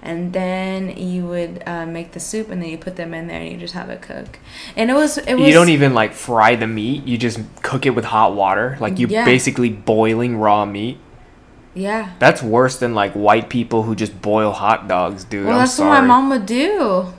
and 0.00 0.32
then 0.32 0.96
you 0.96 1.26
would 1.26 1.62
uh, 1.66 1.84
make 1.84 2.12
the 2.12 2.20
soup, 2.20 2.48
and 2.48 2.62
then 2.62 2.70
you 2.70 2.78
put 2.78 2.96
them 2.96 3.12
in 3.12 3.26
there, 3.26 3.42
and 3.42 3.52
you 3.52 3.58
just 3.58 3.74
have 3.74 3.90
it 3.90 4.00
cook. 4.00 4.38
And 4.74 4.90
it 4.90 4.94
was 4.94 5.18
it 5.18 5.34
was 5.34 5.46
You 5.46 5.52
don't 5.52 5.68
even 5.68 5.92
like 5.92 6.14
fry 6.14 6.56
the 6.56 6.66
meat. 6.66 7.04
You 7.04 7.18
just 7.18 7.40
cook 7.62 7.84
it 7.84 7.90
with 7.90 8.06
hot 8.06 8.34
water. 8.34 8.78
Like 8.80 8.98
you 8.98 9.08
Yeah. 9.08 9.26
basically 9.26 9.68
boiling 9.68 10.38
raw 10.38 10.64
meat. 10.64 10.96
Yeah. 11.74 12.12
That's 12.18 12.42
worse 12.42 12.78
than 12.78 12.94
like 12.94 13.12
white 13.12 13.48
people 13.48 13.82
who 13.82 13.94
just 13.94 14.20
boil 14.20 14.52
hot 14.52 14.88
dogs, 14.88 15.24
dude. 15.24 15.46
Well, 15.46 15.54
I'm 15.54 15.60
that's 15.60 15.74
sorry. 15.74 15.90
what 15.90 16.00
my 16.02 16.06
mom 16.06 16.30
would 16.30 16.46
do. 16.46 17.12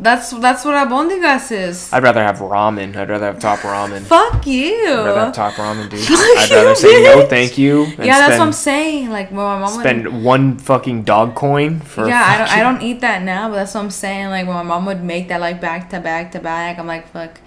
That's 0.00 0.30
that's 0.30 0.64
what 0.64 0.74
albondigas 0.74 1.52
is. 1.52 1.92
I'd 1.92 2.02
rather 2.02 2.22
have 2.22 2.38
ramen. 2.38 2.96
I'd 2.96 3.10
rather 3.10 3.26
have 3.26 3.38
top 3.38 3.58
ramen. 3.58 4.00
Fuck 4.00 4.46
you. 4.46 4.74
I'd 4.88 5.04
rather 5.04 5.20
have 5.26 5.34
top 5.34 5.52
ramen, 5.54 5.90
dude. 5.90 6.00
Fuck 6.00 6.18
I'd 6.18 6.48
you, 6.48 6.56
rather 6.56 6.74
say 6.74 7.02
no, 7.04 7.26
thank 7.26 7.58
you. 7.58 7.84
And 7.84 8.06
yeah, 8.06 8.18
that's 8.18 8.38
what 8.38 8.46
I'm 8.46 8.52
saying. 8.52 9.10
Like, 9.10 9.28
when 9.28 9.36
my 9.36 9.58
mom 9.58 9.76
would. 9.76 9.82
spend 9.82 10.24
one 10.24 10.56
fucking 10.56 11.02
dog 11.02 11.34
coin 11.34 11.80
for. 11.80 12.08
yeah, 12.08 12.24
I 12.26 12.38
don't, 12.38 12.58
I 12.58 12.62
don't 12.62 12.82
eat 12.82 13.02
that 13.02 13.22
now, 13.22 13.50
but 13.50 13.56
that's 13.56 13.74
what 13.74 13.84
I'm 13.84 13.90
saying. 13.90 14.28
Like, 14.30 14.46
when 14.46 14.56
my 14.56 14.62
mom 14.62 14.86
would 14.86 15.04
make 15.04 15.28
that, 15.28 15.40
like, 15.40 15.60
back 15.60 15.90
to 15.90 16.00
back 16.00 16.32
to 16.32 16.40
back, 16.40 16.78
I'm 16.78 16.86
like, 16.86 17.06
fuck. 17.08 17.38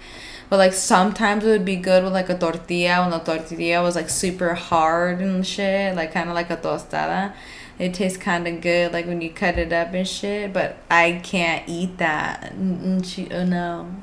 But, 0.50 0.58
like, 0.58 0.72
sometimes 0.72 1.44
it 1.44 1.48
would 1.48 1.64
be 1.64 1.76
good 1.76 2.04
with, 2.04 2.12
like, 2.12 2.28
a 2.28 2.38
tortilla 2.38 3.00
when 3.00 3.10
the 3.10 3.18
tortilla 3.18 3.82
was, 3.82 3.96
like, 3.96 4.10
super 4.10 4.54
hard 4.54 5.20
and 5.20 5.46
shit. 5.46 5.96
Like, 5.96 6.12
kind 6.12 6.28
of 6.28 6.34
like 6.34 6.50
a 6.50 6.56
tostada. 6.56 7.32
It 7.78 7.94
tastes 7.94 8.18
kind 8.18 8.46
of 8.46 8.60
good, 8.60 8.92
like, 8.92 9.06
when 9.06 9.20
you 9.20 9.30
cut 9.30 9.58
it 9.58 9.72
up 9.72 9.94
and 9.94 10.06
shit. 10.06 10.52
But 10.52 10.76
I 10.90 11.20
can't 11.24 11.68
eat 11.68 11.98
that. 11.98 12.52
Oh, 12.52 13.44
no. 13.44 13.94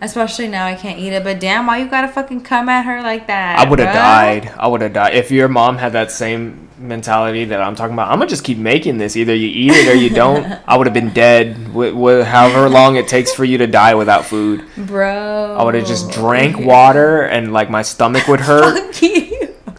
Especially 0.00 0.46
now, 0.46 0.64
I 0.66 0.74
can't 0.74 0.98
eat 0.98 1.12
it. 1.12 1.24
But 1.24 1.40
damn, 1.40 1.66
why 1.66 1.78
you 1.78 1.88
gotta 1.88 2.08
fucking 2.08 2.42
come 2.42 2.68
at 2.68 2.84
her 2.84 3.02
like 3.02 3.26
that? 3.26 3.58
I 3.58 3.68
would 3.68 3.78
have 3.80 3.94
died. 3.94 4.52
I 4.58 4.68
would 4.68 4.80
have 4.80 4.92
died. 4.92 5.14
If 5.14 5.30
your 5.30 5.48
mom 5.48 5.76
had 5.76 5.92
that 5.92 6.12
same 6.12 6.68
mentality 6.78 7.46
that 7.46 7.60
I'm 7.60 7.74
talking 7.74 7.94
about, 7.94 8.10
I'm 8.12 8.18
gonna 8.18 8.30
just 8.30 8.44
keep 8.44 8.58
making 8.58 8.98
this. 8.98 9.16
Either 9.16 9.34
you 9.34 9.48
eat 9.48 9.72
it 9.72 9.88
or 9.88 9.94
you 9.94 10.10
don't. 10.10 10.46
I 10.68 10.76
would 10.76 10.86
have 10.86 10.94
been 10.94 11.12
dead. 11.12 11.74
With, 11.74 11.94
with 11.94 12.26
however 12.26 12.68
long 12.68 12.96
it 12.96 13.08
takes 13.08 13.34
for 13.34 13.44
you 13.44 13.58
to 13.58 13.66
die 13.66 13.94
without 13.94 14.24
food, 14.24 14.64
Bro. 14.76 15.56
I 15.58 15.64
would 15.64 15.74
have 15.74 15.86
just 15.86 16.10
drank 16.12 16.58
water 16.58 17.22
and 17.22 17.52
like 17.52 17.68
my 17.68 17.82
stomach 17.82 18.28
would 18.28 18.40
hurt. 18.40 19.02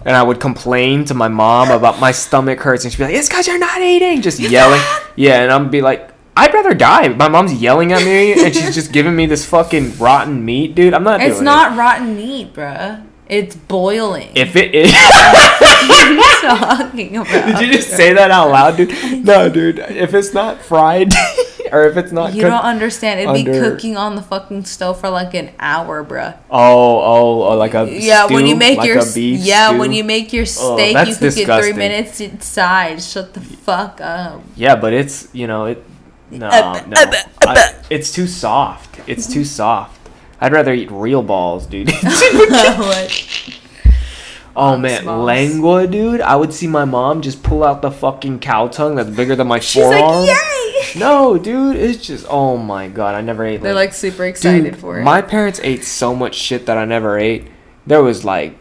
And 0.06 0.16
I 0.16 0.24
would 0.24 0.40
complain 0.40 1.04
to 1.06 1.14
my 1.14 1.28
mom 1.28 1.70
about 1.72 2.00
my 2.00 2.14
stomach 2.14 2.60
hurts, 2.62 2.86
and 2.86 2.92
she'd 2.92 3.00
be 3.00 3.04
like, 3.04 3.14
"It's 3.14 3.28
because 3.28 3.48
you're 3.48 3.60
not 3.60 3.82
eating," 3.82 4.22
just 4.22 4.40
yelling. 4.40 4.82
Yeah, 5.18 5.42
and 5.44 5.52
I'm 5.52 5.70
be 5.70 5.82
like, 5.82 6.10
"I'd 6.40 6.54
rather 6.54 6.74
die." 6.74 7.08
My 7.10 7.28
mom's 7.28 7.54
yelling 7.54 7.92
at 7.94 8.04
me, 8.04 8.34
and 8.34 8.54
she's 8.56 8.74
just 8.76 8.92
giving 8.98 9.16
me 9.16 9.26
this 9.26 9.46
fucking 9.46 9.98
rotten 9.98 10.44
meat, 10.46 10.76
dude. 10.76 10.94
I'm 10.94 11.04
not. 11.04 11.22
It's 11.22 11.42
not 11.42 11.78
rotten 11.78 12.16
meat, 12.16 12.54
bruh. 12.54 13.06
It's 13.28 13.56
boiling. 13.56 14.30
If 14.34 14.56
it 14.56 14.74
is, 14.74 14.92
what 14.92 15.62
are 15.62 16.12
you 16.14 16.24
talking 16.42 17.18
about? 17.18 17.46
did 17.46 17.60
you 17.68 17.74
just 17.74 17.90
say 17.92 18.14
that 18.14 18.32
out 18.32 18.50
loud, 18.50 18.78
dude? 18.78 19.24
No, 19.24 19.50
dude. 19.50 19.78
If 19.78 20.16
it's 20.16 20.34
not 20.34 20.64
fried, 20.64 21.14
or 21.72 21.86
if 21.86 21.96
it's 21.96 22.12
not 22.12 22.34
You 22.34 22.42
cooked. 22.42 22.52
don't 22.54 22.64
understand. 22.66 23.20
It'd 23.20 23.36
be 23.36 23.44
cooking 23.44 23.96
on 23.98 24.16
the 24.16 24.24
fucking 24.24 24.66
stove 24.66 25.00
for 25.00 25.12
like 25.12 25.36
an 25.36 25.52
hour, 25.60 26.04
bruh. 26.04 26.38
oh, 26.50 27.00
oh, 27.00 27.44
oh, 27.54 27.56
like 27.58 27.76
a 27.76 27.88
Yeah, 27.88 28.26
when 28.26 28.48
you 28.48 28.56
make 28.56 28.80
like 28.80 28.88
your 28.88 29.04
beef 29.14 29.42
yeah, 29.42 29.70
stew? 29.70 29.78
when 29.78 29.94
you 29.94 30.04
make 30.04 30.34
your 30.34 30.46
Oh, 30.58 30.76
steak, 30.76 30.96
that's 30.96 31.10
you 31.10 31.16
cook 31.16 31.22
it 31.22 31.32
three 31.34 31.36
disgusting. 31.46 31.78
minutes 31.78 32.22
inside. 32.22 33.00
Shut 33.00 33.36
the 33.36 33.42
fuck 33.42 34.02
up. 34.02 34.42
Yeah, 34.56 34.76
but 34.76 34.94
it's 34.94 35.28
you 35.34 35.46
know 35.46 35.66
it. 35.66 35.84
No, 36.32 36.48
Uh, 36.48 36.84
no, 36.88 36.96
I, 37.42 37.76
it's 37.90 38.12
too 38.12 38.28
soft. 38.28 39.00
It's 39.08 39.26
too 39.32 39.44
soft. 39.44 40.10
I'd 40.42 40.52
rather 40.54 40.74
eat 40.74 40.90
real 40.92 41.24
balls, 41.24 41.66
dude. 41.66 41.92
What? 42.04 43.50
oh 44.56 44.74
Ox 44.74 44.82
man, 44.82 45.06
balls. 45.06 45.26
lengua, 45.26 45.88
dude. 45.88 46.22
I 46.22 46.36
would 46.36 46.54
see 46.54 46.68
my 46.68 46.86
mom 46.86 47.22
just 47.22 47.44
pull 47.44 47.64
out 47.64 47.82
the 47.82 47.92
fucking 47.92 48.40
cow 48.40 48.68
tongue 48.68 48.96
that's 48.96 49.10
bigger 49.10 49.36
than 49.36 49.48
my 49.48 49.60
She's 49.62 49.82
forearm. 49.84 50.02
like, 50.26 50.28
yay! 50.30 51.00
No, 51.00 51.38
dude, 51.38 51.76
it's 51.76 52.06
just 52.06 52.26
oh 52.30 52.58
my 52.58 52.88
god, 52.88 53.16
I 53.16 53.22
never 53.22 53.46
ate. 53.46 53.62
They're 53.62 53.74
like, 53.74 53.90
like 53.90 53.94
super 53.94 54.26
excited 54.26 54.72
dude, 54.72 54.78
for 54.78 55.00
it. 55.00 55.04
my 55.04 55.22
parents 55.22 55.60
ate 55.64 55.84
so 55.84 56.16
much 56.16 56.36
shit 56.36 56.66
that 56.66 56.78
I 56.78 56.86
never 56.86 57.18
ate. 57.18 57.48
There 57.86 58.02
was 58.04 58.24
like, 58.26 58.58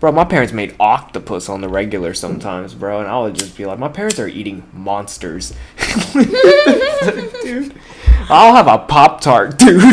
bro, 0.00 0.12
my 0.12 0.24
parents 0.24 0.52
made 0.52 0.74
octopus 0.78 1.48
on 1.48 1.60
the 1.60 1.68
regular 1.68 2.14
sometimes, 2.14 2.74
bro, 2.74 3.00
and 3.00 3.08
I 3.08 3.18
would 3.20 3.34
just 3.34 3.56
be 3.56 3.66
like, 3.66 3.78
my 3.78 3.88
parents 3.88 4.18
are 4.18 4.28
eating 4.28 4.64
monsters, 4.72 5.54
dude. 6.12 7.74
I'll 8.30 8.54
have 8.54 8.66
a 8.68 8.78
pop 8.78 9.20
tart, 9.20 9.58
dude. 9.58 9.82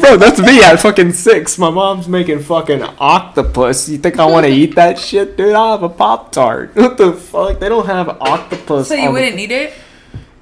Bro, 0.00 0.16
that's 0.16 0.40
me 0.40 0.62
at 0.62 0.80
fucking 0.80 1.12
six. 1.12 1.58
My 1.58 1.68
mom's 1.70 2.08
making 2.08 2.40
fucking 2.40 2.82
octopus. 2.82 3.88
You 3.88 3.98
think 3.98 4.18
I 4.18 4.24
want 4.24 4.46
to 4.46 4.52
eat 4.52 4.74
that 4.76 4.98
shit, 4.98 5.36
dude? 5.36 5.54
I'll 5.54 5.72
have 5.72 5.82
a 5.82 5.88
pop 5.88 6.32
tart. 6.32 6.72
What 6.76 6.96
the 6.96 7.12
fuck? 7.12 7.58
They 7.60 7.68
don't 7.68 7.86
have 7.86 8.08
octopus. 8.20 8.88
so 8.88 8.94
you 8.94 9.10
wouldn't 9.10 9.38
eat 9.38 9.50
it? 9.50 9.74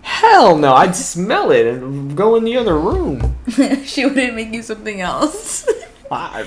Hell 0.02 0.56
no! 0.56 0.74
I'd 0.74 0.96
smell 0.96 1.50
it 1.50 1.66
and 1.66 2.16
go 2.16 2.36
in 2.36 2.44
the 2.44 2.56
other 2.56 2.78
room. 2.78 3.36
she 3.84 4.04
wouldn't 4.04 4.34
make 4.34 4.52
you 4.52 4.62
something 4.62 5.00
else. 5.00 5.68
I, 6.11 6.46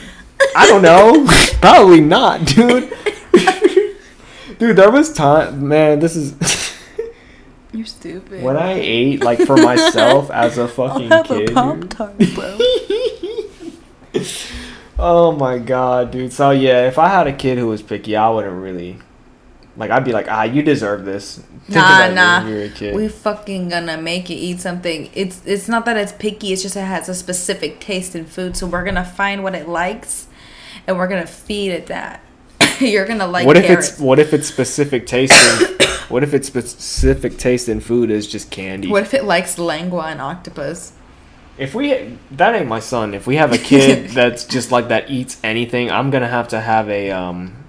I 0.56 0.68
don't 0.68 0.82
know. 0.82 1.26
Probably 1.62 2.02
not, 2.02 2.46
dude. 2.46 2.94
dude, 4.60 4.76
there 4.76 4.92
was 4.92 5.14
time, 5.14 5.68
man. 5.68 6.00
This 6.00 6.16
is 6.16 6.36
You're 7.72 7.86
stupid. 7.86 8.44
when 8.44 8.58
I 8.58 8.74
ate 8.74 9.24
like 9.24 9.40
for 9.40 9.58
myself 9.58 10.30
as 10.30 10.58
a 10.58 10.68
fucking 10.68 11.10
kid. 11.24 11.48
dude. 11.48 11.90
tart, 11.90 12.18
bro. 12.36 12.60
Oh 15.00 15.32
my 15.32 15.58
god, 15.58 16.12
dude. 16.12 16.32
So 16.34 16.52
yeah, 16.52 16.88
if 16.88 17.00
I 17.00 17.08
had 17.08 17.28
a 17.28 17.34
kid 17.34 17.58
who 17.58 17.68
was 17.68 17.82
picky, 17.82 18.16
I 18.16 18.30
wouldn't 18.30 18.62
really. 18.62 19.00
Like 19.76 19.92
I'd 19.92 20.06
be 20.06 20.12
like, 20.12 20.28
ah, 20.30 20.44
you 20.44 20.62
deserve 20.62 21.06
this. 21.06 21.38
Think 21.38 21.76
Nah, 21.76 22.10
nah. 22.10 22.40
When 22.44 22.48
you 22.48 22.56
were 22.60 22.66
a 22.66 22.70
kid. 22.70 22.96
We 22.96 23.08
fucking 23.08 23.70
gonna 23.70 23.98
make 23.98 24.30
you 24.30 24.38
eat 24.38 24.60
something. 24.60 25.10
It's 25.14 25.42
it's 25.46 25.68
not 25.68 25.86
that 25.86 25.98
it's 25.98 26.12
picky. 26.12 26.54
It's 26.54 26.62
just 26.62 26.76
it 26.76 26.82
has 26.82 27.10
a 27.10 27.16
specific 27.16 27.80
taste 27.80 28.16
in 28.16 28.26
food. 28.26 28.56
So 28.56 28.68
we're 28.68 28.84
gonna 28.84 29.06
find 29.06 29.44
what 29.44 29.56
it 29.56 29.68
likes, 29.68 30.28
and 30.86 30.98
we're 30.98 31.08
gonna 31.08 31.26
feed 31.26 31.72
it 31.72 31.88
that. 31.88 32.22
You're 32.80 33.06
gonna 33.06 33.28
like. 33.28 33.48
what 33.48 33.58
if 33.58 33.66
carrots. 33.66 33.90
it's 33.92 34.00
what 34.00 34.20
if 34.20 34.34
its 34.34 34.48
specific 34.48 35.08
taste 35.08 35.34
in 35.34 35.88
what 36.10 36.24
if 36.24 36.34
its 36.34 36.48
specific 36.48 37.38
taste 37.38 37.68
in 37.68 37.80
food 37.80 38.12
is 38.12 38.28
just 38.28 38.52
candy? 38.52 38.90
What 38.90 39.04
if 39.04 39.14
it 39.14 39.24
likes 39.24 39.58
lengua 39.58 40.04
and 40.08 40.22
octopus? 40.22 40.94
If 41.58 41.74
we 41.74 42.18
that 42.32 42.56
ain't 42.56 42.68
my 42.68 42.80
son. 42.80 43.14
If 43.14 43.26
we 43.26 43.38
have 43.38 43.54
a 43.54 43.58
kid 43.58 44.10
that's 44.10 44.46
just 44.46 44.72
like 44.72 44.90
that 44.90 45.10
eats 45.10 45.40
anything, 45.44 45.90
I'm 45.90 46.12
gonna 46.12 46.28
have 46.28 46.50
to 46.50 46.60
have 46.60 46.90
a 46.90 47.12
um. 47.12 47.63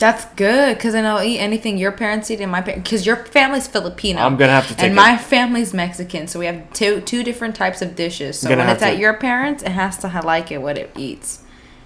That's 0.00 0.24
good 0.34 0.76
because 0.78 0.94
then 0.94 1.04
I'll 1.04 1.22
eat 1.22 1.38
anything 1.38 1.76
your 1.76 1.92
parents 1.92 2.30
eat 2.30 2.40
and 2.40 2.50
my 2.50 2.62
parents 2.62 2.84
because 2.88 3.04
your 3.04 3.16
family's 3.16 3.68
Filipino. 3.68 4.22
I'm 4.22 4.36
gonna 4.38 4.50
have 4.52 4.66
to 4.68 4.74
take 4.74 4.84
and 4.84 4.92
a- 4.94 4.96
my 4.96 5.18
family's 5.18 5.74
Mexican, 5.74 6.26
so 6.26 6.38
we 6.40 6.46
have 6.46 6.72
two 6.72 7.02
two 7.02 7.22
different 7.22 7.54
types 7.54 7.82
of 7.82 7.94
dishes. 7.94 8.38
So 8.40 8.48
when 8.48 8.60
it's 8.68 8.82
at 8.82 8.96
your 8.98 9.12
parents, 9.14 9.62
it 9.62 9.72
has 9.72 9.98
to 9.98 10.08
like 10.24 10.50
it 10.50 10.62
what 10.62 10.78
it 10.78 10.90
eats, 10.96 11.40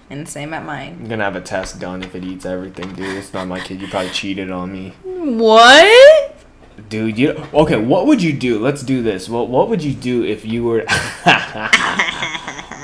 and 0.09 0.25
the 0.25 0.31
same 0.31 0.53
at 0.53 0.63
mine. 0.63 0.97
I'm 1.01 1.09
gonna 1.09 1.25
have 1.25 1.35
a 1.35 1.41
test 1.41 1.77
done 1.79 2.03
if 2.03 2.15
it 2.15 2.23
eats 2.23 2.45
everything, 2.45 2.93
dude. 2.93 3.17
It's 3.17 3.33
not 3.33 3.47
my 3.49 3.59
kid. 3.59 3.81
You 3.81 3.87
probably 3.89 4.11
cheated 4.11 4.49
on 4.49 4.71
me, 4.71 4.93
What? 5.03 6.37
dude. 6.87 7.17
You 7.19 7.31
okay? 7.53 7.75
What 7.77 8.07
would 8.07 8.23
you 8.23 8.31
do? 8.31 8.59
Let's 8.59 8.81
do 8.81 9.03
this. 9.03 9.27
What 9.27 9.49
What 9.49 9.67
would 9.67 9.83
you 9.83 9.93
do 9.93 10.23
if 10.23 10.45
you 10.45 10.63
were? 10.63 10.85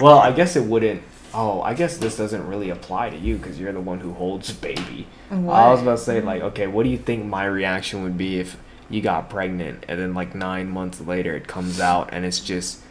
well, 0.01 0.19
I 0.19 0.33
guess 0.35 0.57
it 0.57 0.65
wouldn't. 0.65 1.03
Oh, 1.33 1.61
I 1.61 1.73
guess 1.73 1.97
this 1.97 2.17
doesn't 2.17 2.45
really 2.47 2.69
apply 2.69 3.09
to 3.09 3.17
you 3.17 3.37
because 3.37 3.59
you're 3.59 3.71
the 3.71 3.79
one 3.79 3.99
who 3.99 4.13
holds 4.13 4.51
baby. 4.51 5.07
I 5.31 5.35
was 5.35 5.81
about 5.81 5.97
to 5.97 6.03
say 6.03 6.21
like, 6.21 6.41
mm. 6.41 6.45
okay, 6.47 6.67
what 6.67 6.83
do 6.83 6.89
you 6.89 6.97
think 6.97 7.25
my 7.25 7.45
reaction 7.45 8.03
would 8.03 8.17
be 8.17 8.39
if 8.39 8.57
you 8.89 9.01
got 9.01 9.29
pregnant 9.29 9.85
and 9.87 9.99
then 9.99 10.13
like 10.13 10.35
nine 10.35 10.69
months 10.69 10.99
later 10.99 11.33
it 11.35 11.47
comes 11.47 11.79
out 11.79 12.09
and 12.11 12.25
it's 12.25 12.41
just, 12.41 12.81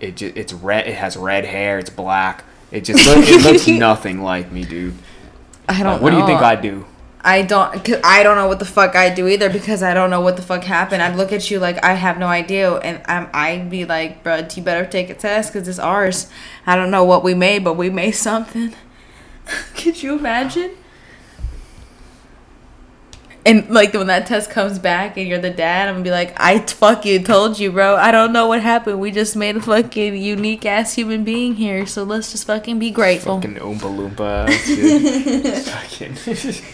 it 0.00 0.16
just 0.16 0.36
it's 0.36 0.52
red. 0.52 0.86
It 0.86 0.96
has 0.96 1.16
red 1.16 1.44
hair. 1.44 1.78
It's 1.78 1.90
black. 1.90 2.44
It 2.70 2.84
just 2.84 3.06
look, 3.06 3.26
it 3.26 3.42
looks 3.42 3.66
nothing 3.68 4.22
like 4.22 4.52
me, 4.52 4.64
dude. 4.64 4.94
I 5.68 5.82
don't. 5.82 5.94
Like, 5.94 6.02
what 6.02 6.10
do 6.10 6.18
you 6.18 6.26
think. 6.26 6.40
I'd 6.40 6.60
do? 6.60 6.84
I 7.26 7.40
don't. 7.40 7.82
Cause 7.82 8.00
I 8.04 8.22
don't 8.22 8.36
know 8.36 8.46
what 8.46 8.58
the 8.58 8.66
fuck 8.66 8.94
I 8.94 9.08
do 9.08 9.26
either 9.26 9.48
because 9.48 9.82
I 9.82 9.94
don't 9.94 10.10
know 10.10 10.20
what 10.20 10.36
the 10.36 10.42
fuck 10.42 10.62
happened. 10.62 11.02
I'd 11.02 11.16
look 11.16 11.32
at 11.32 11.50
you 11.50 11.58
like 11.58 11.82
I 11.82 11.94
have 11.94 12.18
no 12.18 12.26
idea, 12.26 12.74
and 12.74 13.00
I'm, 13.06 13.30
I'd 13.32 13.70
be 13.70 13.86
like, 13.86 14.22
bro, 14.22 14.46
you 14.54 14.62
better 14.62 14.84
take 14.84 15.08
a 15.08 15.14
test 15.14 15.52
because 15.52 15.66
it's 15.66 15.78
ours. 15.78 16.28
I 16.66 16.76
don't 16.76 16.90
know 16.90 17.02
what 17.02 17.24
we 17.24 17.32
made, 17.32 17.64
but 17.64 17.74
we 17.74 17.88
made 17.88 18.12
something. 18.12 18.74
Could 19.74 20.02
you 20.02 20.18
imagine? 20.18 20.72
And 23.46 23.68
like 23.70 23.92
when 23.94 24.06
that 24.06 24.26
test 24.26 24.50
comes 24.50 24.78
back 24.78 25.16
and 25.16 25.26
you're 25.26 25.38
the 25.38 25.50
dad, 25.50 25.88
I'm 25.88 25.96
gonna 25.96 26.04
be 26.04 26.10
like, 26.10 26.38
I 26.38 26.58
fucking 26.60 27.24
told 27.24 27.58
you, 27.58 27.72
bro. 27.72 27.96
I 27.96 28.10
don't 28.10 28.32
know 28.34 28.48
what 28.48 28.60
happened. 28.60 29.00
We 29.00 29.10
just 29.10 29.34
made 29.34 29.56
a 29.56 29.60
fucking 29.62 30.16
unique 30.16 30.66
ass 30.66 30.94
human 30.94 31.24
being 31.24 31.54
here, 31.54 31.86
so 31.86 32.04
let's 32.04 32.32
just 32.32 32.46
fucking 32.46 32.78
be 32.78 32.90
grateful. 32.90 33.40
Fucking 33.40 33.56
oompa 33.56 34.14
loompa. 34.16 34.50
Fucking. 35.64 36.64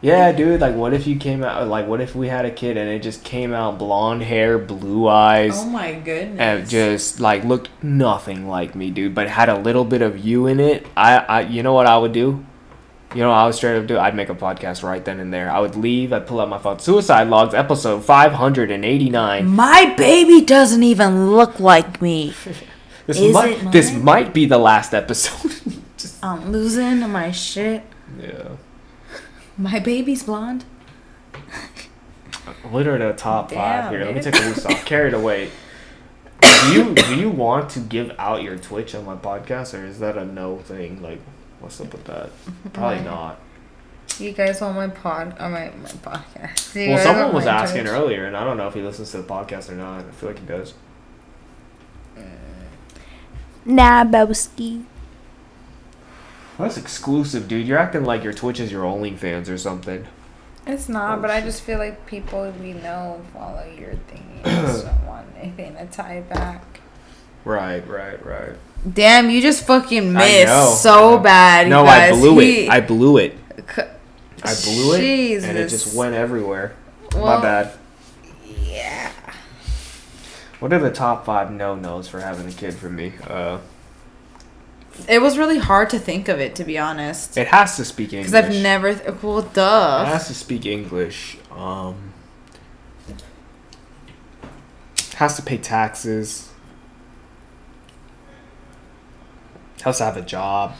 yeah, 0.00 0.32
dude. 0.32 0.60
Like, 0.60 0.74
what 0.74 0.92
if 0.92 1.06
you 1.06 1.16
came 1.16 1.42
out? 1.44 1.66
Like, 1.68 1.86
what 1.86 2.00
if 2.00 2.14
we 2.14 2.28
had 2.28 2.44
a 2.44 2.50
kid 2.50 2.76
and 2.76 2.88
it 2.90 3.02
just 3.02 3.24
came 3.24 3.52
out 3.52 3.78
blonde 3.78 4.22
hair, 4.22 4.58
blue 4.58 5.08
eyes, 5.08 5.52
Oh 5.56 5.66
my 5.66 5.92
goodness. 5.94 6.38
and 6.40 6.68
just 6.68 7.20
like 7.20 7.44
looked 7.44 7.68
nothing 7.82 8.48
like 8.48 8.74
me, 8.74 8.90
dude, 8.90 9.14
but 9.14 9.28
had 9.28 9.48
a 9.48 9.58
little 9.58 9.84
bit 9.84 10.02
of 10.02 10.18
you 10.24 10.46
in 10.46 10.60
it? 10.60 10.86
I, 10.96 11.16
I, 11.18 11.40
you 11.42 11.62
know 11.62 11.72
what 11.72 11.86
I 11.86 11.96
would 11.98 12.12
do? 12.12 12.44
You 13.14 13.20
know, 13.20 13.28
what 13.28 13.36
I 13.36 13.46
would 13.46 13.54
straight 13.54 13.78
up 13.78 13.86
do. 13.86 13.96
I'd 13.96 14.16
make 14.16 14.28
a 14.28 14.34
podcast 14.34 14.82
right 14.82 15.04
then 15.04 15.20
and 15.20 15.32
there. 15.32 15.48
I 15.50 15.60
would 15.60 15.76
leave. 15.76 16.12
I'd 16.12 16.26
pull 16.26 16.40
out 16.40 16.48
my 16.48 16.58
phone. 16.58 16.80
Suicide 16.80 17.28
Logs, 17.28 17.54
episode 17.54 18.04
five 18.04 18.32
hundred 18.32 18.72
and 18.72 18.84
eighty 18.84 19.08
nine. 19.08 19.46
My 19.46 19.94
baby 19.96 20.44
doesn't 20.44 20.82
even 20.82 21.30
look 21.30 21.60
like 21.60 22.02
me. 22.02 22.34
This 23.06 23.20
Is 23.20 23.34
might, 23.34 23.62
it 23.62 23.70
this 23.70 23.92
might 23.92 24.32
be 24.32 24.46
the 24.46 24.56
last 24.56 24.94
episode. 24.94 25.52
just, 25.98 26.24
I'm 26.24 26.50
losing 26.50 27.00
my 27.10 27.30
shit. 27.32 27.82
yeah. 28.18 28.56
My 29.56 29.78
baby's 29.78 30.22
blonde. 30.24 30.64
Literally 32.70 32.98
the 33.06 33.12
top 33.12 33.48
Damn, 33.50 33.58
five 33.58 33.90
here. 33.90 34.04
Let 34.04 34.14
me 34.14 34.20
take 34.20 34.36
a 34.36 34.40
loose 34.40 34.64
off. 34.66 34.84
Carried 34.84 35.14
away. 35.14 35.50
Do 36.40 36.72
you 36.72 36.94
do 36.94 37.16
you 37.16 37.30
want 37.30 37.70
to 37.70 37.80
give 37.80 38.12
out 38.18 38.42
your 38.42 38.58
Twitch 38.58 38.94
on 38.94 39.04
my 39.04 39.14
podcast, 39.16 39.78
or 39.78 39.84
is 39.86 39.98
that 40.00 40.16
a 40.18 40.24
no 40.24 40.58
thing? 40.58 41.00
Like, 41.02 41.20
what's 41.60 41.80
up 41.80 41.92
with 41.92 42.04
that? 42.04 42.30
Probably 42.72 42.98
Why? 42.98 43.04
not. 43.04 43.40
You 44.18 44.32
guys 44.32 44.60
want 44.60 44.76
my 44.76 44.88
pod? 44.88 45.36
on 45.38 45.52
my 45.52 45.70
my 45.70 45.88
podcast. 45.88 46.74
You 46.74 46.90
Well, 46.90 47.02
someone 47.02 47.34
was 47.34 47.46
asking 47.46 47.82
Twitch? 47.82 47.92
earlier, 47.92 48.26
and 48.26 48.36
I 48.36 48.44
don't 48.44 48.56
know 48.56 48.68
if 48.68 48.74
he 48.74 48.82
listens 48.82 49.10
to 49.12 49.18
the 49.18 49.24
podcast 49.28 49.70
or 49.70 49.74
not. 49.74 50.00
I 50.04 50.10
feel 50.10 50.30
like 50.30 50.38
he 50.38 50.46
does. 50.46 50.74
Nah, 53.64 54.04
Boski. 54.04 54.84
That's 56.58 56.76
exclusive, 56.76 57.48
dude. 57.48 57.66
You're 57.66 57.78
acting 57.78 58.04
like 58.04 58.22
your 58.22 58.32
Twitch 58.32 58.60
is 58.60 58.70
your 58.70 58.84
OnlyFans 58.84 59.48
or 59.48 59.58
something. 59.58 60.06
It's 60.66 60.88
not, 60.88 61.18
Oh, 61.18 61.20
but 61.22 61.30
I 61.30 61.40
just 61.40 61.62
feel 61.62 61.78
like 61.78 62.06
people 62.06 62.50
we 62.60 62.72
know 62.74 63.20
follow 63.32 63.64
your 63.78 63.94
thing. 64.08 64.40
and 64.44 64.66
just 64.66 64.86
don't 64.86 65.06
want 65.06 65.26
anything 65.38 65.74
to 65.76 65.86
tie 65.86 66.20
back. 66.22 66.80
Right, 67.44 67.86
right, 67.88 68.24
right. 68.24 68.52
Damn, 68.90 69.28
you 69.30 69.40
just 69.42 69.66
fucking 69.66 70.12
missed 70.12 70.82
so 70.82 71.18
bad. 71.18 71.68
No, 71.68 71.82
you 71.82 71.88
I 71.88 72.10
guys. 72.10 72.18
blew 72.20 72.38
He- 72.38 72.64
it. 72.66 72.70
I 72.70 72.80
blew 72.80 73.16
it. 73.18 73.34
c- 73.74 73.82
I 74.42 74.54
blew 74.64 74.94
it, 74.94 75.44
and 75.44 75.58
it 75.58 75.68
just 75.68 75.94
went 75.94 76.14
everywhere. 76.14 76.74
Well, 77.14 77.24
My 77.24 77.40
bad. 77.42 77.72
Yeah. 78.46 79.10
What 80.60 80.72
are 80.72 80.78
the 80.78 80.90
top 80.90 81.24
five 81.26 81.50
no 81.50 81.74
nos 81.74 82.08
for 82.08 82.20
having 82.20 82.46
a 82.48 82.52
kid 82.52 82.74
for 82.74 82.88
me? 82.88 83.12
Uh, 83.26 83.58
It 85.08 85.20
was 85.20 85.36
really 85.36 85.58
hard 85.58 85.90
to 85.90 85.98
think 85.98 86.28
of 86.28 86.38
it, 86.40 86.54
to 86.56 86.64
be 86.64 86.78
honest. 86.78 87.36
it 87.36 87.48
has 87.48 87.76
to 87.76 87.84
speak 87.84 88.12
English. 88.12 88.30
Because 88.30 88.44
I've 88.56 88.62
never. 88.62 88.94
Th- 88.94 89.22
well, 89.22 89.40
It 89.40 89.52
duh. 89.54 90.04
has 90.06 90.28
to 90.28 90.34
speak 90.34 90.64
English. 90.66 91.36
Um, 91.50 92.12
has 95.16 95.36
to 95.36 95.42
pay 95.42 95.58
taxes. 95.58 96.50
Has 99.82 99.98
to 99.98 100.04
have 100.04 100.16
a 100.16 100.22
job. 100.22 100.74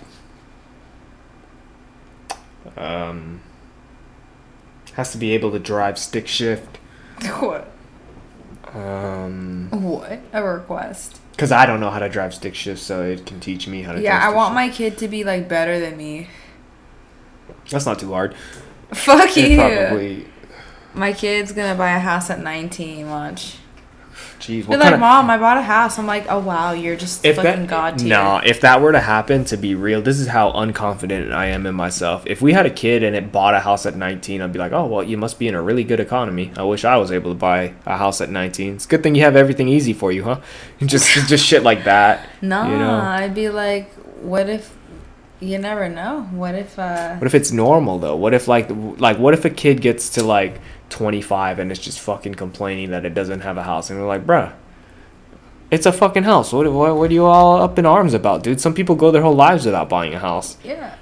Um, 2.77 3.41
has 4.95 5.13
to 5.13 5.19
be 5.19 5.33
able 5.33 5.51
to 5.53 5.59
drive 5.59 5.99
stick 5.99 6.27
shift. 6.27 6.79
What? 7.41 7.71
Um, 8.75 9.69
What? 9.71 10.21
A 10.33 10.43
request. 10.43 11.21
Because 11.37 11.53
I 11.53 11.67
don't 11.67 11.81
know 11.81 11.91
how 11.91 11.99
to 11.99 12.09
drive 12.09 12.35
stick 12.35 12.55
shift, 12.55 12.81
so 12.81 13.03
it 13.03 13.27
can 13.27 13.41
teach 13.41 13.67
me 13.69 13.83
how 13.83 13.93
to. 13.93 14.01
Yeah, 14.01 14.19
I 14.23 14.33
want 14.33 14.51
shift. 14.51 14.55
my 14.55 14.69
kid 14.71 14.99
to 14.99 15.09
be 15.09 15.25
like 15.25 15.49
better 15.49 15.79
than 15.81 15.97
me. 15.97 16.29
That's 17.71 17.87
not 17.87 17.99
too 17.99 18.13
hard. 18.13 18.35
Fuck 18.93 19.37
It 19.37 19.51
you. 19.51 19.57
probably. 19.57 20.27
My 20.95 21.13
kid's 21.13 21.53
gonna 21.53 21.75
buy 21.77 21.91
a 21.93 21.99
house 21.99 22.31
at 22.31 22.41
19. 22.41 23.09
Watch. 23.11 23.57
Jeez, 24.45 24.61
Be 24.61 24.63
what 24.65 24.79
like, 24.79 24.83
kind 24.83 24.95
of 24.95 25.01
mom, 25.01 25.31
I 25.31 25.39
bought 25.39 25.57
a 25.57 25.63
house. 25.63 25.99
I'm 25.99 26.07
like, 26.07 26.27
oh 26.29 26.39
wow, 26.39 26.73
you're 26.73 26.97
just 26.97 27.25
if 27.25 27.37
fucking 27.37 27.63
that 27.63 27.67
god 27.67 27.99
tier. 27.99 28.11
no, 28.11 28.43
if 28.45 28.61
that 28.61 28.83
were 28.83 28.93
to 28.93 29.01
happen, 29.01 29.47
to 29.47 29.57
be 29.57 29.75
real, 29.75 30.03
this 30.03 30.21
is 30.21 30.29
how 30.29 30.53
unconfident 30.53 31.33
I 31.33 31.47
am 31.47 31.65
in 31.65 31.75
myself. 31.75 32.25
If 32.27 32.43
we 32.43 32.53
had 32.53 32.67
a 32.67 32.71
kid 32.71 33.03
and 33.03 33.17
it 33.17 33.33
bought 33.33 33.55
a 33.55 33.61
house 33.61 33.87
at 33.87 33.97
19, 33.97 34.43
I'd 34.43 34.53
be 34.53 34.59
like, 34.59 34.73
oh 34.73 34.85
well, 34.85 35.03
you 35.03 35.17
must 35.17 35.39
be 35.39 35.49
in 35.49 35.55
a 35.55 35.63
really 35.63 35.83
good 35.83 35.99
economy. 35.99 36.53
I 36.59 36.63
wish 36.65 36.85
I 36.85 36.99
was 36.99 37.11
able 37.11 37.31
to 37.31 37.39
buy 37.39 37.73
a 37.87 37.97
house 37.97 38.21
at 38.21 38.29
19. 38.29 38.75
It's 38.75 38.85
a 38.85 38.89
good 38.89 39.03
thing 39.03 39.15
you 39.15 39.23
have 39.23 39.35
everything 39.35 39.69
easy 39.69 39.95
for 39.95 40.13
you, 40.13 40.25
huh? 40.25 40.41
Just 40.85 41.09
just 41.29 41.45
shit 41.47 41.63
like 41.63 41.85
that. 41.85 42.29
No, 42.43 42.65
you 42.65 42.77
know? 42.77 42.99
I'd 43.01 43.35
be 43.35 43.49
like, 43.49 43.91
what 44.21 44.51
if? 44.51 44.77
You 45.41 45.59
never 45.59 45.89
know. 45.89 46.23
What 46.33 46.55
if? 46.55 46.79
uh 46.79 47.17
What 47.17 47.27
if 47.27 47.35
it's 47.35 47.51
normal 47.51 47.99
though? 47.99 48.17
What 48.17 48.35
if 48.35 48.47
like 48.47 48.69
like 48.99 49.19
what 49.19 49.33
if 49.33 49.45
a 49.47 49.51
kid 49.51 49.81
gets 49.81 50.11
to 50.11 50.23
like 50.23 50.61
25 50.95 51.59
and 51.59 51.73
it's 51.73 51.81
just 51.81 51.99
fucking 51.99 52.35
complaining 52.35 52.91
that 52.91 53.05
it 53.05 53.15
doesn't 53.15 53.41
have 53.41 53.57
a 53.57 53.65
house 53.65 53.91
and 53.91 53.99
we're 54.01 54.07
like, 54.07 54.25
bruh. 54.25 54.53
It's 55.71 55.87
a 55.87 55.93
fucking 55.93 56.23
house. 56.23 56.53
What, 56.53 56.73
what, 56.73 56.95
what 56.97 57.11
are 57.11 57.13
you 57.13 57.25
all 57.25 57.61
up 57.61 57.77
in 57.81 57.85
arms 57.85 58.15
about, 58.15 58.45
dude? 58.45 58.61
Some 58.61 58.75
people 58.75 58.95
go 58.95 59.11
their 59.11 59.23
whole 59.23 59.35
lives 59.35 59.67
without 59.67 59.89
buying 59.89 60.15
a 60.15 60.21
house. 60.21 60.57
Yeah. 60.63 60.95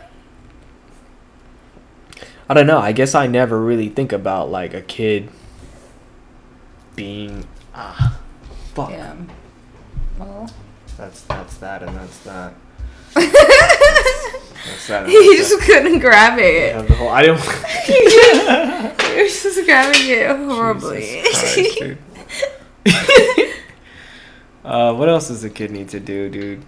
I 2.48 2.54
don't 2.54 2.66
know. 2.66 2.78
I 2.78 2.92
guess 2.92 3.14
I 3.14 3.26
never 3.26 3.60
really 3.60 3.90
think 3.90 4.12
about 4.12 4.50
like 4.50 4.72
a 4.72 4.80
kid 4.80 5.28
being 6.96 7.46
ah 7.74 8.18
fuck. 8.74 8.90
Yeah. 8.90 9.14
Well. 10.18 10.50
That's 10.96 11.20
that's 11.22 11.56
that 11.58 11.82
and 11.82 11.94
that's 11.96 12.18
that. 12.20 12.54
That's 14.66 14.86
that. 14.88 15.02
And 15.04 15.12
he 15.12 15.36
just 15.36 15.60
couldn't 15.62 15.98
grab 15.98 16.38
it. 16.38 16.74
Yeah, 16.74 16.82
the 16.82 16.94
whole- 16.94 17.08
I 17.08 17.22
don't. 17.26 17.38
You're 19.16 19.26
just 19.28 19.64
grabbing 19.66 20.08
it 20.08 20.36
horribly. 20.36 21.22
Christ, 21.22 21.98
uh, 24.64 24.94
what 24.94 25.08
else 25.08 25.28
does 25.28 25.42
a 25.44 25.50
kid 25.50 25.70
need 25.70 25.88
to 25.90 26.00
do, 26.00 26.28
dude? 26.28 26.62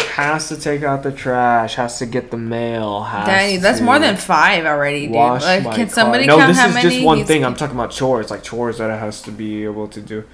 Has 0.00 0.48
to 0.48 0.56
take 0.56 0.82
out 0.82 1.02
the 1.04 1.12
trash. 1.12 1.74
Has 1.76 1.98
to 1.98 2.06
get 2.06 2.30
the 2.30 2.36
mail. 2.36 3.02
Has 3.04 3.26
Danny, 3.26 3.56
that's 3.58 3.80
more 3.80 3.98
than 4.00 4.16
five 4.16 4.64
already, 4.66 5.06
dude. 5.06 5.14
Like, 5.14 5.62
can 5.62 5.86
car. 5.86 5.88
somebody 5.88 6.26
No, 6.26 6.38
count 6.38 6.48
this 6.48 6.58
how 6.58 6.68
is 6.68 6.74
many? 6.74 6.90
just 6.90 7.04
one 7.04 7.24
thing. 7.24 7.44
I'm 7.44 7.54
talking 7.54 7.76
about 7.76 7.90
chores, 7.92 8.30
like 8.30 8.42
chores 8.42 8.78
that 8.78 8.90
it 8.90 8.98
has 8.98 9.22
to 9.22 9.30
be 9.30 9.64
able 9.64 9.86
to 9.88 10.00
do. 10.00 10.24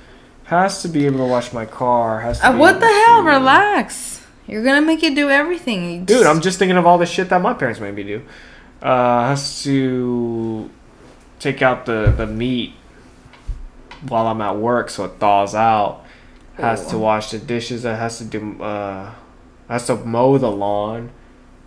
Has 0.45 0.81
to 0.83 0.89
be 0.89 1.05
able 1.07 1.19
to 1.19 1.27
wash 1.27 1.53
my 1.53 1.67
car. 1.67 2.21
Has 2.21 2.41
to 2.41 2.49
Uh, 2.51 2.57
what 2.57 2.81
the 2.81 2.87
hell? 2.87 3.23
to- 3.23 3.29
Relax. 3.29 4.14
You're 4.47 4.63
gonna 4.63 4.83
make 4.85 5.03
it 5.03 5.15
do 5.15 5.31
everything. 5.31 5.91
You 5.91 6.01
Dude, 6.03 6.27
I'm 6.27 6.41
just 6.41 6.59
thinking 6.59 6.77
of 6.77 6.87
all 6.87 6.99
the 6.99 7.07
shit 7.07 7.29
that 7.31 7.41
my 7.41 7.55
parents 7.55 7.81
made 7.81 7.95
me 7.95 8.03
do. 8.03 8.23
Uh, 8.83 9.29
has 9.29 9.63
to 9.65 10.71
take 11.39 11.63
out 11.63 11.87
the, 11.87 12.13
the 12.17 12.27
meat 12.27 12.75
while 14.09 14.27
I'm 14.27 14.41
at 14.41 14.57
work 14.57 14.91
so 14.91 15.05
it 15.05 15.13
thaws 15.19 15.55
out. 15.55 16.05
has 16.55 16.87
to 16.89 16.99
wash 16.99 17.31
the 17.31 17.39
dishes, 17.39 17.83
that 17.83 17.99
has 17.99 18.19
to 18.19 18.25
do 18.25 18.63
uh 18.63 19.13
has 19.69 19.87
to 19.87 19.97
mow 19.97 20.37
the 20.37 20.51
lawn, 20.51 21.11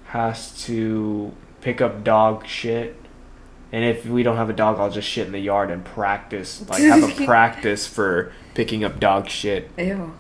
has 0.06 0.64
to 0.66 1.34
pick 1.62 1.82
up 1.82 2.04
dog 2.04 2.46
shit. 2.46 2.96
And 3.72 3.84
if 3.84 4.06
we 4.06 4.24
don't 4.24 4.38
have 4.38 4.50
a 4.50 4.54
dog, 4.54 4.80
I'll 4.80 4.90
just 4.90 5.08
shit 5.10 5.26
in 5.26 5.34
the 5.34 5.40
yard 5.40 5.72
and 5.72 5.84
practice, 5.84 6.68
like 6.70 6.82
have 6.82 7.04
a 7.04 7.26
practice 7.26 7.86
for 7.88 8.32
picking 8.54 8.84
up 8.84 9.00
dog 9.00 9.30
shit. 9.30 9.72
Ew. 9.78 10.14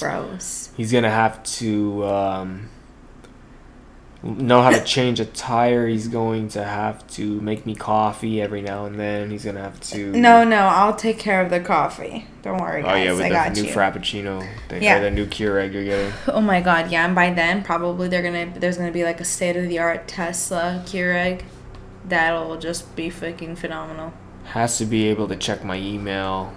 Gross. 0.00 0.70
He's 0.76 0.92
gonna 0.92 1.10
have 1.10 1.42
to 1.44 2.06
um, 2.06 2.68
know 4.22 4.62
how 4.62 4.70
to 4.70 4.82
change 4.84 5.20
a 5.20 5.24
tire. 5.24 5.86
He's 5.86 6.08
going 6.08 6.48
to 6.50 6.64
have 6.64 7.06
to 7.12 7.40
make 7.40 7.64
me 7.66 7.74
coffee 7.74 8.40
every 8.42 8.62
now 8.62 8.84
and 8.86 8.98
then. 8.98 9.30
He's 9.30 9.44
gonna 9.44 9.60
have 9.62 9.80
to. 9.90 10.12
No, 10.12 10.44
no, 10.44 10.58
I'll 10.66 10.94
take 10.96 11.18
care 11.18 11.40
of 11.42 11.50
the 11.50 11.60
coffee. 11.60 12.26
Don't 12.42 12.58
worry, 12.60 12.82
guys. 12.82 12.92
Oh 13.00 13.04
yeah, 13.04 13.12
with 13.12 13.20
I 13.22 13.28
the 13.28 13.34
got 13.34 13.52
new 13.56 13.62
you. 13.64 13.72
frappuccino, 13.72 14.48
thing, 14.68 14.82
Yeah. 14.82 14.98
or 14.98 15.02
the 15.02 15.10
new 15.10 15.26
Keurig 15.26 15.72
you're 15.72 15.84
getting. 15.84 16.12
Oh 16.28 16.40
my 16.40 16.60
god, 16.60 16.90
yeah, 16.90 17.04
and 17.04 17.14
by 17.14 17.32
then 17.32 17.62
probably 17.62 18.08
they're 18.08 18.22
gonna 18.22 18.52
there's 18.58 18.76
gonna 18.78 18.92
be 18.92 19.04
like 19.04 19.20
a 19.20 19.24
state 19.24 19.56
of 19.56 19.68
the 19.68 19.78
art 19.78 20.08
Tesla 20.08 20.82
Keurig 20.86 21.42
that'll 22.04 22.56
just 22.58 22.94
be 22.96 23.10
fucking 23.10 23.56
phenomenal. 23.56 24.12
Has 24.44 24.78
to 24.78 24.86
be 24.86 25.08
able 25.08 25.28
to 25.28 25.36
check 25.36 25.62
my 25.64 25.76
email. 25.76 26.54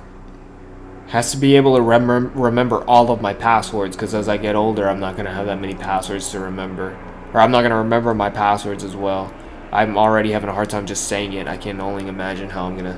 Has 1.12 1.32
to 1.32 1.38
be 1.38 1.58
able 1.58 1.76
to 1.76 1.82
rem- 1.82 2.32
remember 2.34 2.86
all 2.86 3.12
of 3.12 3.22
my 3.22 3.34
passwords 3.34 3.98
because 3.98 4.14
as 4.14 4.30
I 4.30 4.38
get 4.38 4.56
older, 4.56 4.88
I'm 4.88 5.02
not 5.02 5.18
gonna 5.18 5.34
have 5.34 5.46
that 5.48 5.60
many 5.60 5.74
passwords 5.76 6.32
to 6.32 6.40
remember, 6.40 6.98
or 7.34 7.42
I'm 7.42 7.52
not 7.52 7.64
gonna 7.64 7.80
remember 7.80 8.14
my 8.14 8.30
passwords 8.30 8.82
as 8.82 8.96
well. 8.96 9.34
I'm 9.74 9.98
already 9.98 10.32
having 10.32 10.50
a 10.50 10.54
hard 10.54 10.70
time 10.70 10.86
just 10.86 11.10
saying 11.10 11.34
it. 11.34 11.50
I 11.50 11.58
can 11.58 11.82
only 11.82 12.08
imagine 12.08 12.52
how 12.52 12.64
I'm 12.64 12.78
gonna 12.78 12.98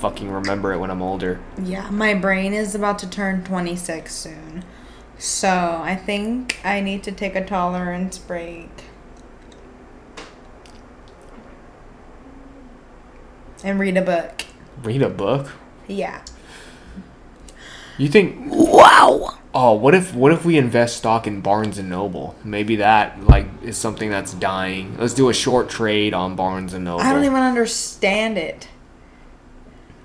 fucking 0.00 0.30
remember 0.30 0.72
it 0.72 0.78
when 0.78 0.90
I'm 0.90 1.02
older. 1.02 1.38
Yeah, 1.62 1.90
my 1.90 2.14
brain 2.14 2.54
is 2.54 2.74
about 2.74 2.98
to 3.00 3.10
turn 3.10 3.44
26 3.44 4.14
soon. 4.14 4.64
So, 5.18 5.82
I 5.84 5.96
think 5.96 6.60
I 6.64 6.80
need 6.80 7.02
to 7.02 7.12
take 7.12 7.36
a 7.36 7.44
tolerance 7.44 8.16
break. 8.16 8.70
And 13.62 13.78
read 13.78 13.98
a 13.98 14.02
book. 14.02 14.44
Read 14.82 15.02
a 15.02 15.10
book. 15.10 15.52
Yeah. 15.86 16.22
You 18.00 18.08
think? 18.08 18.46
Wow. 18.48 19.36
Oh, 19.52 19.74
what 19.74 19.94
if 19.94 20.14
what 20.14 20.32
if 20.32 20.42
we 20.42 20.56
invest 20.56 20.96
stock 20.96 21.26
in 21.26 21.42
Barnes 21.42 21.76
and 21.76 21.90
Noble? 21.90 22.34
Maybe 22.42 22.76
that 22.76 23.26
like 23.26 23.46
is 23.62 23.76
something 23.76 24.08
that's 24.08 24.32
dying. 24.32 24.96
Let's 24.96 25.12
do 25.12 25.28
a 25.28 25.34
short 25.34 25.68
trade 25.68 26.14
on 26.14 26.34
Barnes 26.34 26.72
and 26.72 26.86
Noble. 26.86 27.04
I 27.04 27.12
don't 27.12 27.24
even 27.24 27.42
understand 27.42 28.38
it. 28.38 28.68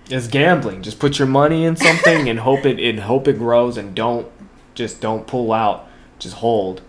It's 0.09 0.27
gambling. 0.27 0.81
Just 0.81 0.99
put 0.99 1.19
your 1.19 1.27
money 1.29 1.63
in 1.63 1.77
something 1.77 2.27
and 2.27 2.39
hope 2.39 2.65
it 2.65 2.81
and 2.81 2.99
hope 2.99 3.29
it 3.29 3.37
grows 3.37 3.77
and 3.77 3.95
don't 3.95 4.27
just 4.73 4.99
don't 4.99 5.25
pull 5.25 5.53
out. 5.53 5.87
Just 6.19 6.35
hold. 6.35 6.81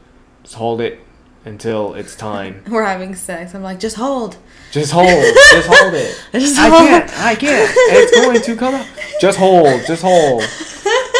Just 0.42 0.56
hold 0.56 0.80
it 0.80 0.98
until 1.44 1.94
it's 1.94 2.16
time. 2.16 2.64
We're 2.68 2.84
having 2.84 3.14
sex. 3.14 3.54
I'm 3.54 3.62
like, 3.62 3.78
just 3.78 3.94
hold. 3.94 4.38
Just 4.72 4.90
hold. 4.90 5.06
Just 5.06 5.68
hold 5.68 5.94
it. 5.94 6.20
Just 6.32 6.58
I 6.58 6.68
hold. 6.68 6.88
can't. 6.88 7.18
I 7.20 7.34
can't. 7.36 7.72
It's 7.76 8.10
going 8.10 8.40
to 8.40 8.56
come 8.56 8.74
out. 8.74 8.86
Just 9.20 9.38
hold. 9.38 9.86
Just 9.86 10.02
hold. 10.02 10.42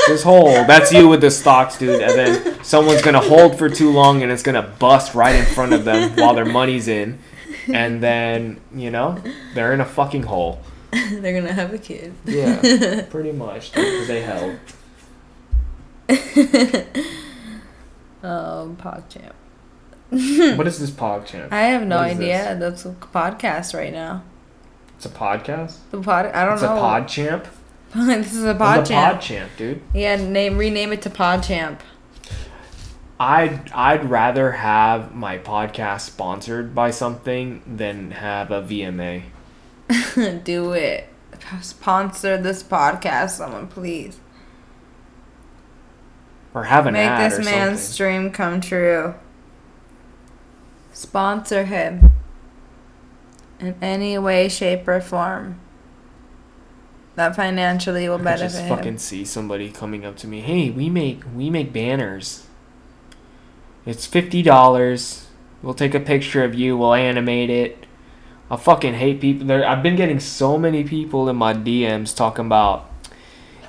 Just 0.06 0.24
hold. 0.24 0.46
That's 0.68 0.92
you 0.92 1.08
with 1.08 1.20
the 1.20 1.30
stocks, 1.30 1.78
dude. 1.78 2.00
And 2.00 2.12
then 2.12 2.64
someone's 2.64 3.02
gonna 3.02 3.20
hold 3.20 3.58
for 3.58 3.68
too 3.68 3.90
long, 3.90 4.22
and 4.22 4.30
it's 4.30 4.42
gonna 4.42 4.62
bust 4.78 5.14
right 5.14 5.34
in 5.34 5.44
front 5.46 5.72
of 5.72 5.84
them 5.84 6.14
while 6.16 6.34
their 6.34 6.44
money's 6.44 6.86
in, 6.88 7.18
and 7.72 8.02
then 8.02 8.60
you 8.74 8.90
know 8.90 9.20
they're 9.54 9.72
in 9.72 9.80
a 9.80 9.84
fucking 9.84 10.24
hole. 10.24 10.60
They're 10.92 11.38
gonna 11.40 11.52
have 11.52 11.74
a 11.74 11.78
kid. 11.78 12.14
Yeah, 12.24 13.02
pretty 13.10 13.32
much. 13.32 13.72
Because 13.72 14.06
they 14.08 14.22
held. 14.22 14.58
Um, 18.22 18.76
PogChamp. 18.76 19.32
What 20.56 20.66
is 20.66 20.80
this 20.80 20.90
PogChamp? 20.90 21.52
I 21.52 21.62
have 21.66 21.86
no 21.86 21.98
idea. 21.98 22.56
That's 22.58 22.84
a 22.84 22.90
podcast 22.90 23.72
right 23.74 23.92
now. 23.92 24.24
It's 24.96 25.06
a 25.06 25.10
podcast. 25.10 25.76
The 25.92 26.00
pod. 26.00 26.26
I 26.26 26.44
don't 26.44 26.54
It's 26.54 26.62
know. 26.62 26.74
It's 26.74 27.16
a 27.18 27.22
PodChamp. 27.22 27.46
this 27.94 28.34
is 28.34 28.44
a 28.44 28.50
I'm 28.50 28.58
the 28.58 28.64
PodChamp. 28.64 29.18
PodChamp, 29.18 29.48
dude. 29.56 29.82
Yeah, 29.94 30.16
name 30.16 30.58
rename 30.58 30.92
it 30.92 31.02
to 31.02 31.10
PodChamp. 31.10 31.80
I'd 33.18 33.70
I'd 33.72 34.10
rather 34.10 34.52
have 34.52 35.14
my 35.14 35.38
podcast 35.38 36.02
sponsored 36.02 36.74
by 36.74 36.90
something 36.90 37.62
than 37.66 38.10
have 38.10 38.50
a 38.50 38.60
VMA. 38.62 39.22
Do 40.44 40.72
it. 40.72 41.08
Sponsor 41.62 42.36
this 42.36 42.62
podcast, 42.62 43.30
someone 43.30 43.68
please. 43.68 44.18
Or 46.52 46.64
have 46.64 46.86
an 46.86 46.94
Make 46.94 47.18
this 47.18 47.44
man's 47.44 47.82
something. 47.82 47.96
dream 47.96 48.30
come 48.30 48.60
true. 48.60 49.14
Sponsor 50.92 51.64
him. 51.64 52.10
In 53.60 53.76
any 53.80 54.18
way, 54.18 54.48
shape, 54.48 54.88
or 54.88 55.00
form. 55.00 55.60
That 57.16 57.34
financially 57.34 58.08
will 58.08 58.20
I 58.20 58.22
benefit 58.22 58.42
just 58.42 58.60
him. 58.60 58.68
fucking 58.68 58.98
see 58.98 59.24
somebody 59.24 59.70
coming 59.70 60.04
up 60.04 60.16
to 60.18 60.26
me. 60.26 60.40
Hey, 60.42 60.70
we 60.70 60.90
make 60.90 61.22
we 61.34 61.48
make 61.48 61.72
banners. 61.72 62.46
It's 63.86 64.06
fifty 64.06 64.42
dollars. 64.42 65.26
We'll 65.62 65.74
take 65.74 65.94
a 65.94 66.00
picture 66.00 66.44
of 66.44 66.54
you. 66.54 66.76
We'll 66.76 66.94
animate 66.94 67.48
it. 67.48 67.86
I 68.50 68.56
fucking 68.56 68.94
hate 68.94 69.20
people. 69.20 69.46
There, 69.46 69.66
I've 69.66 69.82
been 69.82 69.96
getting 69.96 70.20
so 70.20 70.58
many 70.58 70.84
people 70.84 71.28
in 71.28 71.36
my 71.36 71.54
DMs 71.54 72.14
talking 72.14 72.46
about, 72.46 72.88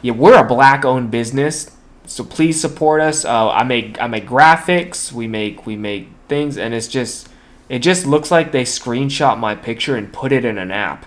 yeah, 0.01 0.11
we're 0.11 0.37
a 0.37 0.43
black-owned 0.43 1.09
business, 1.09 1.75
so 2.05 2.23
please 2.23 2.59
support 2.61 3.01
us. 3.01 3.25
Uh, 3.25 3.49
I 3.49 3.63
make 3.63 3.99
I 4.01 4.07
make 4.07 4.27
graphics. 4.27 5.13
We 5.13 5.27
make 5.27 5.65
we 5.65 5.77
make 5.77 6.09
things, 6.27 6.57
and 6.57 6.73
it's 6.73 6.89
just 6.89 7.29
it 7.69 7.79
just 7.79 8.05
looks 8.05 8.29
like 8.29 8.51
they 8.51 8.63
screenshot 8.63 9.39
my 9.39 9.55
picture 9.55 9.95
and 9.95 10.11
put 10.11 10.33
it 10.33 10.43
in 10.43 10.57
an 10.57 10.69
app 10.69 11.05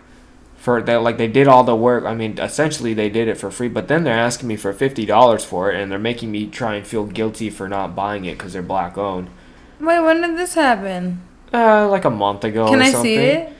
for 0.61 0.83
that 0.83 1.03
like 1.03 1.17
they 1.17 1.27
did 1.27 1.49
all 1.49 1.65
the 1.65 1.75
work 1.75 2.05
i 2.05 2.13
mean 2.15 2.39
essentially 2.39 2.93
they 2.93 3.09
did 3.09 3.27
it 3.29 3.39
for 3.39 3.51
free 3.51 3.67
but 3.69 3.89
then 3.89 4.05
they're 4.05 4.13
asking 4.19 4.47
me 4.47 4.57
for 4.57 4.75
$50 4.75 5.43
for 5.43 5.73
it 5.73 5.81
and 5.81 5.91
they're 5.91 5.99
making 5.99 6.31
me 6.31 6.47
try 6.47 6.75
and 6.75 6.87
feel 6.87 7.07
guilty 7.07 7.49
for 7.49 7.67
not 7.67 7.97
buying 7.97 8.27
it 8.27 8.37
because 8.37 8.53
they're 8.53 8.61
black 8.63 8.99
owned 8.99 9.29
Wait, 9.81 10.01
when 10.01 10.21
did 10.21 10.37
this 10.37 10.53
happen? 10.55 11.23
uh, 11.55 11.89
like 11.89 12.05
a 12.05 12.11
month 12.11 12.45
ago 12.45 12.69
Can 12.69 12.81
or 12.81 12.83
I 12.83 12.91
something 12.93 13.05
see 13.05 13.15
it? 13.17 13.53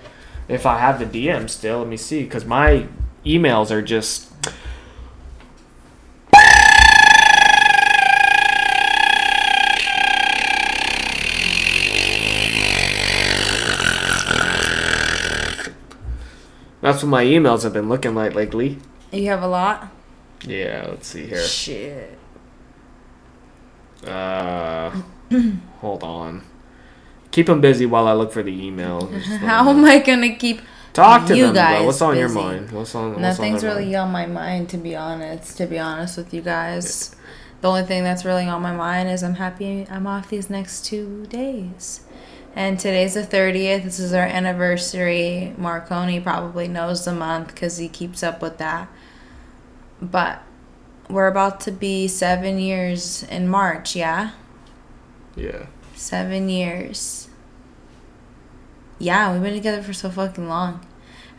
if 0.47 0.67
i 0.67 0.77
have 0.79 0.99
the 0.99 1.07
dm 1.27 1.49
still 1.49 1.79
let 1.79 1.89
me 1.89 1.97
see 1.97 2.23
because 2.25 2.45
my 2.45 2.87
emails 3.25 3.71
are 3.71 3.81
just 3.83 4.30
That's 16.81 17.03
what 17.03 17.09
my 17.11 17.25
emails 17.25 17.63
have 17.65 17.73
been 17.73 17.89
looking 17.89 18.15
like 18.15 18.35
lately. 18.35 18.79
You 19.13 19.27
have 19.27 19.43
a 19.43 19.49
lot? 19.49 19.89
Yeah, 20.45 20.87
let's 20.89 21.09
see 21.09 21.27
here. 21.27 21.45
Shit. 21.45 22.19
Uh, 24.07 24.91
hold 25.81 26.03
on. 26.03 26.43
Keep 27.31 27.47
them 27.47 27.61
busy 27.61 27.87
while 27.87 28.09
I 28.09 28.13
look 28.13 28.33
for 28.33 28.43
the 28.43 28.53
email. 28.67 29.07
How 29.41 29.69
am. 29.69 29.85
I 29.85 29.99
gonna 29.99 30.35
keep 30.35 30.61
Talk 30.93 31.27
to 31.29 31.37
you 31.37 31.45
them, 31.47 31.53
bro. 31.55 31.63
guys 31.63 31.87
What's 31.87 32.03
on 32.03 32.17
your 32.17 32.29
mind? 32.29 32.73
What's 32.73 32.95
on? 32.95 33.11
What's 33.11 33.21
Nothing's 33.21 33.63
on 33.63 33.71
really 33.71 33.85
mind? 33.85 33.97
on 33.97 34.11
my 34.11 34.27
mind, 34.27 34.69
to 34.71 34.77
be 34.79 34.97
honest. 34.97 35.57
To 35.59 35.67
be 35.67 35.79
honest 35.79 36.17
with 36.17 36.35
you 36.35 36.41
guys, 36.41 37.15
the 37.61 37.69
only 37.69 37.83
thing 37.85 38.03
that's 38.03 38.25
really 38.25 38.47
on 38.47 38.63
my 38.63 38.73
mind 38.75 39.09
is 39.09 39.23
I'm 39.23 39.35
happy 39.35 39.87
I'm 39.89 40.07
off 40.07 40.29
these 40.31 40.51
next 40.51 40.85
two 40.87 41.27
days. 41.27 42.01
And 42.55 42.79
today's 42.79 43.15
the 43.15 43.23
30th. 43.23 43.85
This 43.85 43.99
is 43.99 44.13
our 44.13 44.25
anniversary. 44.25 45.55
Marconi 45.57 46.21
probably 46.21 46.67
knows 46.67 47.05
the 47.05 47.15
month 47.15 47.49
because 47.49 47.77
he 47.77 47.89
keeps 47.89 48.23
up 48.23 48.43
with 48.43 48.59
that. 48.59 48.89
But 50.03 50.43
we're 51.09 51.29
about 51.29 51.61
to 51.61 51.73
be 51.73 52.09
seven 52.09 52.59
years 52.59 53.23
in 53.25 53.49
March, 53.49 53.95
yeah? 53.95 54.33
Yeah. 55.37 55.67
Seven 55.95 56.49
years. 56.49 57.29
Yeah, 58.99 59.33
we've 59.33 59.43
been 59.43 59.55
together 59.55 59.83
for 59.83 59.93
so 59.93 60.11
fucking 60.11 60.49
long. 60.49 60.85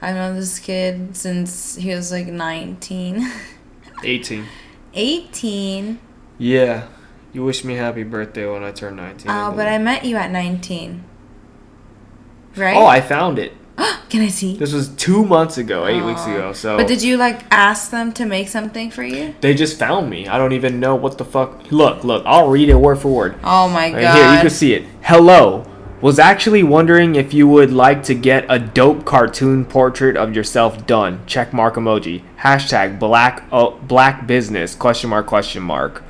I've 0.02 0.16
known 0.16 0.36
this 0.36 0.60
kid 0.60 1.16
since 1.16 1.76
he 1.76 1.94
was 1.94 2.12
like 2.12 2.28
19. 2.28 3.32
18. 4.04 4.46
18? 4.94 6.00
Yeah. 6.38 6.88
You 7.34 7.44
wish 7.44 7.64
me 7.64 7.76
happy 7.76 8.04
birthday 8.04 8.46
when 8.46 8.64
I 8.64 8.72
turn 8.72 8.98
19. 8.98 9.32
Oh, 9.32 9.54
but 9.56 9.68
I 9.68 9.78
met 9.78 10.04
you 10.04 10.18
at 10.18 10.32
19. 10.32 11.04
Right? 12.58 12.76
Oh, 12.76 12.86
I 12.86 13.00
found 13.00 13.40
it. 13.40 13.54
Can 14.10 14.22
I 14.22 14.28
see? 14.28 14.58
This 14.58 14.74
was 14.74 14.90
two 14.90 15.24
months 15.24 15.58
ago, 15.58 15.88
eight 15.88 16.04
weeks 16.04 16.26
ago. 16.26 16.52
So 16.52 16.76
But 16.78 16.88
did 16.88 17.02
you 17.02 17.16
like 17.16 17.44
ask 17.50 17.90
them 17.92 18.12
to 18.14 18.26
make 18.26 18.50
something 18.50 18.92
for 18.92 19.04
you? 19.04 19.34
they 19.40 19.54
just 19.54 19.80
found 19.80 20.10
me. 20.10 20.28
I 20.28 20.38
don't 20.38 20.52
even 20.52 20.82
know 20.82 20.96
what 20.96 21.18
the 21.18 21.24
fuck. 21.24 21.72
Look, 21.72 22.04
look. 22.04 22.24
I'll 22.26 22.50
read 22.50 22.68
it 22.68 22.76
word 22.76 22.98
for 23.00 23.08
word. 23.16 23.36
Oh 23.44 23.70
my 23.70 23.94
Right 23.94 24.02
god. 24.02 24.16
here, 24.16 24.34
you 24.34 24.42
can 24.42 24.50
see 24.50 24.74
it. 24.74 24.86
Hello. 25.04 25.66
Was 26.02 26.18
actually 26.20 26.64
wondering 26.64 27.16
if 27.16 27.32
you 27.34 27.48
would 27.48 27.72
like 27.72 28.02
to 28.06 28.16
get 28.16 28.44
a 28.50 28.58
dope 28.58 29.06
cartoon 29.06 29.64
portrait 29.66 30.18
of 30.18 30.36
yourself 30.36 30.86
done. 30.88 31.22
Check 31.28 31.54
mark 31.54 31.76
emoji. 31.76 32.24
Hashtag 32.40 33.00
black 33.00 33.44
oh, 33.52 33.80
black 33.84 34.26
business 34.28 34.76
question 34.76 35.12
mark 35.12 35.28
question 35.28 35.62
mark. 35.62 36.04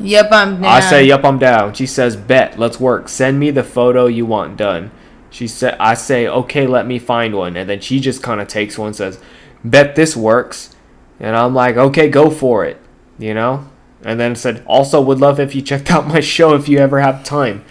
Yep, 0.00 0.28
I'm 0.30 0.62
down. 0.62 0.64
I 0.64 0.80
say, 0.80 1.04
yep, 1.04 1.24
I'm 1.24 1.38
down." 1.38 1.74
She 1.74 1.86
says, 1.86 2.16
"Bet, 2.16 2.58
let's 2.58 2.78
work. 2.78 3.08
Send 3.08 3.38
me 3.38 3.50
the 3.50 3.64
photo 3.64 4.06
you 4.06 4.26
want 4.26 4.56
done." 4.56 4.90
She 5.30 5.46
said, 5.46 5.76
"I 5.80 5.94
say, 5.94 6.26
okay, 6.26 6.66
let 6.66 6.86
me 6.86 6.98
find 6.98 7.34
one." 7.34 7.56
And 7.56 7.68
then 7.68 7.80
she 7.80 8.00
just 8.00 8.22
kind 8.22 8.40
of 8.40 8.48
takes 8.48 8.78
one, 8.78 8.88
and 8.88 8.96
says, 8.96 9.18
"Bet 9.64 9.96
this 9.96 10.16
works." 10.16 10.74
And 11.20 11.36
I'm 11.36 11.54
like, 11.54 11.76
"Okay, 11.76 12.08
go 12.08 12.30
for 12.30 12.64
it," 12.64 12.80
you 13.18 13.34
know. 13.34 13.64
And 14.04 14.20
then 14.20 14.36
said, 14.36 14.62
"Also, 14.66 15.00
would 15.00 15.20
love 15.20 15.40
if 15.40 15.54
you 15.54 15.62
checked 15.62 15.90
out 15.90 16.06
my 16.06 16.20
show 16.20 16.54
if 16.54 16.68
you 16.68 16.78
ever 16.78 17.00
have 17.00 17.24
time." 17.24 17.64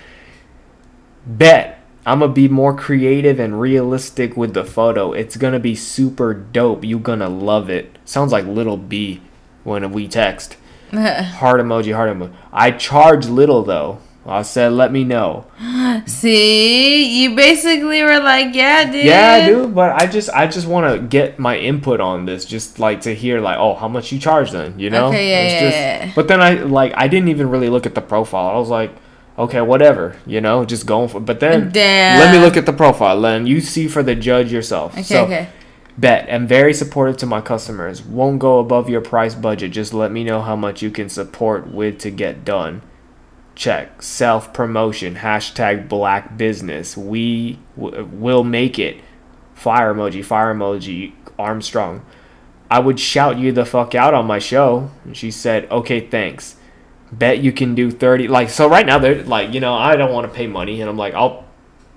Bet 1.26 1.78
I'm 2.08 2.20
gonna 2.20 2.32
be 2.32 2.48
more 2.48 2.74
creative 2.74 3.38
and 3.38 3.60
realistic 3.60 4.38
with 4.38 4.54
the 4.54 4.64
photo. 4.64 5.12
It's 5.12 5.36
gonna 5.36 5.60
be 5.60 5.76
super 5.76 6.34
dope. 6.34 6.86
You 6.86 7.00
gonna 7.00 7.28
love 7.28 7.70
it. 7.70 7.98
Sounds 8.06 8.32
like 8.32 8.46
little 8.46 8.78
B 8.78 9.20
when 9.66 9.92
we 9.92 10.08
text. 10.08 10.56
Heart 11.40 11.62
emoji, 11.62 11.94
heart 11.94 12.10
emoji. 12.16 12.34
I 12.52 12.72
charge 12.72 13.28
little 13.28 13.64
though. 13.64 14.00
I 14.30 14.42
said, 14.42 14.74
let 14.74 14.92
me 14.92 15.06
know. 15.06 15.46
See, 16.06 17.22
you 17.24 17.34
basically 17.36 18.04
were 18.04 18.20
like, 18.20 18.54
yeah, 18.54 18.84
dude. 18.92 19.06
Yeah, 19.06 19.48
dude. 19.48 19.74
But 19.74 19.92
I 19.96 20.06
just, 20.06 20.30
I 20.32 20.48
just 20.48 20.68
want 20.68 20.94
to 20.94 21.00
get 21.08 21.40
my 21.40 21.58
input 21.58 22.02
on 22.02 22.26
this. 22.26 22.44
Just 22.44 22.78
like 22.78 23.02
to 23.02 23.16
hear, 23.16 23.40
like, 23.40 23.58
oh, 23.58 23.76
how 23.76 23.88
much 23.88 24.12
you 24.12 24.20
charge 24.20 24.52
then? 24.52 24.78
You 24.78 24.90
know? 24.90 25.08
Okay, 25.08 25.30
yeah, 25.30 25.42
It's 25.44 25.54
yeah, 25.54 25.60
just- 25.62 25.78
yeah. 26.08 26.12
But 26.14 26.28
then 26.28 26.42
I 26.42 26.56
like, 26.56 26.92
I 26.98 27.08
didn't 27.08 27.30
even 27.30 27.50
really 27.50 27.70
look 27.70 27.86
at 27.86 27.96
the 27.96 28.02
profile. 28.02 28.50
I 28.56 28.60
was 28.60 28.68
like, 28.70 28.92
okay, 29.38 29.62
whatever. 29.62 30.18
You 30.26 30.42
know, 30.42 30.66
just 30.66 30.86
going 30.86 31.08
for. 31.08 31.22
But 31.22 31.40
then 31.40 31.72
Damn. 31.72 32.20
let 32.20 32.34
me 32.34 32.40
look 32.40 32.58
at 32.58 32.66
the 32.66 32.74
profile. 32.74 33.22
Then 33.22 33.48
you 33.48 33.62
see 33.62 33.88
for 33.88 34.04
the 34.04 34.16
judge 34.16 34.52
yourself. 34.52 34.92
Okay, 34.92 35.04
so, 35.04 35.24
okay. 35.24 35.48
Bet. 35.98 36.30
Am 36.30 36.46
very 36.48 36.74
supportive 36.74 37.18
to 37.18 37.26
my 37.26 37.42
customers. 37.42 38.04
Won't 38.04 38.40
go 38.40 38.60
above 38.60 38.90
your 38.90 39.02
price 39.02 39.34
budget. 39.34 39.72
Just 39.72 39.94
let 39.94 40.12
me 40.12 40.24
know 40.24 40.42
how 40.42 40.56
much 40.56 40.82
you 40.82 40.92
can 40.92 41.10
support 41.10 41.68
with 41.72 41.98
to 42.00 42.12
get 42.12 42.46
done. 42.46 42.84
Check. 43.56 44.02
Self 44.04 44.54
promotion. 44.54 45.16
Hashtag 45.16 45.90
black 45.90 46.38
business. 46.38 46.96
We 46.96 47.60
w- 47.76 48.06
will 48.06 48.44
make 48.44 48.78
it. 48.78 49.02
Fire 49.56 49.94
emoji. 49.94 50.24
Fire 50.24 50.54
emoji. 50.54 51.14
Armstrong. 51.40 52.06
I 52.70 52.80
would 52.80 53.00
shout 53.00 53.38
you 53.38 53.52
the 53.52 53.66
fuck 53.66 53.96
out 53.96 54.14
on 54.14 54.28
my 54.28 54.40
show. 54.40 54.92
And 55.06 55.16
she 55.16 55.32
said, 55.32 55.70
okay, 55.72 56.02
thanks. 56.02 56.58
Bet 57.12 57.40
you 57.40 57.52
can 57.52 57.74
do 57.74 57.90
30. 57.90 58.28
Like, 58.28 58.50
so 58.50 58.70
right 58.70 58.86
now, 58.86 59.00
they're 59.00 59.24
like, 59.24 59.54
you 59.54 59.60
know, 59.60 59.74
I 59.74 59.96
don't 59.96 60.14
want 60.14 60.28
to 60.28 60.34
pay 60.34 60.46
money. 60.46 60.82
And 60.82 60.90
I'm 60.90 60.98
like, 60.98 61.14
I'll 61.14 61.46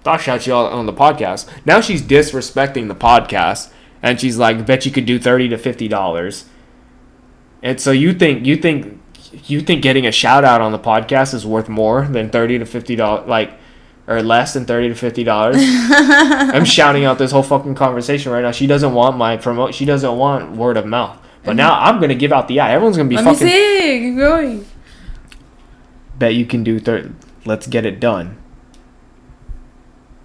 I'll 0.06 0.16
shout 0.16 0.46
you 0.46 0.54
out 0.54 0.72
on 0.72 0.86
the 0.86 0.92
podcast. 0.92 1.46
Now 1.66 1.80
she's 1.80 2.00
disrespecting 2.00 2.88
the 2.88 2.94
podcast, 2.94 3.70
and 4.02 4.20
she's 4.20 4.36
like, 4.38 4.66
"Bet 4.66 4.84
you 4.86 4.92
could 4.92 5.06
do 5.06 5.18
thirty 5.18 5.48
to 5.48 5.58
fifty 5.58 5.88
dollars." 5.88 6.46
And 7.62 7.80
so 7.80 7.90
you 7.90 8.12
think 8.14 8.46
you 8.46 8.56
think 8.56 8.98
you 9.46 9.60
think 9.60 9.82
getting 9.82 10.06
a 10.06 10.12
shout 10.12 10.44
out 10.44 10.60
on 10.60 10.72
the 10.72 10.78
podcast 10.78 11.34
is 11.34 11.46
worth 11.46 11.68
more 11.68 12.06
than 12.06 12.30
thirty 12.30 12.58
to 12.58 12.64
fifty 12.66 12.96
dollars, 12.96 13.28
like, 13.28 13.52
or 14.06 14.22
less 14.22 14.54
than 14.54 14.64
thirty 14.64 14.88
to 14.88 14.94
fifty 14.94 15.22
dollars? 15.24 15.56
I'm 15.60 16.64
shouting 16.64 17.04
out 17.04 17.18
this 17.18 17.30
whole 17.30 17.42
fucking 17.42 17.74
conversation 17.74 18.32
right 18.32 18.42
now. 18.42 18.50
She 18.52 18.66
doesn't 18.66 18.92
want 18.94 19.16
my 19.16 19.36
promote. 19.36 19.74
She 19.74 19.84
doesn't 19.84 20.16
want 20.16 20.52
word 20.56 20.76
of 20.76 20.86
mouth. 20.86 21.18
But 21.44 21.56
now 21.56 21.78
I'm 21.78 22.00
gonna 22.00 22.14
give 22.14 22.32
out 22.32 22.48
the 22.48 22.60
eye. 22.60 22.72
Everyone's 22.72 22.96
gonna 22.96 23.08
be 23.08 23.16
Let 23.16 23.24
me 23.24 23.32
fucking. 23.34 23.46
see. 23.48 24.00
Keep 24.10 24.16
going. 24.16 24.66
Bet 26.18 26.34
you 26.34 26.44
can 26.46 26.64
do 26.64 26.78
thirty. 26.80 27.12
Let's 27.46 27.66
get 27.66 27.86
it 27.86 28.00
done. 28.00 28.36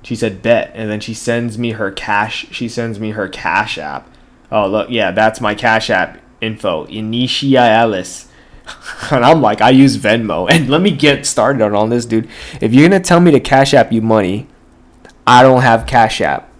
She 0.05 0.15
said 0.15 0.43
bet, 0.43 0.71
and 0.75 0.89
then 0.89 0.99
she 0.99 1.15
sends 1.15 1.57
me 1.57 1.71
her 1.71 1.91
cash. 1.91 2.45
She 2.51 2.69
sends 2.69 2.99
me 2.99 3.11
her 3.11 3.27
cash 3.27 3.79
app. 3.79 4.07
Oh 4.51 4.67
look, 4.67 4.91
yeah, 4.91 5.09
that's 5.09 5.41
my 5.41 5.55
cash 5.55 5.89
app 5.89 6.19
info. 6.41 6.85
Initia 6.85 7.67
Ellis. 7.67 8.29
And 9.11 9.25
I'm 9.25 9.41
like, 9.41 9.61
I 9.61 9.71
use 9.71 9.97
Venmo. 9.97 10.47
And 10.49 10.69
let 10.69 10.81
me 10.81 10.91
get 10.91 11.25
started 11.25 11.73
on 11.73 11.89
this, 11.89 12.05
dude. 12.05 12.29
If 12.61 12.73
you're 12.73 12.87
gonna 12.87 12.99
tell 12.99 13.19
me 13.19 13.31
to 13.31 13.39
cash 13.39 13.73
app 13.73 13.91
you 13.91 14.01
money, 14.01 14.47
I 15.25 15.41
don't 15.41 15.61
have 15.61 15.87
cash 15.87 16.21
app. 16.21 16.51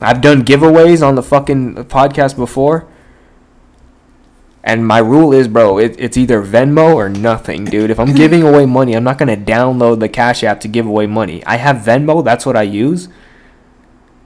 I've 0.00 0.20
done 0.20 0.44
giveaways 0.44 1.06
on 1.06 1.14
the 1.14 1.22
fucking 1.22 1.76
podcast 1.84 2.34
before. 2.34 2.88
And 4.62 4.86
my 4.86 4.98
rule 4.98 5.32
is, 5.32 5.48
bro, 5.48 5.78
it, 5.78 5.96
it's 5.98 6.16
either 6.18 6.42
Venmo 6.42 6.94
or 6.94 7.08
nothing, 7.08 7.64
dude. 7.64 7.90
If 7.90 7.98
I'm 7.98 8.14
giving 8.14 8.42
away 8.42 8.66
money, 8.78 8.94
I'm 8.94 9.04
not 9.04 9.16
gonna 9.16 9.36
download 9.36 10.00
the 10.00 10.08
Cash 10.08 10.44
App 10.44 10.60
to 10.60 10.68
give 10.68 10.86
away 10.86 11.06
money. 11.06 11.44
I 11.46 11.56
have 11.56 11.76
Venmo, 11.76 12.22
that's 12.22 12.44
what 12.44 12.56
I 12.56 12.62
use. 12.62 13.08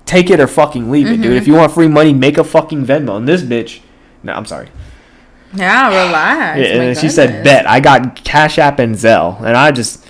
Take 0.07 0.31
it 0.31 0.41
or 0.41 0.47
fucking 0.47 0.91
leave 0.91 1.07
it, 1.07 1.23
dude. 1.23 1.37
If 1.37 1.47
you 1.47 1.55
mm-hmm. 1.55 1.61
want 1.61 1.73
free 1.73 1.89
money, 1.89 2.13
make 2.13 2.37
a 2.37 2.45
fucking 2.45 2.85
Venmo. 2.85 3.17
And 3.17 3.29
this 3.29 3.43
bitch, 3.43 3.81
no, 4.23 4.33
I'm 4.33 4.45
sorry. 4.45 4.69
Yeah, 5.55 5.89
relax. 5.89 6.59
Yeah, 6.59 6.83
and 6.83 6.99
she 6.99 7.09
said, 7.09 7.45
"Bet 7.45 7.67
I 7.67 7.81
got 7.81 8.17
Cash 8.17 8.59
App 8.59 8.79
and 8.79 8.97
Zelle," 8.97 9.39
and 9.39 9.57
I 9.57 9.71
just, 9.71 10.05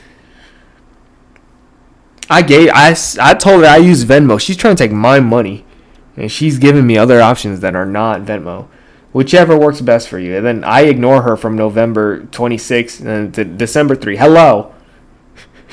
I 2.31 2.43
gave, 2.43 2.71
I, 2.73 2.97
I 3.21 3.35
told 3.35 3.63
her 3.63 3.69
I 3.69 3.77
use 3.77 4.05
Venmo. 4.05 4.41
She's 4.41 4.57
trying 4.57 4.77
to 4.77 4.83
take 4.83 4.93
my 4.93 5.21
money, 5.21 5.65
and 6.17 6.33
she's 6.33 6.59
giving 6.59 6.87
me 6.87 6.97
other 6.97 7.21
options 7.21 7.61
that 7.61 7.77
are 7.77 7.85
not 7.85 8.23
Venmo, 8.23 8.69
whichever 9.15 9.57
works 9.57 9.81
best 9.81 10.09
for 10.09 10.19
you. 10.19 10.37
And 10.37 10.45
then 10.45 10.65
I 10.65 10.83
ignore 10.83 11.23
her 11.23 11.37
from 11.37 11.57
November 11.57 12.23
26th 12.25 13.01
and 13.01 13.29
uh, 13.29 13.37
to 13.37 13.45
December 13.45 13.95
3. 13.95 14.17
Hello. 14.17 14.75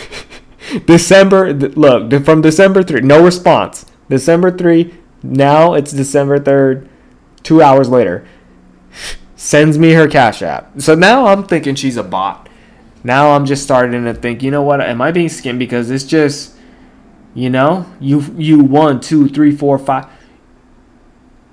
December, 0.86 1.52
look, 1.52 2.24
from 2.24 2.42
December 2.42 2.84
3, 2.84 3.02
no 3.02 3.22
response. 3.22 3.86
December 4.10 4.56
3, 4.56 4.94
now 5.24 5.74
it's 5.74 5.92
December 5.92 6.40
3rd, 6.40 6.88
two 7.44 7.62
hours 7.62 7.90
later 7.90 8.26
sends 9.36 9.78
me 9.78 9.94
her 9.94 10.08
cash 10.08 10.42
app. 10.44 10.80
So 10.80 10.94
now 10.94 11.26
I'm 11.26 11.44
thinking 11.44 11.76
she's 11.76 11.98
a 11.98 12.04
bot. 12.04 12.48
Now 13.04 13.32
I'm 13.32 13.48
just 13.48 13.64
starting 13.64 14.06
to 14.06 14.14
think, 14.14 14.44
you 14.44 14.52
know 14.52 14.62
what? 14.62 14.82
Am 14.82 15.02
I 15.02 15.12
being 15.12 15.30
skimmed? 15.30 15.58
Because 15.58 15.90
it's 15.90 16.04
just, 16.04 16.56
you 17.34 17.50
know, 17.50 17.88
you 18.00 18.22
you 18.38 18.60
one, 18.60 19.00
two, 19.02 19.28
three, 19.28 19.52
four, 19.56 19.80
five. 19.80 20.08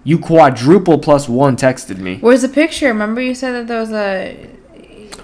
You 0.04 0.18
quadruple 0.18 0.98
plus 0.98 1.28
one 1.28 1.56
texted 1.56 1.98
me. 1.98 2.18
Where's 2.18 2.42
the 2.42 2.48
picture? 2.48 2.88
Remember 2.88 3.20
you 3.20 3.34
said 3.34 3.52
that 3.52 3.66
there 3.66 3.80
was 3.80 3.92
a. 3.92 4.48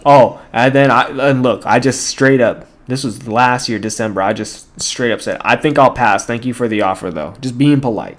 Oh, 0.05 0.43
and 0.53 0.75
then 0.75 0.91
I 0.91 1.09
and 1.31 1.43
look, 1.43 1.65
I 1.65 1.79
just 1.79 2.07
straight 2.07 2.41
up. 2.41 2.67
This 2.87 3.03
was 3.03 3.27
last 3.27 3.69
year, 3.69 3.79
December. 3.79 4.21
I 4.21 4.35
just 4.35 4.81
straight 4.81 5.13
up 5.13 5.23
said, 5.23 5.41
I 5.41 5.57
think 5.57 5.79
I'll 5.79 5.93
pass. 5.93 6.27
Thank 6.27 6.45
you 6.45 6.53
for 6.53 6.69
the 6.69 6.83
offer, 6.83 7.11
though. 7.11 7.35
Just 7.41 7.57
being 7.57 7.81
polite, 7.81 8.19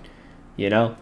you 0.55 0.69
know. 0.69 0.95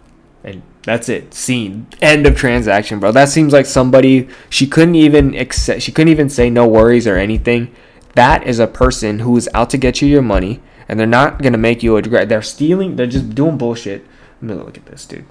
And 0.44 0.64
that's 0.84 1.08
it. 1.08 1.34
Scene. 1.34 1.88
End 2.02 2.28
of 2.28 2.36
transaction, 2.36 3.00
bro. 3.00 3.14
That 3.14 3.30
seems 3.30 3.54
like 3.54 3.66
somebody 3.66 4.28
she 4.50 4.68
couldn't 4.68 4.96
even 4.96 5.34
accept. 5.36 5.82
She 5.82 5.94
couldn't 5.94 6.12
even 6.12 6.30
say 6.30 6.50
no 6.50 6.68
worries 6.68 7.08
or 7.08 7.16
anything. 7.16 7.74
That 8.16 8.46
is 8.46 8.60
a 8.60 8.68
person 8.68 9.20
who 9.20 9.38
is 9.38 9.50
out 9.54 9.70
to 9.70 9.78
get 9.78 10.02
you 10.02 10.10
your 10.10 10.22
money, 10.22 10.62
and 10.90 11.00
they're 11.00 11.08
not 11.08 11.42
gonna 11.42 11.58
make 11.58 11.82
you 11.82 11.94
a 11.94 12.02
regret. 12.02 12.28
They're 12.28 12.42
stealing. 12.42 12.98
They're 12.98 13.08
just 13.08 13.34
doing 13.34 13.58
bullshit. 13.58 14.06
Let 14.42 14.58
me 14.58 14.62
look 14.62 14.78
at 14.78 14.86
this, 14.88 15.06
dude. 15.06 15.26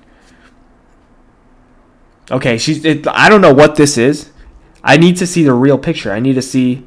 Okay, 2.31 2.59
she's. 2.59 2.85
It, 2.85 3.07
I 3.09 3.29
don't 3.29 3.41
know 3.41 3.53
what 3.53 3.77
this 3.77 3.99
is. 3.99 4.31
I 4.83 4.97
need 4.97 5.17
to 5.19 5.27
see 5.27 5.45
the 5.45 5.53
real 5.53 5.79
picture. 5.79 6.13
I 6.13 6.21
need 6.21 6.35
to 6.35 6.43
see, 6.43 6.87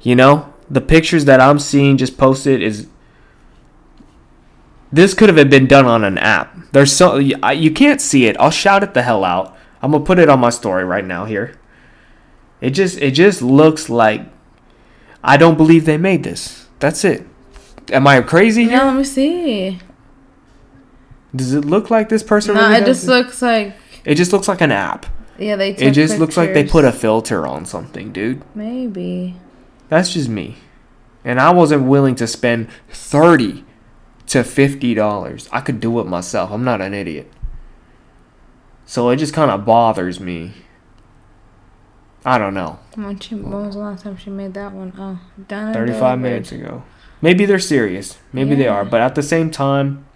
you 0.00 0.16
know, 0.16 0.52
the 0.70 0.80
pictures 0.80 1.24
that 1.26 1.40
I'm 1.40 1.58
seeing 1.58 1.96
just 1.96 2.18
posted 2.18 2.62
is. 2.62 2.88
This 4.90 5.12
could 5.12 5.28
have 5.28 5.50
been 5.50 5.66
done 5.66 5.84
on 5.84 6.02
an 6.02 6.16
app. 6.16 6.56
There's 6.72 6.94
so 6.96 7.16
you 7.16 7.70
can't 7.70 8.00
see 8.00 8.26
it. 8.26 8.36
I'll 8.40 8.50
shout 8.50 8.82
it 8.82 8.94
the 8.94 9.02
hell 9.02 9.24
out. 9.24 9.54
I'm 9.82 9.92
gonna 9.92 10.04
put 10.04 10.18
it 10.18 10.28
on 10.28 10.40
my 10.40 10.50
story 10.50 10.84
right 10.84 11.04
now 11.04 11.24
here. 11.26 11.54
It 12.60 12.70
just 12.70 12.98
it 12.98 13.12
just 13.12 13.42
looks 13.42 13.88
like 13.88 14.22
I 15.22 15.36
don't 15.36 15.56
believe 15.56 15.84
they 15.84 15.98
made 15.98 16.24
this. 16.24 16.66
That's 16.78 17.04
it. 17.04 17.26
Am 17.90 18.06
I 18.06 18.20
crazy 18.20 18.66
No, 18.66 18.86
let 18.86 18.96
me 18.96 19.04
see. 19.04 19.78
Does 21.34 21.52
it 21.52 21.64
look 21.64 21.90
like 21.90 22.08
this 22.08 22.22
person? 22.22 22.54
No, 22.54 22.68
really 22.68 22.82
it 22.82 22.86
just 22.86 23.06
looks 23.06 23.42
like. 23.42 23.74
It 24.08 24.14
just 24.14 24.32
looks 24.32 24.48
like 24.48 24.62
an 24.62 24.72
app. 24.72 25.04
Yeah, 25.38 25.56
they. 25.56 25.74
Took 25.74 25.82
It 25.82 25.90
just 25.90 26.18
looks 26.18 26.38
like 26.38 26.54
they 26.54 26.64
put 26.64 26.86
a 26.86 26.92
filter 26.92 27.46
on 27.46 27.66
something, 27.66 28.10
dude. 28.10 28.42
Maybe. 28.56 29.36
That's 29.90 30.14
just 30.14 30.30
me. 30.30 30.56
And 31.26 31.38
I 31.38 31.50
wasn't 31.50 31.84
willing 31.84 32.14
to 32.14 32.26
spend 32.26 32.70
30 32.88 33.66
to 34.28 34.38
$50. 34.38 35.48
I 35.52 35.60
could 35.60 35.78
do 35.78 36.00
it 36.00 36.06
myself. 36.06 36.50
I'm 36.50 36.64
not 36.64 36.80
an 36.80 36.94
idiot. 36.94 37.30
So 38.86 39.10
it 39.10 39.16
just 39.16 39.34
kind 39.34 39.50
of 39.50 39.66
bothers 39.66 40.18
me. 40.18 40.54
I 42.24 42.38
don't 42.38 42.54
know. 42.54 42.78
When, 42.94 43.18
she, 43.18 43.34
when 43.34 43.66
was 43.66 43.74
the 43.74 43.82
last 43.82 44.04
time 44.04 44.16
she 44.16 44.30
made 44.30 44.54
that 44.54 44.72
one? 44.72 44.94
Oh, 44.98 45.20
done. 45.48 45.74
35 45.74 45.98
delivered. 45.98 46.16
minutes 46.16 46.52
ago. 46.52 46.82
Maybe 47.20 47.44
they're 47.44 47.58
serious. 47.58 48.16
Maybe 48.32 48.54
they 48.54 48.68
are. 48.68 48.86
But 48.86 49.02
at 49.02 49.14
the 49.14 49.22
same 49.22 49.50
time, 49.50 50.06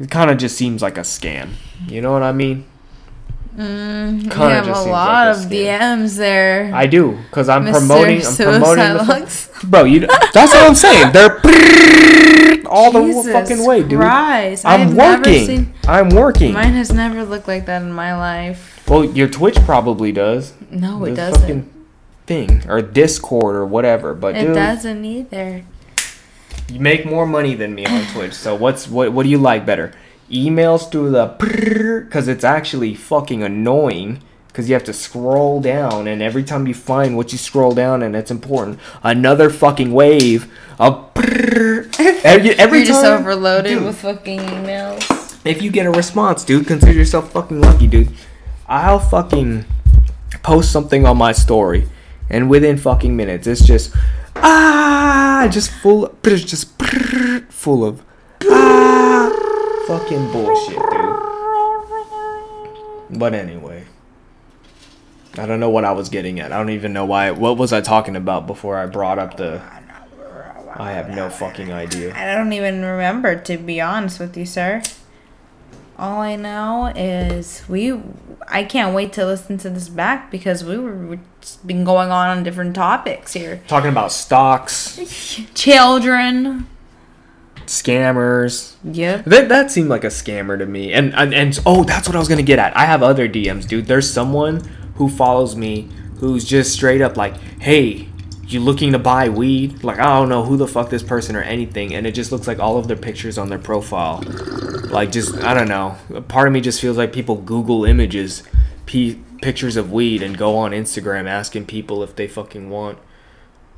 it 0.00 0.10
kind 0.10 0.30
of 0.30 0.38
just 0.38 0.56
seems 0.56 0.82
like 0.82 0.98
a 0.98 1.02
scam. 1.02 1.50
You 1.88 2.00
know 2.00 2.12
what 2.12 2.22
I 2.22 2.32
mean? 2.32 2.64
Mm, 3.56 4.24
you 4.24 4.30
have 4.30 4.66
a 4.66 4.70
lot 4.90 5.26
like 5.28 5.36
a 5.36 5.40
of. 5.44 5.50
DMs 5.50 6.16
there. 6.16 6.70
I 6.74 6.86
do 6.86 7.18
because 7.28 7.48
I'm 7.50 7.66
Mr. 7.66 7.72
promoting. 7.72 8.22
I'm 8.26 8.34
promoting 8.36 8.94
the 8.94 9.66
bro. 9.66 9.84
You. 9.84 10.00
That's 10.00 10.34
what 10.54 10.68
I'm 10.68 10.74
saying. 10.74 11.12
They're 11.12 11.38
all 12.66 12.90
the 12.92 13.02
Jesus 13.02 13.30
fucking 13.30 13.66
way, 13.66 13.82
dude. 13.82 13.98
Christ. 13.98 14.64
I'm 14.64 14.96
working. 14.96 15.46
seen- 15.46 15.74
I'm 15.86 16.08
working. 16.08 16.54
Mine 16.54 16.72
has 16.72 16.92
never 16.92 17.24
looked 17.24 17.46
like 17.46 17.66
that 17.66 17.82
in 17.82 17.92
my 17.92 18.16
life. 18.16 18.82
Well, 18.88 19.04
your 19.04 19.28
Twitch 19.28 19.56
probably 19.60 20.12
does. 20.12 20.54
No, 20.70 21.04
it 21.04 21.10
The 21.10 21.16
doesn't. 21.16 21.40
fucking 21.42 21.70
thing 22.26 22.62
or 22.68 22.80
Discord 22.80 23.54
or 23.54 23.66
whatever. 23.66 24.14
But 24.14 24.36
It 24.36 24.46
dude, 24.46 24.54
doesn't 24.54 25.04
either. 25.04 25.64
You 26.72 26.80
make 26.80 27.04
more 27.04 27.26
money 27.26 27.54
than 27.54 27.74
me 27.74 27.84
on 27.86 28.06
Twitch. 28.12 28.32
So 28.34 28.54
what's 28.54 28.88
what? 28.88 29.12
What 29.12 29.24
do 29.24 29.28
you 29.28 29.38
like 29.38 29.66
better? 29.66 29.92
Emails 30.30 30.90
through 30.90 31.10
the 31.10 31.26
because 32.06 32.28
it's 32.28 32.44
actually 32.44 32.94
fucking 32.94 33.42
annoying 33.42 34.22
because 34.48 34.68
you 34.68 34.74
have 34.74 34.84
to 34.84 34.92
scroll 34.92 35.60
down 35.60 36.06
and 36.08 36.22
every 36.22 36.42
time 36.44 36.66
you 36.66 36.74
find 36.74 37.16
what 37.16 37.32
you 37.32 37.38
scroll 37.38 37.72
down 37.72 38.02
and 38.02 38.14
it's 38.14 38.30
important 38.30 38.78
another 39.02 39.48
fucking 39.48 39.92
wave 39.92 40.52
of 40.78 41.10
every, 41.16 42.50
every 42.58 42.78
You're 42.78 42.86
just 42.86 43.02
time- 43.02 43.20
overloaded 43.20 43.72
Dude, 43.72 43.84
with 43.84 43.98
fucking 44.00 44.40
emails. 44.40 45.40
if 45.46 45.62
you 45.62 45.70
get 45.70 45.86
a 45.86 45.90
response, 45.90 46.44
dude, 46.44 46.66
consider 46.66 46.92
yourself 46.92 47.32
fucking 47.32 47.60
lucky, 47.60 47.86
dude. 47.86 48.10
I'll 48.68 48.98
fucking 48.98 49.64
post 50.42 50.70
something 50.72 51.06
on 51.06 51.16
my 51.18 51.32
story, 51.32 51.88
and 52.30 52.48
within 52.50 52.76
fucking 52.78 53.14
minutes, 53.16 53.46
it's 53.46 53.64
just 53.64 53.94
ah, 54.42 55.48
just 55.50 55.70
full, 55.70 56.14
just 56.22 56.68
full 57.50 57.84
of 57.84 58.02
ah, 58.44 59.84
fucking 59.86 60.30
bullshit, 60.32 60.78
dude. 60.78 61.18
But 63.18 63.34
anyway, 63.34 63.84
I 65.38 65.46
don't 65.46 65.60
know 65.60 65.70
what 65.70 65.84
I 65.84 65.92
was 65.92 66.08
getting 66.08 66.40
at. 66.40 66.52
I 66.52 66.58
don't 66.58 66.70
even 66.70 66.92
know 66.92 67.04
why. 67.04 67.30
What 67.30 67.56
was 67.56 67.72
I 67.72 67.80
talking 67.80 68.16
about 68.16 68.46
before 68.46 68.76
I 68.78 68.86
brought 68.86 69.18
up 69.18 69.36
the? 69.36 69.62
I 70.74 70.92
have 70.92 71.10
no 71.10 71.28
fucking 71.28 71.70
idea. 71.70 72.14
I 72.14 72.34
don't 72.34 72.52
even 72.54 72.82
remember, 72.82 73.36
to 73.36 73.58
be 73.58 73.80
honest 73.80 74.18
with 74.18 74.36
you, 74.36 74.46
sir. 74.46 74.82
All 75.98 76.20
I 76.20 76.36
know 76.36 76.92
is 76.96 77.62
we. 77.68 78.00
I 78.48 78.64
can't 78.64 78.94
wait 78.94 79.12
to 79.14 79.24
listen 79.24 79.56
to 79.58 79.70
this 79.70 79.88
back 79.88 80.30
because 80.30 80.64
we 80.64 80.76
were 80.78 80.96
we've 80.96 81.20
been 81.64 81.84
going 81.84 82.10
on 82.10 82.28
on 82.28 82.42
different 82.42 82.74
topics 82.74 83.32
here. 83.32 83.62
Talking 83.68 83.90
about 83.90 84.10
stocks, 84.12 84.96
Children. 85.54 86.66
scammers. 87.66 88.74
Yep. 88.84 89.24
That 89.26 89.48
that 89.48 89.70
seemed 89.70 89.88
like 89.88 90.04
a 90.04 90.08
scammer 90.08 90.58
to 90.58 90.66
me. 90.66 90.92
And, 90.92 91.14
and 91.14 91.32
and 91.34 91.58
oh, 91.66 91.84
that's 91.84 92.08
what 92.08 92.16
I 92.16 92.18
was 92.18 92.28
gonna 92.28 92.42
get 92.42 92.58
at. 92.58 92.76
I 92.76 92.84
have 92.86 93.02
other 93.02 93.28
DMs, 93.28 93.66
dude. 93.68 93.86
There's 93.86 94.10
someone 94.10 94.60
who 94.96 95.08
follows 95.08 95.56
me 95.56 95.88
who's 96.18 96.44
just 96.44 96.72
straight 96.72 97.00
up 97.00 97.16
like, 97.16 97.36
"Hey, 97.60 98.08
you 98.52 98.60
looking 98.60 98.92
to 98.92 98.98
buy 98.98 99.28
weed?" 99.28 99.82
Like 99.84 99.98
I 99.98 100.18
don't 100.18 100.28
know 100.28 100.44
who 100.44 100.56
the 100.56 100.66
fuck 100.66 100.90
this 100.90 101.02
person 101.02 101.36
or 101.36 101.42
anything, 101.42 101.94
and 101.94 102.06
it 102.06 102.12
just 102.12 102.32
looks 102.32 102.46
like 102.46 102.58
all 102.58 102.78
of 102.78 102.88
their 102.88 102.96
pictures 102.96 103.38
on 103.38 103.48
their 103.48 103.58
profile. 103.58 104.22
Like 104.90 105.12
just 105.12 105.34
I 105.38 105.54
don't 105.54 105.68
know. 105.68 105.96
Part 106.28 106.46
of 106.48 106.52
me 106.54 106.60
just 106.60 106.80
feels 106.80 106.96
like 106.96 107.12
people 107.12 107.36
Google 107.36 107.84
images, 107.84 108.42
p- 108.86 109.20
pictures 109.40 109.76
of 109.76 109.92
weed, 109.92 110.22
and 110.22 110.36
go 110.36 110.56
on 110.56 110.72
Instagram 110.72 111.26
asking 111.28 111.66
people 111.66 112.02
if 112.02 112.14
they 112.14 112.26
fucking 112.28 112.70
want, 112.70 112.98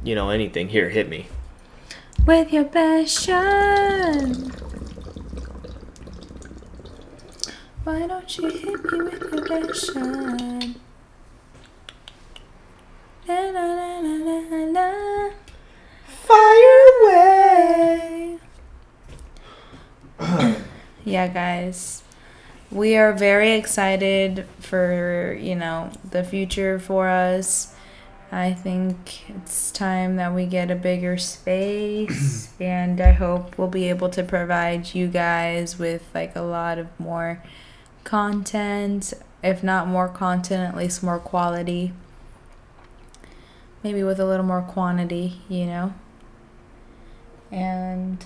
you 0.02 0.14
know, 0.14 0.30
anything. 0.30 0.68
Here, 0.68 0.90
hit 0.90 1.08
me. 1.08 1.26
With 2.26 2.52
your 2.52 2.64
passion. 2.64 4.52
Why 7.84 8.06
don't 8.06 8.38
you 8.38 8.48
hit 8.48 8.92
me 8.92 9.02
with 9.02 9.32
your 9.32 9.46
passion? 9.46 10.76
La, 13.26 13.40
la, 13.40 14.00
la. 14.66 15.30
Fire 16.06 16.80
away. 17.00 18.38
yeah, 21.04 21.28
guys. 21.28 22.02
We 22.70 22.96
are 22.96 23.14
very 23.14 23.52
excited 23.52 24.46
for, 24.60 25.38
you 25.40 25.54
know, 25.54 25.90
the 26.10 26.22
future 26.22 26.78
for 26.78 27.08
us. 27.08 27.74
I 28.30 28.52
think 28.52 29.30
it's 29.30 29.70
time 29.70 30.16
that 30.16 30.34
we 30.34 30.44
get 30.44 30.70
a 30.70 30.74
bigger 30.74 31.16
space 31.16 32.52
and 32.60 33.00
I 33.00 33.12
hope 33.12 33.56
we'll 33.56 33.68
be 33.68 33.88
able 33.88 34.10
to 34.10 34.22
provide 34.22 34.94
you 34.94 35.06
guys 35.06 35.78
with 35.78 36.02
like 36.14 36.36
a 36.36 36.42
lot 36.42 36.78
of 36.78 36.88
more 36.98 37.42
content, 38.02 39.14
if 39.42 39.62
not 39.62 39.86
more 39.86 40.08
content, 40.08 40.68
at 40.68 40.76
least 40.76 41.02
more 41.02 41.18
quality. 41.18 41.92
Maybe 43.84 44.02
with 44.02 44.18
a 44.18 44.24
little 44.24 44.46
more 44.46 44.62
quantity, 44.62 45.40
you 45.48 45.66
know. 45.66 45.94
And 47.52 48.24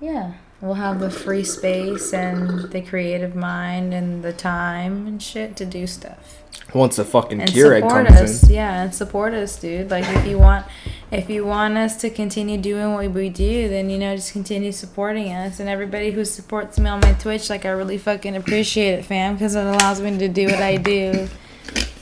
yeah, 0.00 0.34
we'll 0.60 0.74
have 0.74 1.00
the 1.00 1.10
free 1.10 1.42
space 1.44 2.12
and 2.12 2.70
the 2.70 2.82
creative 2.82 3.34
mind 3.34 3.92
and 3.94 4.22
the 4.22 4.32
time 4.32 5.06
and 5.06 5.22
shit 5.22 5.56
to 5.56 5.64
do 5.64 5.86
stuff 5.86 6.42
Once 6.74 6.96
the 6.96 7.04
fucking 7.04 7.40
and 7.40 7.50
Keurig 7.50 7.82
support 7.82 8.06
comes 8.06 8.20
us. 8.20 8.42
in. 8.44 8.54
Yeah, 8.54 8.82
and 8.82 8.94
support 8.94 9.32
us, 9.34 9.58
dude. 9.58 9.90
Like 9.90 10.04
if 10.06 10.26
you 10.26 10.38
want, 10.38 10.66
if 11.10 11.30
you 11.30 11.44
want 11.44 11.76
us 11.78 11.96
to 12.02 12.10
continue 12.10 12.58
doing 12.58 12.92
what 12.92 13.10
we 13.10 13.30
do, 13.30 13.68
then 13.68 13.90
you 13.90 13.98
know 13.98 14.14
just 14.14 14.32
continue 14.32 14.72
supporting 14.72 15.32
us. 15.32 15.58
And 15.58 15.68
everybody 15.68 16.10
who 16.10 16.24
supports 16.24 16.78
me 16.78 16.88
on 16.90 17.00
my 17.00 17.14
Twitch, 17.14 17.48
like 17.48 17.64
I 17.64 17.70
really 17.70 17.98
fucking 17.98 18.36
appreciate 18.36 18.92
it, 18.92 19.04
fam, 19.04 19.34
because 19.34 19.54
it 19.54 19.64
allows 19.64 20.00
me 20.00 20.18
to 20.18 20.28
do 20.28 20.46
what 20.46 20.60
I 20.60 20.76
do. 20.76 21.28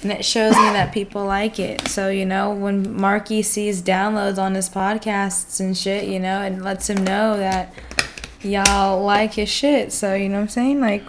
And 0.03 0.11
it 0.11 0.25
shows 0.25 0.57
me 0.57 0.63
that 0.63 0.93
people 0.93 1.27
like 1.27 1.59
it. 1.59 1.87
So, 1.89 2.09
you 2.09 2.25
know, 2.25 2.51
when 2.53 2.97
Marky 2.97 3.43
sees 3.43 3.83
downloads 3.83 4.39
on 4.39 4.55
his 4.55 4.69
podcasts 4.69 5.61
and 5.61 5.77
shit, 5.77 6.09
you 6.09 6.19
know, 6.19 6.41
it 6.43 6.59
lets 6.59 6.89
him 6.89 7.05
know 7.05 7.37
that 7.37 7.75
y'all 8.41 9.05
like 9.05 9.35
his 9.35 9.51
shit. 9.51 9.93
So, 9.93 10.15
you 10.15 10.29
know 10.29 10.37
what 10.37 10.43
I'm 10.43 10.49
saying? 10.49 10.81
Like, 10.81 11.05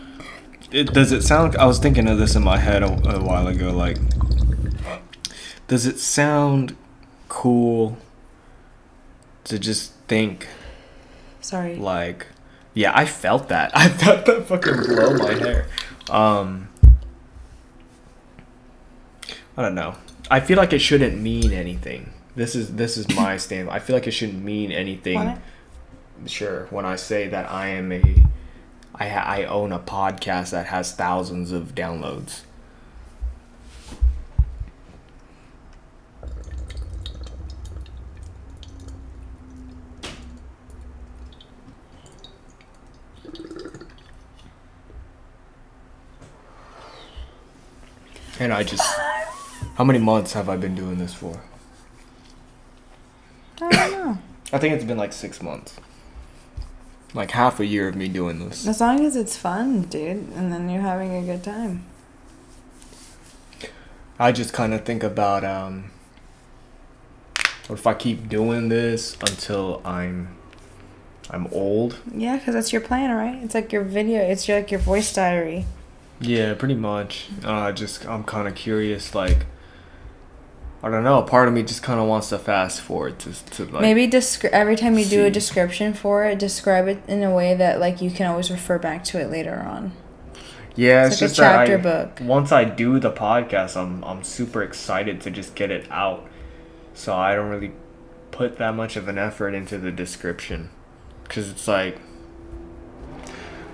It, 0.72 0.94
does 0.94 1.14
it 1.14 1.22
sound? 1.22 1.56
I 1.56 1.66
was 1.66 1.80
thinking 1.80 2.10
of 2.10 2.18
this 2.18 2.36
in 2.36 2.44
my 2.44 2.58
head 2.58 2.84
a, 2.84 3.16
a 3.16 3.24
while 3.24 3.48
ago. 3.48 3.72
Like, 3.72 3.98
does 5.68 5.86
it 5.86 6.00
sound 6.00 6.76
cool 7.30 7.98
to 9.46 9.58
just 9.58 9.94
think 10.08 10.48
sorry. 11.40 11.76
like, 11.76 12.28
yeah, 12.74 12.92
I 12.94 13.06
felt 13.06 13.48
that. 13.48 13.72
I 13.76 13.88
felt 13.88 14.26
that 14.26 14.48
fucking 14.48 14.76
blow 14.76 15.16
my 15.16 15.34
hair. 15.34 15.68
Um, 16.10 16.68
I 19.58 19.62
don't 19.62 19.76
know. 19.76 19.96
I 20.30 20.40
feel 20.40 20.58
like 20.58 20.74
it 20.74 20.80
shouldn't 20.80 21.20
mean 21.22 21.52
anything. 21.52 22.12
This 22.36 22.56
is 22.56 22.76
this 22.76 22.98
is 22.98 23.08
my 23.16 23.38
stand. 23.46 23.70
I 23.70 23.80
feel 23.80 23.96
like 23.96 24.08
it 24.08 24.12
shouldn't 24.12 24.44
mean 24.44 24.72
anything. 24.72 25.16
Want 25.16 25.42
Sure, 26.26 26.68
when 26.70 26.86
I 26.86 26.96
say 26.96 27.28
that 27.30 27.50
I 27.52 27.70
am 27.70 27.92
a, 27.92 28.24
I 28.94 29.10
I 29.10 29.44
own 29.46 29.72
a 29.72 29.80
podcast 29.80 30.52
that 30.52 30.68
has 30.68 30.94
thousands 30.94 31.52
of 31.52 31.74
downloads. 31.74 32.42
And 48.40 48.52
I 48.52 48.64
just, 48.64 48.82
how 49.76 49.84
many 49.84 50.00
months 50.00 50.34
have 50.34 50.50
I 50.50 50.58
been 50.58 50.76
doing 50.76 50.98
this 50.98 51.14
for? 51.14 51.42
I 53.62 53.70
don't 53.70 53.92
know. 53.92 54.18
I 54.54 54.58
think 54.58 54.74
it's 54.74 54.84
been 54.84 54.98
like 54.98 55.14
six 55.14 55.42
months. 55.42 55.78
Like 57.14 57.32
half 57.32 57.60
a 57.60 57.66
year 57.66 57.88
of 57.88 57.96
me 57.96 58.08
doing 58.08 58.40
this. 58.40 58.68
As 58.68 58.80
long 58.80 59.06
as 59.06 59.16
it's 59.16 59.36
fun, 59.36 59.84
dude, 59.84 60.30
and 60.36 60.52
then 60.52 60.70
you're 60.70 60.82
having 60.82 61.14
a 61.16 61.22
good 61.22 61.44
time. 61.44 61.86
I 64.20 64.32
just 64.32 64.54
kind 64.54 64.74
of 64.74 64.86
think 64.86 65.04
about 65.04 65.44
um, 65.44 65.92
what 67.68 67.80
if 67.80 67.88
I 67.88 67.94
keep 67.94 68.30
doing 68.30 68.70
this 68.70 69.16
until 69.22 69.82
I'm 69.84 70.38
I'm 71.30 71.48
old? 71.48 71.98
Yeah, 72.14 72.38
because 72.38 72.54
that's 72.54 72.72
your 72.72 72.82
plan, 72.82 73.12
right? 73.12 73.42
It's 73.44 73.56
like 73.56 73.72
your 73.72 73.84
video. 73.84 74.22
It's 74.22 74.48
your, 74.48 74.58
like 74.58 74.72
your 74.72 74.80
voice 74.80 75.14
diary. 75.14 75.66
Yeah, 76.20 76.54
pretty 76.54 76.76
much. 76.76 77.30
Uh, 77.44 77.72
just 77.72 78.06
I'm 78.06 78.24
kind 78.24 78.48
of 78.48 78.56
curious. 78.56 79.16
Like 79.16 79.46
I 80.84 80.90
don't 80.90 81.04
know. 81.04 81.22
Part 81.22 81.48
of 81.48 81.54
me 81.54 81.62
just 81.62 81.84
kind 81.84 82.00
of 82.00 82.08
wants 82.08 82.30
to 82.30 82.40
fast 82.40 82.82
forward 82.82 83.20
to 83.20 83.34
to 83.52 83.66
like 83.66 83.82
Maybe 83.82 84.08
descri- 84.08 84.50
every 84.50 84.76
time 84.76 84.98
you 84.98 85.06
do 85.06 85.26
a 85.26 85.30
description 85.30 85.94
for 85.94 86.24
it, 86.26 86.40
describe 86.40 86.88
it 86.88 87.04
in 87.08 87.22
a 87.24 87.34
way 87.34 87.54
that 87.54 87.80
like 87.80 88.02
you 88.02 88.10
can 88.10 88.26
always 88.28 88.50
refer 88.50 88.80
back 88.80 89.04
to 89.06 89.20
it 89.20 89.30
later 89.30 89.56
on. 89.60 89.92
yeah. 90.76 91.06
It's, 91.06 91.22
It's, 91.22 91.22
like 91.22 91.28
a 91.28 91.30
just 91.30 91.38
that 91.38 91.68
chapter 91.68 91.74
I, 91.78 91.82
book. 91.82 92.20
once 92.22 92.52
I 92.52 92.64
do 92.66 93.00
the 93.00 93.12
podcast, 93.12 93.78
I'm 93.78 94.04
I'm 94.04 94.24
super 94.24 94.64
excited 94.64 95.22
to 95.22 95.30
just 95.32 95.54
get 95.56 95.70
it 95.72 95.86
out. 95.92 96.28
So 96.94 97.16
I 97.16 97.36
don't 97.36 97.50
really 97.50 97.74
put 98.32 98.58
that 98.58 98.74
much 98.76 98.96
of 98.96 99.08
an 99.08 99.18
effort 99.20 99.54
into 99.54 99.78
the 99.78 99.92
description, 99.92 100.70
cause 101.30 101.48
it's 101.50 101.68
like 101.68 102.00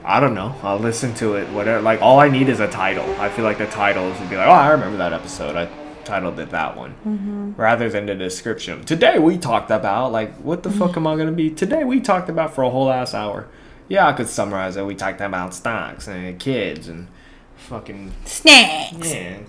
I 0.03 0.19
don't 0.19 0.33
know. 0.35 0.55
I'll 0.63 0.79
listen 0.79 1.13
to 1.15 1.35
it. 1.35 1.47
Whatever. 1.49 1.81
Like 1.81 2.01
all 2.01 2.19
I 2.19 2.29
need 2.29 2.49
is 2.49 2.59
a 2.59 2.67
title. 2.67 3.09
I 3.19 3.29
feel 3.29 3.43
like 3.45 3.57
the 3.57 3.67
titles 3.67 4.19
would 4.19 4.29
be 4.29 4.35
like, 4.37 4.47
oh, 4.47 4.51
I 4.51 4.69
remember 4.71 4.97
that 4.97 5.13
episode. 5.13 5.55
I 5.55 5.69
titled 6.07 6.39
it 6.39 6.49
that 6.51 6.75
one, 6.77 6.95
Mm-hmm. 7.05 7.51
rather 7.61 7.89
than 7.89 8.05
the 8.05 8.15
description. 8.15 8.83
Today 8.85 9.19
we 9.19 9.37
talked 9.37 9.69
about 9.69 10.11
like 10.11 10.33
what 10.37 10.63
the 10.63 10.71
fuck 10.71 10.95
am 10.97 11.05
I 11.05 11.15
gonna 11.17 11.31
be? 11.33 11.49
Today 11.51 11.83
we 11.83 11.99
talked 11.99 12.29
about 12.29 12.55
for 12.55 12.63
a 12.63 12.69
whole 12.69 12.89
ass 12.91 13.13
hour. 13.13 13.47
Yeah, 13.89 14.07
I 14.07 14.13
could 14.13 14.27
summarize 14.29 14.75
it. 14.77 14.85
We 14.85 14.95
talked 14.95 15.21
about 15.21 15.53
stocks 15.53 16.07
and 16.07 16.39
kids 16.39 16.87
and 16.87 17.07
fucking 17.55 18.13
Snacks. 18.25 19.13
yeah, 19.13 19.39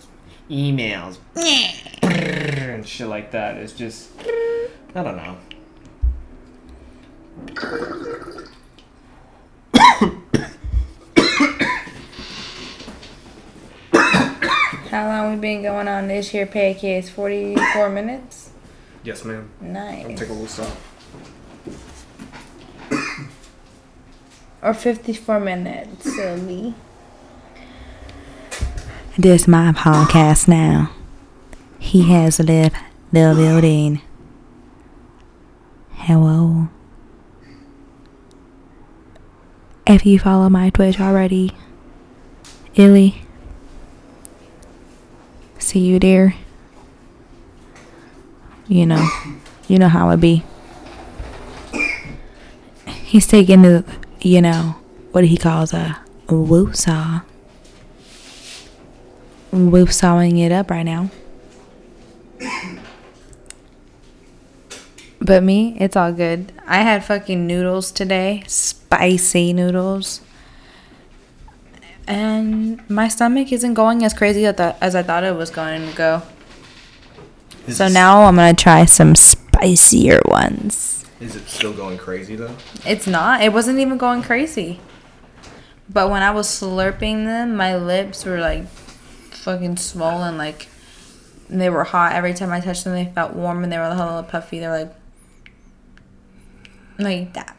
emails 0.50 1.18
and 2.02 2.86
shit 2.86 3.06
like 3.08 3.30
that. 3.32 3.56
It's 3.56 3.72
just 3.72 4.10
I 4.94 5.02
don't 5.02 5.16
know. 5.16 5.36
How 14.90 15.06
long 15.06 15.34
we 15.34 15.36
been 15.40 15.62
going 15.62 15.86
on 15.86 16.08
this 16.08 16.30
here 16.30 16.46
podcast? 16.46 17.10
44 17.10 17.90
minutes? 17.90 18.50
Yes, 19.02 19.22
ma'am. 19.22 19.50
Nice. 19.60 20.18
Take 20.18 20.30
a 20.30 20.32
little 20.32 20.46
stop. 20.46 20.76
Or 24.62 24.72
54 24.72 25.40
minutes, 25.40 26.14
silly. 26.14 26.74
This 29.18 29.46
my 29.46 29.72
podcast 29.72 30.48
now. 30.48 30.90
He 31.78 32.10
has 32.10 32.40
left 32.40 32.76
the 33.12 33.34
building. 33.36 34.00
Hello. 35.92 36.68
If 39.86 40.06
you 40.06 40.18
follow 40.18 40.48
my 40.48 40.70
Twitch 40.70 40.98
already, 40.98 41.52
Illy, 42.74 43.22
see 45.68 45.80
you 45.80 45.98
there. 45.98 46.34
You 48.66 48.86
know, 48.86 49.08
you 49.68 49.78
know 49.78 49.88
how 49.88 50.10
it 50.10 50.20
be. 50.20 50.42
He's 52.86 53.26
taking 53.26 53.62
the, 53.62 53.84
you 54.20 54.42
know, 54.42 54.76
what 55.12 55.24
he 55.24 55.36
calls 55.36 55.72
a 55.72 56.00
woo-saw 56.28 57.20
whipsawing 59.50 60.38
it 60.38 60.52
up 60.52 60.70
right 60.70 60.82
now. 60.82 61.10
But 65.20 65.42
me, 65.42 65.76
it's 65.80 65.96
all 65.96 66.12
good. 66.12 66.52
I 66.66 66.78
had 66.78 67.04
fucking 67.04 67.46
noodles 67.46 67.90
today, 67.90 68.44
spicy 68.46 69.52
noodles. 69.52 70.20
And 72.08 72.80
my 72.90 73.06
stomach 73.08 73.52
isn't 73.52 73.74
going 73.74 74.02
as 74.02 74.14
crazy 74.14 74.46
as 74.46 74.58
I- 74.58 74.74
as 74.80 74.94
I 74.96 75.02
thought 75.02 75.24
it 75.24 75.36
was 75.36 75.50
going 75.50 75.86
to 75.90 75.94
go. 75.94 76.22
So 77.68 77.86
now 77.86 78.22
I'm 78.24 78.36
gonna 78.36 78.54
try 78.54 78.86
some 78.86 79.14
spicier 79.14 80.20
ones. 80.24 81.04
Is 81.20 81.36
it 81.36 81.46
still 81.48 81.74
going 81.74 81.98
crazy 81.98 82.34
though? 82.34 82.56
It's 82.86 83.06
not. 83.06 83.42
It 83.42 83.52
wasn't 83.52 83.78
even 83.78 83.98
going 83.98 84.22
crazy. 84.22 84.80
But 85.90 86.08
when 86.08 86.22
I 86.22 86.30
was 86.30 86.48
slurping 86.48 87.26
them, 87.26 87.54
my 87.56 87.76
lips 87.76 88.24
were 88.24 88.38
like 88.40 88.66
fucking 88.68 89.76
swollen. 89.76 90.38
Like 90.38 90.68
they 91.50 91.68
were 91.68 91.84
hot. 91.84 92.12
Every 92.12 92.32
time 92.32 92.50
I 92.52 92.60
touched 92.60 92.84
them, 92.84 92.94
they 92.94 93.04
felt 93.14 93.34
warm 93.34 93.62
and 93.62 93.70
they 93.70 93.76
were 93.76 93.84
a 93.84 93.90
little 93.94 94.22
puffy. 94.22 94.60
They're 94.60 94.70
like, 94.70 94.94
like 96.98 97.34
that. 97.34 97.54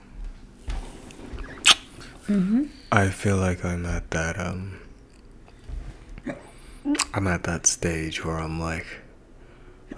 I 2.91 3.09
feel 3.09 3.37
like 3.37 3.65
I'm 3.65 3.85
at 3.85 4.11
that 4.11 4.39
um 4.39 4.79
I'm 7.13 7.27
at 7.27 7.43
that 7.43 7.65
stage 7.65 8.23
where 8.23 8.37
I'm 8.37 8.59
like 8.59 8.85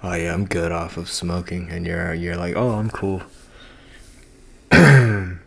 oh 0.02 0.14
yeah, 0.14 0.32
I'm 0.32 0.46
good 0.46 0.72
off 0.72 0.96
of 0.96 1.08
smoking 1.10 1.70
and 1.70 1.86
you're 1.86 2.12
you're 2.14 2.36
like, 2.36 2.56
"Oh, 2.56 2.70
I'm 2.72 2.90
cool." 2.90 3.22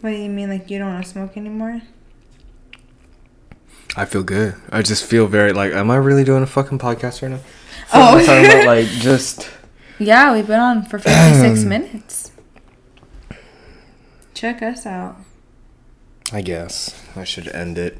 What 0.00 0.10
do 0.10 0.16
you 0.16 0.28
mean? 0.28 0.48
Like 0.48 0.70
you 0.70 0.78
don't 0.78 0.92
want 0.92 1.04
to 1.04 1.10
smoke 1.10 1.36
anymore? 1.36 1.82
I 3.96 4.04
feel 4.04 4.22
good. 4.22 4.54
I 4.70 4.82
just 4.82 5.04
feel 5.04 5.26
very 5.26 5.52
like 5.52 5.72
am 5.72 5.90
I 5.90 5.96
really 5.96 6.22
doing 6.22 6.42
a 6.42 6.46
fucking 6.46 6.78
podcast 6.78 7.20
right 7.22 7.32
now? 7.32 7.40
Oh. 7.92 8.14
We're 8.14 8.24
talking 8.24 8.44
about 8.46 8.66
like 8.66 8.86
just 9.00 9.50
Yeah, 9.98 10.32
we've 10.32 10.46
been 10.46 10.60
on 10.60 10.84
for 10.84 10.98
56 11.00 11.64
minutes. 11.64 12.30
Check 14.38 14.62
us 14.62 14.86
out. 14.86 15.16
I 16.32 16.42
guess 16.42 16.94
I 17.16 17.24
should 17.24 17.48
end 17.48 17.76
it. 17.76 17.98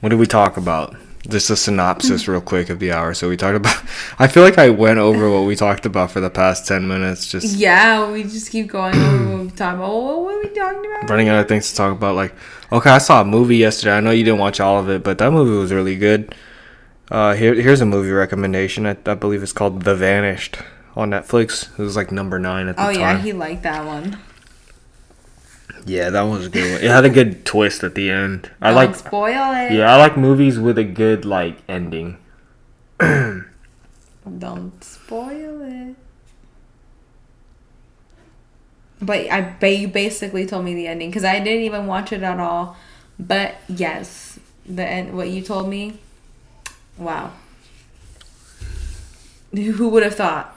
What 0.00 0.10
did 0.10 0.18
we 0.18 0.26
talk 0.26 0.58
about? 0.58 0.96
Just 1.26 1.48
a 1.48 1.56
synopsis, 1.56 2.28
real 2.28 2.42
quick, 2.42 2.68
of 2.68 2.78
the 2.78 2.92
hour. 2.92 3.14
So 3.14 3.30
we 3.30 3.38
talked 3.38 3.56
about. 3.56 3.82
I 4.18 4.26
feel 4.26 4.42
like 4.42 4.58
I 4.58 4.68
went 4.68 4.98
over 4.98 5.30
what 5.30 5.46
we 5.46 5.56
talked 5.56 5.86
about 5.86 6.10
for 6.10 6.20
the 6.20 6.28
past 6.28 6.68
ten 6.68 6.86
minutes. 6.86 7.30
Just 7.30 7.56
Yeah, 7.56 8.12
we 8.12 8.24
just 8.24 8.50
keep 8.50 8.66
going 8.66 8.94
over 8.96 9.28
what 9.30 9.40
we 9.44 9.48
about. 9.48 9.78
Oh, 9.80 10.18
what 10.24 10.34
are 10.34 10.42
we 10.42 10.54
talking 10.54 10.92
about? 10.92 11.08
running 11.08 11.30
out 11.30 11.40
of 11.40 11.48
things 11.48 11.70
to 11.70 11.74
talk 11.74 11.96
about. 11.96 12.16
Like, 12.16 12.34
okay, 12.70 12.90
I 12.90 12.98
saw 12.98 13.22
a 13.22 13.24
movie 13.24 13.56
yesterday. 13.56 13.96
I 13.96 14.00
know 14.00 14.10
you 14.10 14.24
didn't 14.24 14.40
watch 14.40 14.60
all 14.60 14.78
of 14.78 14.90
it, 14.90 15.02
but 15.02 15.16
that 15.16 15.32
movie 15.32 15.56
was 15.56 15.72
really 15.72 15.96
good. 15.96 16.34
Uh, 17.10 17.32
here, 17.32 17.54
here's 17.54 17.80
a 17.80 17.86
movie 17.86 18.10
recommendation. 18.10 18.84
I, 18.84 18.98
I 19.06 19.14
believe 19.14 19.42
it's 19.42 19.54
called 19.54 19.84
The 19.84 19.96
Vanished 19.96 20.58
on 20.94 21.12
Netflix. 21.12 21.70
It 21.78 21.82
was 21.82 21.96
like 21.96 22.12
number 22.12 22.38
nine 22.38 22.68
at 22.68 22.76
the 22.76 22.82
Oh 22.82 22.92
time. 22.92 22.96
Oh 22.96 22.98
yeah, 22.98 23.18
he 23.22 23.32
liked 23.32 23.62
that 23.62 23.86
one. 23.86 24.18
Yeah, 25.86 26.10
that 26.10 26.22
was 26.22 26.46
a 26.46 26.50
good 26.50 26.72
one. 26.72 26.84
It 26.84 26.90
had 26.90 27.04
a 27.04 27.10
good 27.10 27.44
twist 27.44 27.84
at 27.84 27.94
the 27.94 28.10
end. 28.10 28.50
I 28.60 28.68
Don't 28.68 28.76
like. 28.76 28.94
spoil 28.94 29.52
it. 29.54 29.72
Yeah, 29.72 29.92
I 29.92 29.96
like 29.96 30.16
movies 30.16 30.58
with 30.58 30.78
a 30.78 30.84
good 30.84 31.24
like 31.24 31.58
ending. 31.68 32.18
Don't 32.98 33.44
spoil 34.82 35.60
it. 35.62 35.96
But 39.02 39.30
I 39.30 39.42
bet 39.42 39.78
you 39.78 39.88
basically 39.88 40.46
told 40.46 40.64
me 40.64 40.74
the 40.74 40.86
ending 40.86 41.10
because 41.10 41.24
I 41.24 41.38
didn't 41.40 41.62
even 41.62 41.86
watch 41.86 42.12
it 42.12 42.22
at 42.22 42.40
all. 42.40 42.76
But 43.18 43.56
yes, 43.68 44.38
the 44.64 44.84
end. 44.84 45.16
What 45.16 45.28
you 45.28 45.42
told 45.42 45.68
me. 45.68 45.98
Wow. 46.96 47.32
Who 49.54 49.88
would 49.90 50.02
have 50.02 50.14
thought? 50.14 50.56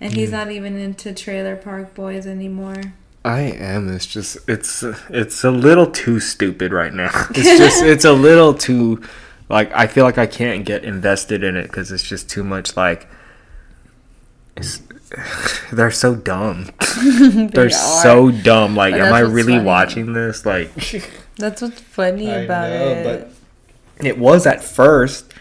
And 0.00 0.12
he's 0.12 0.28
hmm. 0.28 0.36
not 0.36 0.50
even 0.50 0.76
into 0.76 1.12
Trailer 1.12 1.56
Park 1.56 1.94
Boys 1.94 2.26
anymore. 2.26 2.92
I 3.26 3.40
am. 3.40 3.88
It's 3.94 4.06
just 4.06 4.38
it's 4.48 4.84
it's 5.10 5.42
a 5.42 5.50
little 5.50 5.86
too 5.86 6.20
stupid 6.20 6.72
right 6.72 6.94
now. 6.94 7.10
It's 7.30 7.58
just 7.58 7.82
it's 7.82 8.04
a 8.04 8.12
little 8.12 8.54
too 8.54 9.02
like 9.48 9.72
I 9.74 9.88
feel 9.88 10.04
like 10.04 10.16
I 10.16 10.26
can't 10.26 10.64
get 10.64 10.84
invested 10.84 11.42
in 11.42 11.56
it 11.56 11.64
because 11.64 11.90
it's 11.90 12.04
just 12.04 12.30
too 12.30 12.44
much 12.44 12.76
like 12.76 13.08
it's 14.56 14.80
they're 15.72 15.90
so 15.90 16.14
dumb. 16.14 16.70
they're 17.52 17.66
are. 17.66 17.70
so 17.70 18.30
dumb. 18.30 18.76
Like, 18.76 18.94
am 18.94 19.12
I 19.12 19.20
really 19.20 19.54
funny. 19.54 19.64
watching 19.64 20.12
this? 20.12 20.46
Like, 20.46 20.72
That's 21.36 21.62
what's 21.62 21.80
funny 21.80 22.30
I 22.30 22.38
about 22.38 22.70
know, 22.70 22.88
it. 22.88 23.04
but 23.04 24.06
it 24.06 24.18
was 24.18 24.46
at 24.46 24.62
first, 24.62 25.32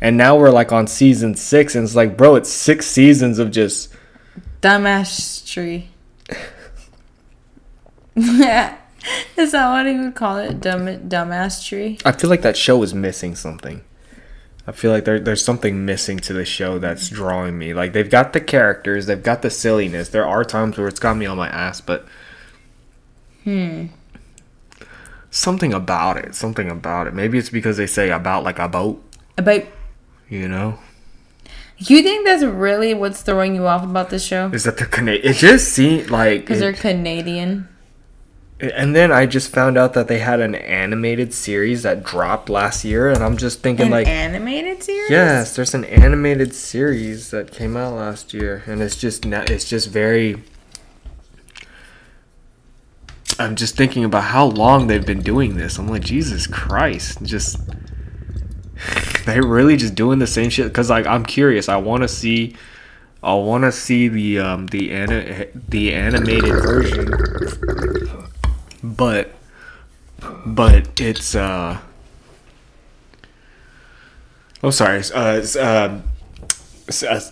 and 0.00 0.16
now 0.16 0.36
we're 0.36 0.50
like 0.50 0.72
on 0.72 0.86
season 0.86 1.34
six, 1.34 1.74
and 1.74 1.84
it's 1.84 1.94
like, 1.94 2.16
bro, 2.16 2.36
it's 2.36 2.50
six 2.50 2.86
seasons 2.86 3.38
of 3.38 3.50
just 3.50 3.92
Dumbass 4.60 5.44
tree. 5.50 5.88
Is 9.36 9.52
that 9.52 9.70
what 9.70 9.86
he 9.86 9.98
would 9.98 10.14
call 10.14 10.36
it? 10.38 10.60
Dumb 10.60 10.86
dumbass 11.08 11.66
tree. 11.66 11.98
I 12.04 12.12
feel 12.12 12.30
like 12.30 12.42
that 12.42 12.56
show 12.56 12.82
is 12.82 12.94
missing 12.94 13.34
something. 13.34 13.82
I 14.64 14.70
feel 14.72 14.92
like 14.92 15.04
there, 15.04 15.18
there's 15.18 15.44
something 15.44 15.84
missing 15.84 16.18
to 16.20 16.32
the 16.32 16.44
show 16.44 16.78
that's 16.78 17.08
drawing 17.08 17.58
me. 17.58 17.74
Like 17.74 17.94
they've 17.94 18.08
got 18.08 18.32
the 18.32 18.40
characters, 18.40 19.06
they've 19.06 19.22
got 19.22 19.42
the 19.42 19.50
silliness. 19.50 20.08
There 20.10 20.24
are 20.26 20.44
times 20.44 20.78
where 20.78 20.86
it's 20.86 21.00
got 21.00 21.16
me 21.16 21.26
on 21.26 21.36
my 21.36 21.48
ass, 21.48 21.80
but 21.80 22.06
Hmm. 23.42 23.86
something 25.30 25.72
about 25.72 26.16
it, 26.16 26.34
something 26.36 26.70
about 26.70 27.08
it. 27.08 27.14
Maybe 27.14 27.38
it's 27.38 27.50
because 27.50 27.76
they 27.76 27.88
say 27.88 28.10
about 28.10 28.44
like 28.44 28.60
a 28.60 28.68
boat, 28.68 29.02
About 29.36 29.62
you 30.28 30.46
know? 30.48 30.78
you 31.78 32.00
think 32.02 32.24
that's 32.24 32.44
really 32.44 32.94
what's 32.94 33.22
throwing 33.22 33.56
you 33.56 33.66
off 33.66 33.82
about 33.82 34.10
this 34.10 34.24
show? 34.24 34.48
Is 34.52 34.62
that 34.62 34.76
the 34.78 34.86
Canadian? 34.86 35.32
It 35.34 35.38
just 35.38 35.70
seemed 35.72 36.08
like, 36.10 36.42
Because 36.42 36.60
they're 36.60 36.72
Canadian. 36.72 37.66
And 38.62 38.94
then 38.94 39.10
I 39.10 39.26
just 39.26 39.52
found 39.52 39.76
out 39.76 39.92
that 39.94 40.06
they 40.06 40.20
had 40.20 40.40
an 40.40 40.54
animated 40.54 41.34
series 41.34 41.82
that 41.82 42.04
dropped 42.04 42.48
last 42.48 42.84
year, 42.84 43.10
and 43.10 43.22
I'm 43.22 43.36
just 43.36 43.60
thinking 43.60 43.86
An 43.86 43.90
like, 43.92 44.06
animated 44.06 44.82
series? 44.82 45.10
Yes, 45.10 45.56
there's 45.56 45.74
an 45.74 45.84
animated 45.84 46.54
series 46.54 47.30
that 47.32 47.50
came 47.50 47.76
out 47.76 47.94
last 47.94 48.32
year, 48.32 48.62
and 48.66 48.80
it's 48.80 48.96
just 48.96 49.26
it's 49.26 49.68
just 49.68 49.88
very. 49.88 50.42
I'm 53.38 53.56
just 53.56 53.76
thinking 53.76 54.04
about 54.04 54.24
how 54.24 54.44
long 54.44 54.86
they've 54.86 55.04
been 55.04 55.22
doing 55.22 55.56
this. 55.56 55.78
I'm 55.78 55.88
like, 55.88 56.02
Jesus 56.02 56.46
Christ, 56.46 57.22
just 57.24 57.58
they're 59.26 59.44
really 59.44 59.76
just 59.76 59.96
doing 59.96 60.20
the 60.20 60.26
same 60.26 60.50
shit. 60.50 60.72
Cause 60.72 60.88
like 60.88 61.06
I'm 61.06 61.24
curious, 61.24 61.68
I 61.68 61.76
want 61.76 62.02
to 62.02 62.08
see 62.08 62.54
I 63.22 63.34
want 63.34 63.62
to 63.62 63.72
see 63.72 64.08
the 64.08 64.40
um 64.40 64.66
the 64.66 64.90
ana- 64.92 65.46
the 65.68 65.94
animated 65.94 66.52
version, 66.54 67.10
but 68.82 69.32
but 70.46 71.00
it's 71.00 71.34
uh 71.34 71.78
oh 74.62 74.70
sorry 74.70 74.98
uh, 75.14 75.40
s- 75.40 75.56
uh 75.56 76.00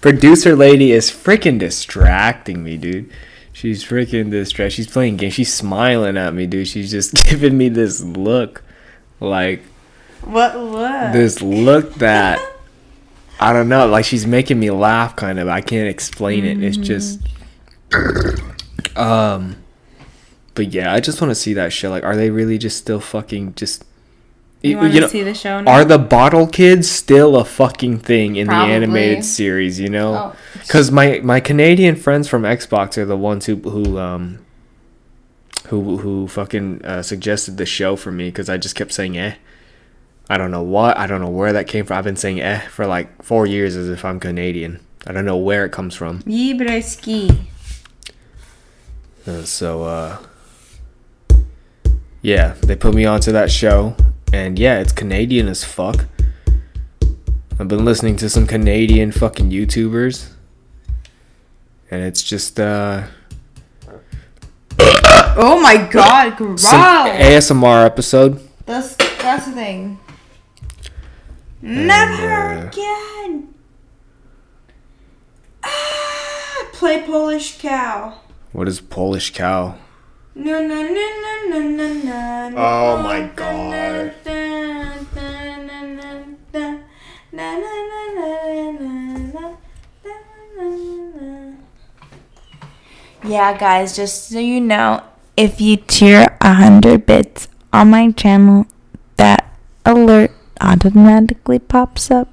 producer 0.00 0.54
lady 0.56 0.92
is 0.92 1.10
freaking 1.10 1.58
distracting 1.58 2.62
me, 2.62 2.76
dude. 2.76 3.10
She's 3.52 3.84
freaking 3.84 4.30
distracted. 4.30 4.74
She's 4.74 4.86
playing 4.86 5.16
games. 5.16 5.34
She's 5.34 5.52
smiling 5.52 6.16
at 6.16 6.34
me, 6.34 6.46
dude. 6.46 6.68
She's 6.68 6.90
just 6.90 7.14
giving 7.24 7.56
me 7.56 7.68
this 7.68 8.02
look, 8.02 8.62
like 9.20 9.62
What 10.22 10.56
look 10.58 11.12
this 11.12 11.40
look 11.42 11.94
that 11.94 12.40
I 13.40 13.52
don't 13.52 13.68
know, 13.68 13.86
like 13.86 14.04
she's 14.04 14.26
making 14.26 14.58
me 14.60 14.70
laugh 14.70 15.16
kind 15.16 15.38
of. 15.38 15.48
I 15.48 15.60
can't 15.60 15.88
explain 15.88 16.44
it. 16.44 16.62
It's 16.62 16.76
just 16.76 17.20
um 18.96 19.56
but 20.54 20.72
yeah, 20.72 20.92
I 20.92 21.00
just 21.00 21.20
want 21.20 21.30
to 21.30 21.34
see 21.34 21.52
that 21.54 21.72
shit. 21.72 21.90
Like 21.90 22.02
are 22.02 22.16
they 22.16 22.30
really 22.30 22.58
just 22.58 22.78
still 22.78 23.00
fucking 23.00 23.54
just 23.54 23.84
you 24.62 24.78
want 24.78 24.92
to 24.94 25.08
see 25.08 25.22
the 25.22 25.34
show 25.34 25.60
now? 25.60 25.70
are 25.70 25.84
the 25.84 25.98
bottle 25.98 26.46
kids 26.46 26.90
still 26.90 27.36
a 27.36 27.44
fucking 27.44 27.98
thing 27.98 28.36
in 28.36 28.48
Probably. 28.48 28.68
the 28.68 28.74
animated 28.74 29.24
series, 29.24 29.78
you 29.78 29.88
know? 29.88 30.14
Oh. 30.14 30.36
Cuz 30.68 30.90
my 30.90 31.20
my 31.22 31.40
Canadian 31.40 31.94
friends 31.96 32.26
from 32.26 32.42
Xbox 32.42 32.98
are 32.98 33.04
the 33.04 33.16
ones 33.16 33.46
who 33.46 33.56
who 33.56 33.98
um 33.98 34.38
who 35.68 35.98
who 35.98 36.26
fucking 36.26 36.84
uh, 36.84 37.02
suggested 37.02 37.56
the 37.58 37.66
show 37.66 37.96
for 37.96 38.10
me 38.10 38.30
cuz 38.32 38.48
I 38.48 38.56
just 38.56 38.74
kept 38.74 38.92
saying 38.92 39.16
eh. 39.18 39.34
I 40.28 40.38
don't 40.38 40.50
know 40.50 40.62
what, 40.62 40.96
I 40.98 41.06
don't 41.06 41.20
know 41.20 41.28
where 41.28 41.52
that 41.52 41.68
came 41.68 41.84
from. 41.84 41.98
I've 41.98 42.04
been 42.04 42.16
saying 42.16 42.40
eh 42.40 42.60
for 42.68 42.86
like 42.86 43.22
4 43.22 43.46
years 43.46 43.76
as 43.76 43.88
if 43.88 44.04
I'm 44.04 44.18
Canadian. 44.18 44.80
I 45.06 45.12
don't 45.12 45.24
know 45.24 45.36
where 45.36 45.64
it 45.64 45.70
comes 45.70 45.94
from. 45.94 46.22
Yibreski. 46.22 47.30
Uh, 47.30 47.34
so 49.44 49.82
uh 49.82 50.18
yeah, 52.22 52.54
they 52.62 52.76
put 52.76 52.94
me 52.94 53.04
onto 53.04 53.32
that 53.32 53.50
show 53.50 53.96
and 54.32 54.58
yeah, 54.58 54.78
it's 54.78 54.92
Canadian 54.92 55.48
as 55.48 55.64
fuck. 55.64 56.06
I've 57.58 57.68
been 57.68 57.84
listening 57.84 58.16
to 58.16 58.28
some 58.28 58.46
Canadian 58.46 59.10
fucking 59.12 59.50
YouTubers 59.50 60.30
and 61.90 62.02
it's 62.02 62.22
just 62.22 62.60
uh 62.60 63.06
Oh 65.38 65.60
my 65.60 65.88
god, 65.90 66.36
growl. 66.36 66.56
some 66.58 67.06
ASMR 67.08 67.84
episode. 67.84 68.40
That's 68.64 68.94
that's 68.94 69.46
the 69.46 69.52
thing. 69.52 69.98
Never 71.62 72.32
uh, 72.32 72.68
again. 72.68 73.54
Ah, 75.64 76.68
play 76.72 77.02
Polish 77.02 77.58
cow. 77.58 78.20
What 78.56 78.68
is 78.68 78.80
Polish 78.80 79.34
cow? 79.34 79.76
No 80.34 80.66
no 80.66 80.80
no 80.80 80.88
no 80.88 81.34
no 81.44 81.60
no 81.60 81.92
no. 81.92 82.54
Oh 82.56 82.96
my 83.02 83.28
God. 83.36 84.14
Yeah, 93.28 93.58
guys, 93.58 93.94
just 93.94 94.30
so 94.30 94.38
you 94.38 94.62
know, 94.62 95.02
if 95.36 95.60
you 95.60 95.76
tier 95.76 96.34
a 96.40 96.54
hundred 96.54 97.04
bits 97.04 97.48
on 97.74 97.90
my 97.90 98.10
channel, 98.12 98.64
that 99.18 99.52
alert 99.84 100.30
automatically 100.62 101.58
pops 101.58 102.10
up. 102.10 102.32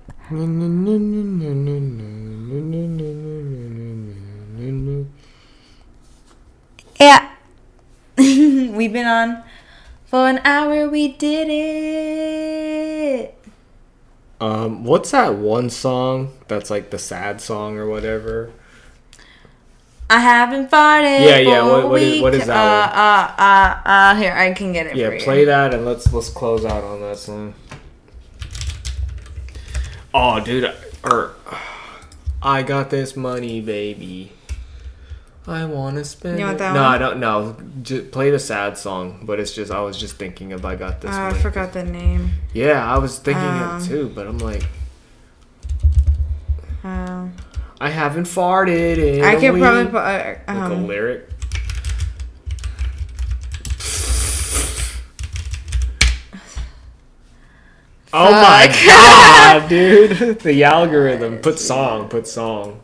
Yeah. 7.03 7.29
We've 8.17 8.93
been 8.93 9.07
on 9.07 9.43
for 10.05 10.27
an 10.29 10.39
hour. 10.45 10.87
We 10.89 11.09
did 11.09 11.47
it. 11.49 13.37
Um, 14.39 14.83
what's 14.85 15.11
that 15.11 15.35
one 15.35 15.69
song 15.69 16.33
that's 16.47 16.69
like 16.69 16.89
the 16.91 16.97
sad 16.99 17.41
song 17.41 17.77
or 17.77 17.87
whatever? 17.87 18.51
I 20.09 20.19
haven't 20.19 20.69
farted. 20.69 21.25
Yeah, 21.25 21.37
yeah, 21.39 21.63
what- 21.65 21.89
what 21.89 22.01
is- 22.01 22.21
what 22.21 22.33
is 22.35 22.45
that 22.45 22.55
Uh, 22.55 22.91
uh, 22.95 23.41
uh, 23.41 23.89
uh, 23.89 24.15
here 24.15 24.33
I 24.33 24.53
can 24.53 24.71
get 24.73 24.85
it. 24.87 24.95
Yeah, 24.95 25.07
for 25.09 25.15
you. 25.15 25.21
play 25.21 25.45
that 25.45 25.73
and 25.73 25.85
let's 25.85 26.11
let's 26.13 26.29
close 26.29 26.63
out 26.65 26.83
on 26.83 27.01
that 27.01 27.17
song. 27.17 27.53
Oh, 30.13 30.39
dude, 30.39 30.71
or 31.03 31.33
I 32.41 32.61
got 32.63 32.89
this 32.91 33.15
money, 33.17 33.59
baby. 33.61 34.31
I 35.45 35.65
wanna 35.65 36.05
spend. 36.05 36.39
You 36.39 36.45
want 36.45 36.55
it. 36.55 36.59
that 36.59 36.73
no, 36.73 36.83
one? 36.83 36.91
I 36.93 36.97
don't. 36.97 37.19
No, 37.19 37.55
just 37.81 38.11
play 38.11 38.29
the 38.31 38.39
sad 38.39 38.77
song. 38.77 39.19
But 39.23 39.39
it's 39.39 39.53
just 39.53 39.71
I 39.71 39.81
was 39.81 39.97
just 39.97 40.15
thinking 40.15 40.53
of 40.53 40.63
I 40.65 40.75
got 40.75 41.01
this. 41.01 41.11
Uh, 41.11 41.25
I 41.25 41.33
forgot 41.33 41.73
the 41.73 41.83
name. 41.83 42.29
Yeah, 42.53 42.85
I 42.85 42.97
was 42.97 43.19
thinking 43.19 43.43
Um, 43.43 43.81
it 43.81 43.85
too, 43.85 44.11
but 44.15 44.25
I'm 44.25 44.37
like, 44.37 44.63
Um, 46.83 47.33
I 47.81 47.89
haven't 47.89 48.23
farted. 48.25 48.97
In 48.97 49.23
I 49.23 49.33
a 49.33 49.39
could 49.39 49.59
probably 49.59 49.85
put. 49.87 49.97
Uh, 49.97 50.35
like 50.47 50.47
a 50.47 50.51
um, 50.75 50.87
lyric. 50.87 51.29
Oh 58.15 58.31
my 58.31 58.67
god, 58.85 59.69
dude! 59.69 60.39
The 60.41 60.63
algorithm. 60.63 61.39
Put 61.39 61.57
song. 61.59 62.09
Put 62.09 62.27
song. 62.27 62.79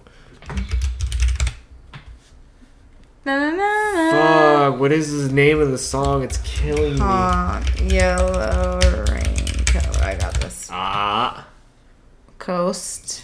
Fuck. 3.39 4.80
What 4.80 4.91
is 4.91 5.27
the 5.27 5.34
name 5.34 5.59
of 5.59 5.71
the 5.71 5.77
song? 5.77 6.23
It's 6.23 6.38
killing 6.38 6.93
me. 6.93 6.99
Hot 6.99 7.63
yellow 7.82 8.80
raincoat. 9.11 10.01
I 10.01 10.15
got 10.19 10.34
this. 10.41 10.67
Ah. 10.71 11.47
Coast. 12.39 13.23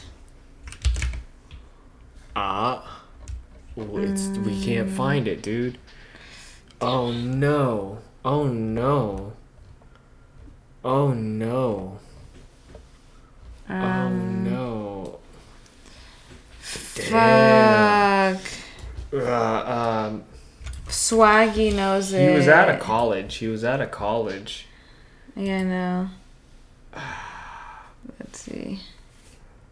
Ah. 2.36 3.02
Ooh, 3.78 3.98
It's 3.98 4.28
we 4.40 4.64
can't 4.64 4.90
find 4.90 5.28
it, 5.28 5.42
dude. 5.42 5.78
Oh 6.82 7.12
no. 7.12 8.00
Oh 8.24 8.48
no. 8.48 9.34
Oh 10.84 11.14
no. 11.14 12.00
Oh 13.70 13.74
Um, 13.74 14.44
no. 14.44 15.20
Damn. 16.96 17.06
Fuck. 17.06 17.95
Uh, 19.22 20.10
um, 20.12 20.24
Swaggy 20.88 21.74
knows 21.74 22.12
he 22.12 22.18
it. 22.18 22.36
was 22.36 22.48
at 22.48 22.70
a 22.70 22.78
college. 22.78 23.36
He 23.36 23.48
was 23.48 23.64
at 23.64 23.82
a 23.82 23.88
college. 23.88 24.68
Yeah, 25.36 25.58
I 25.60 25.64
know. 25.64 26.10
Let's 28.20 28.40
see. 28.40 28.82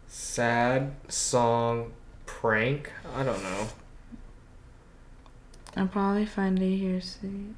Sad 0.08 0.92
song 1.08 1.92
prank. 2.26 2.90
I 3.14 3.22
don't 3.22 3.42
know. 3.42 3.68
I'll 5.76 5.86
probably 5.88 6.26
find 6.26 6.60
it 6.60 6.76
here. 6.76 7.00
See 7.00 7.54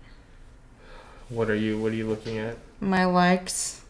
What 1.28 1.50
are 1.50 1.54
you? 1.56 1.78
What 1.78 1.92
are 1.92 1.96
you 1.96 2.08
looking 2.08 2.38
at? 2.38 2.56
my 2.80 3.04
likes. 3.06 3.80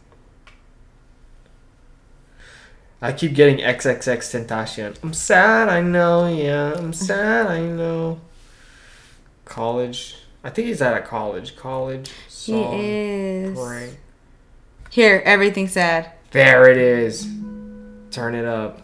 I 3.01 3.11
keep 3.13 3.33
getting 3.35 3.57
XXX 3.57 4.47
Tentacion. 4.47 4.97
I'm 5.03 5.13
sad, 5.13 5.69
I 5.69 5.81
know, 5.81 6.27
yeah. 6.27 6.73
I'm 6.75 6.93
sad, 7.09 7.47
I 7.47 7.59
know. 7.61 8.19
College. 9.45 10.15
I 10.43 10.49
think 10.49 10.67
he's 10.67 10.81
at 10.81 10.95
a 10.97 11.01
college. 11.01 11.55
College 11.55 12.09
He 12.29 12.53
is. 12.53 13.57
prank. 13.57 13.97
Here, 14.89 15.21
everything's 15.25 15.73
sad. 15.73 16.11
There 16.31 16.69
it 16.69 16.77
is. 16.77 17.27
Turn 18.11 18.33
it 18.35 18.45
up. 18.45 18.81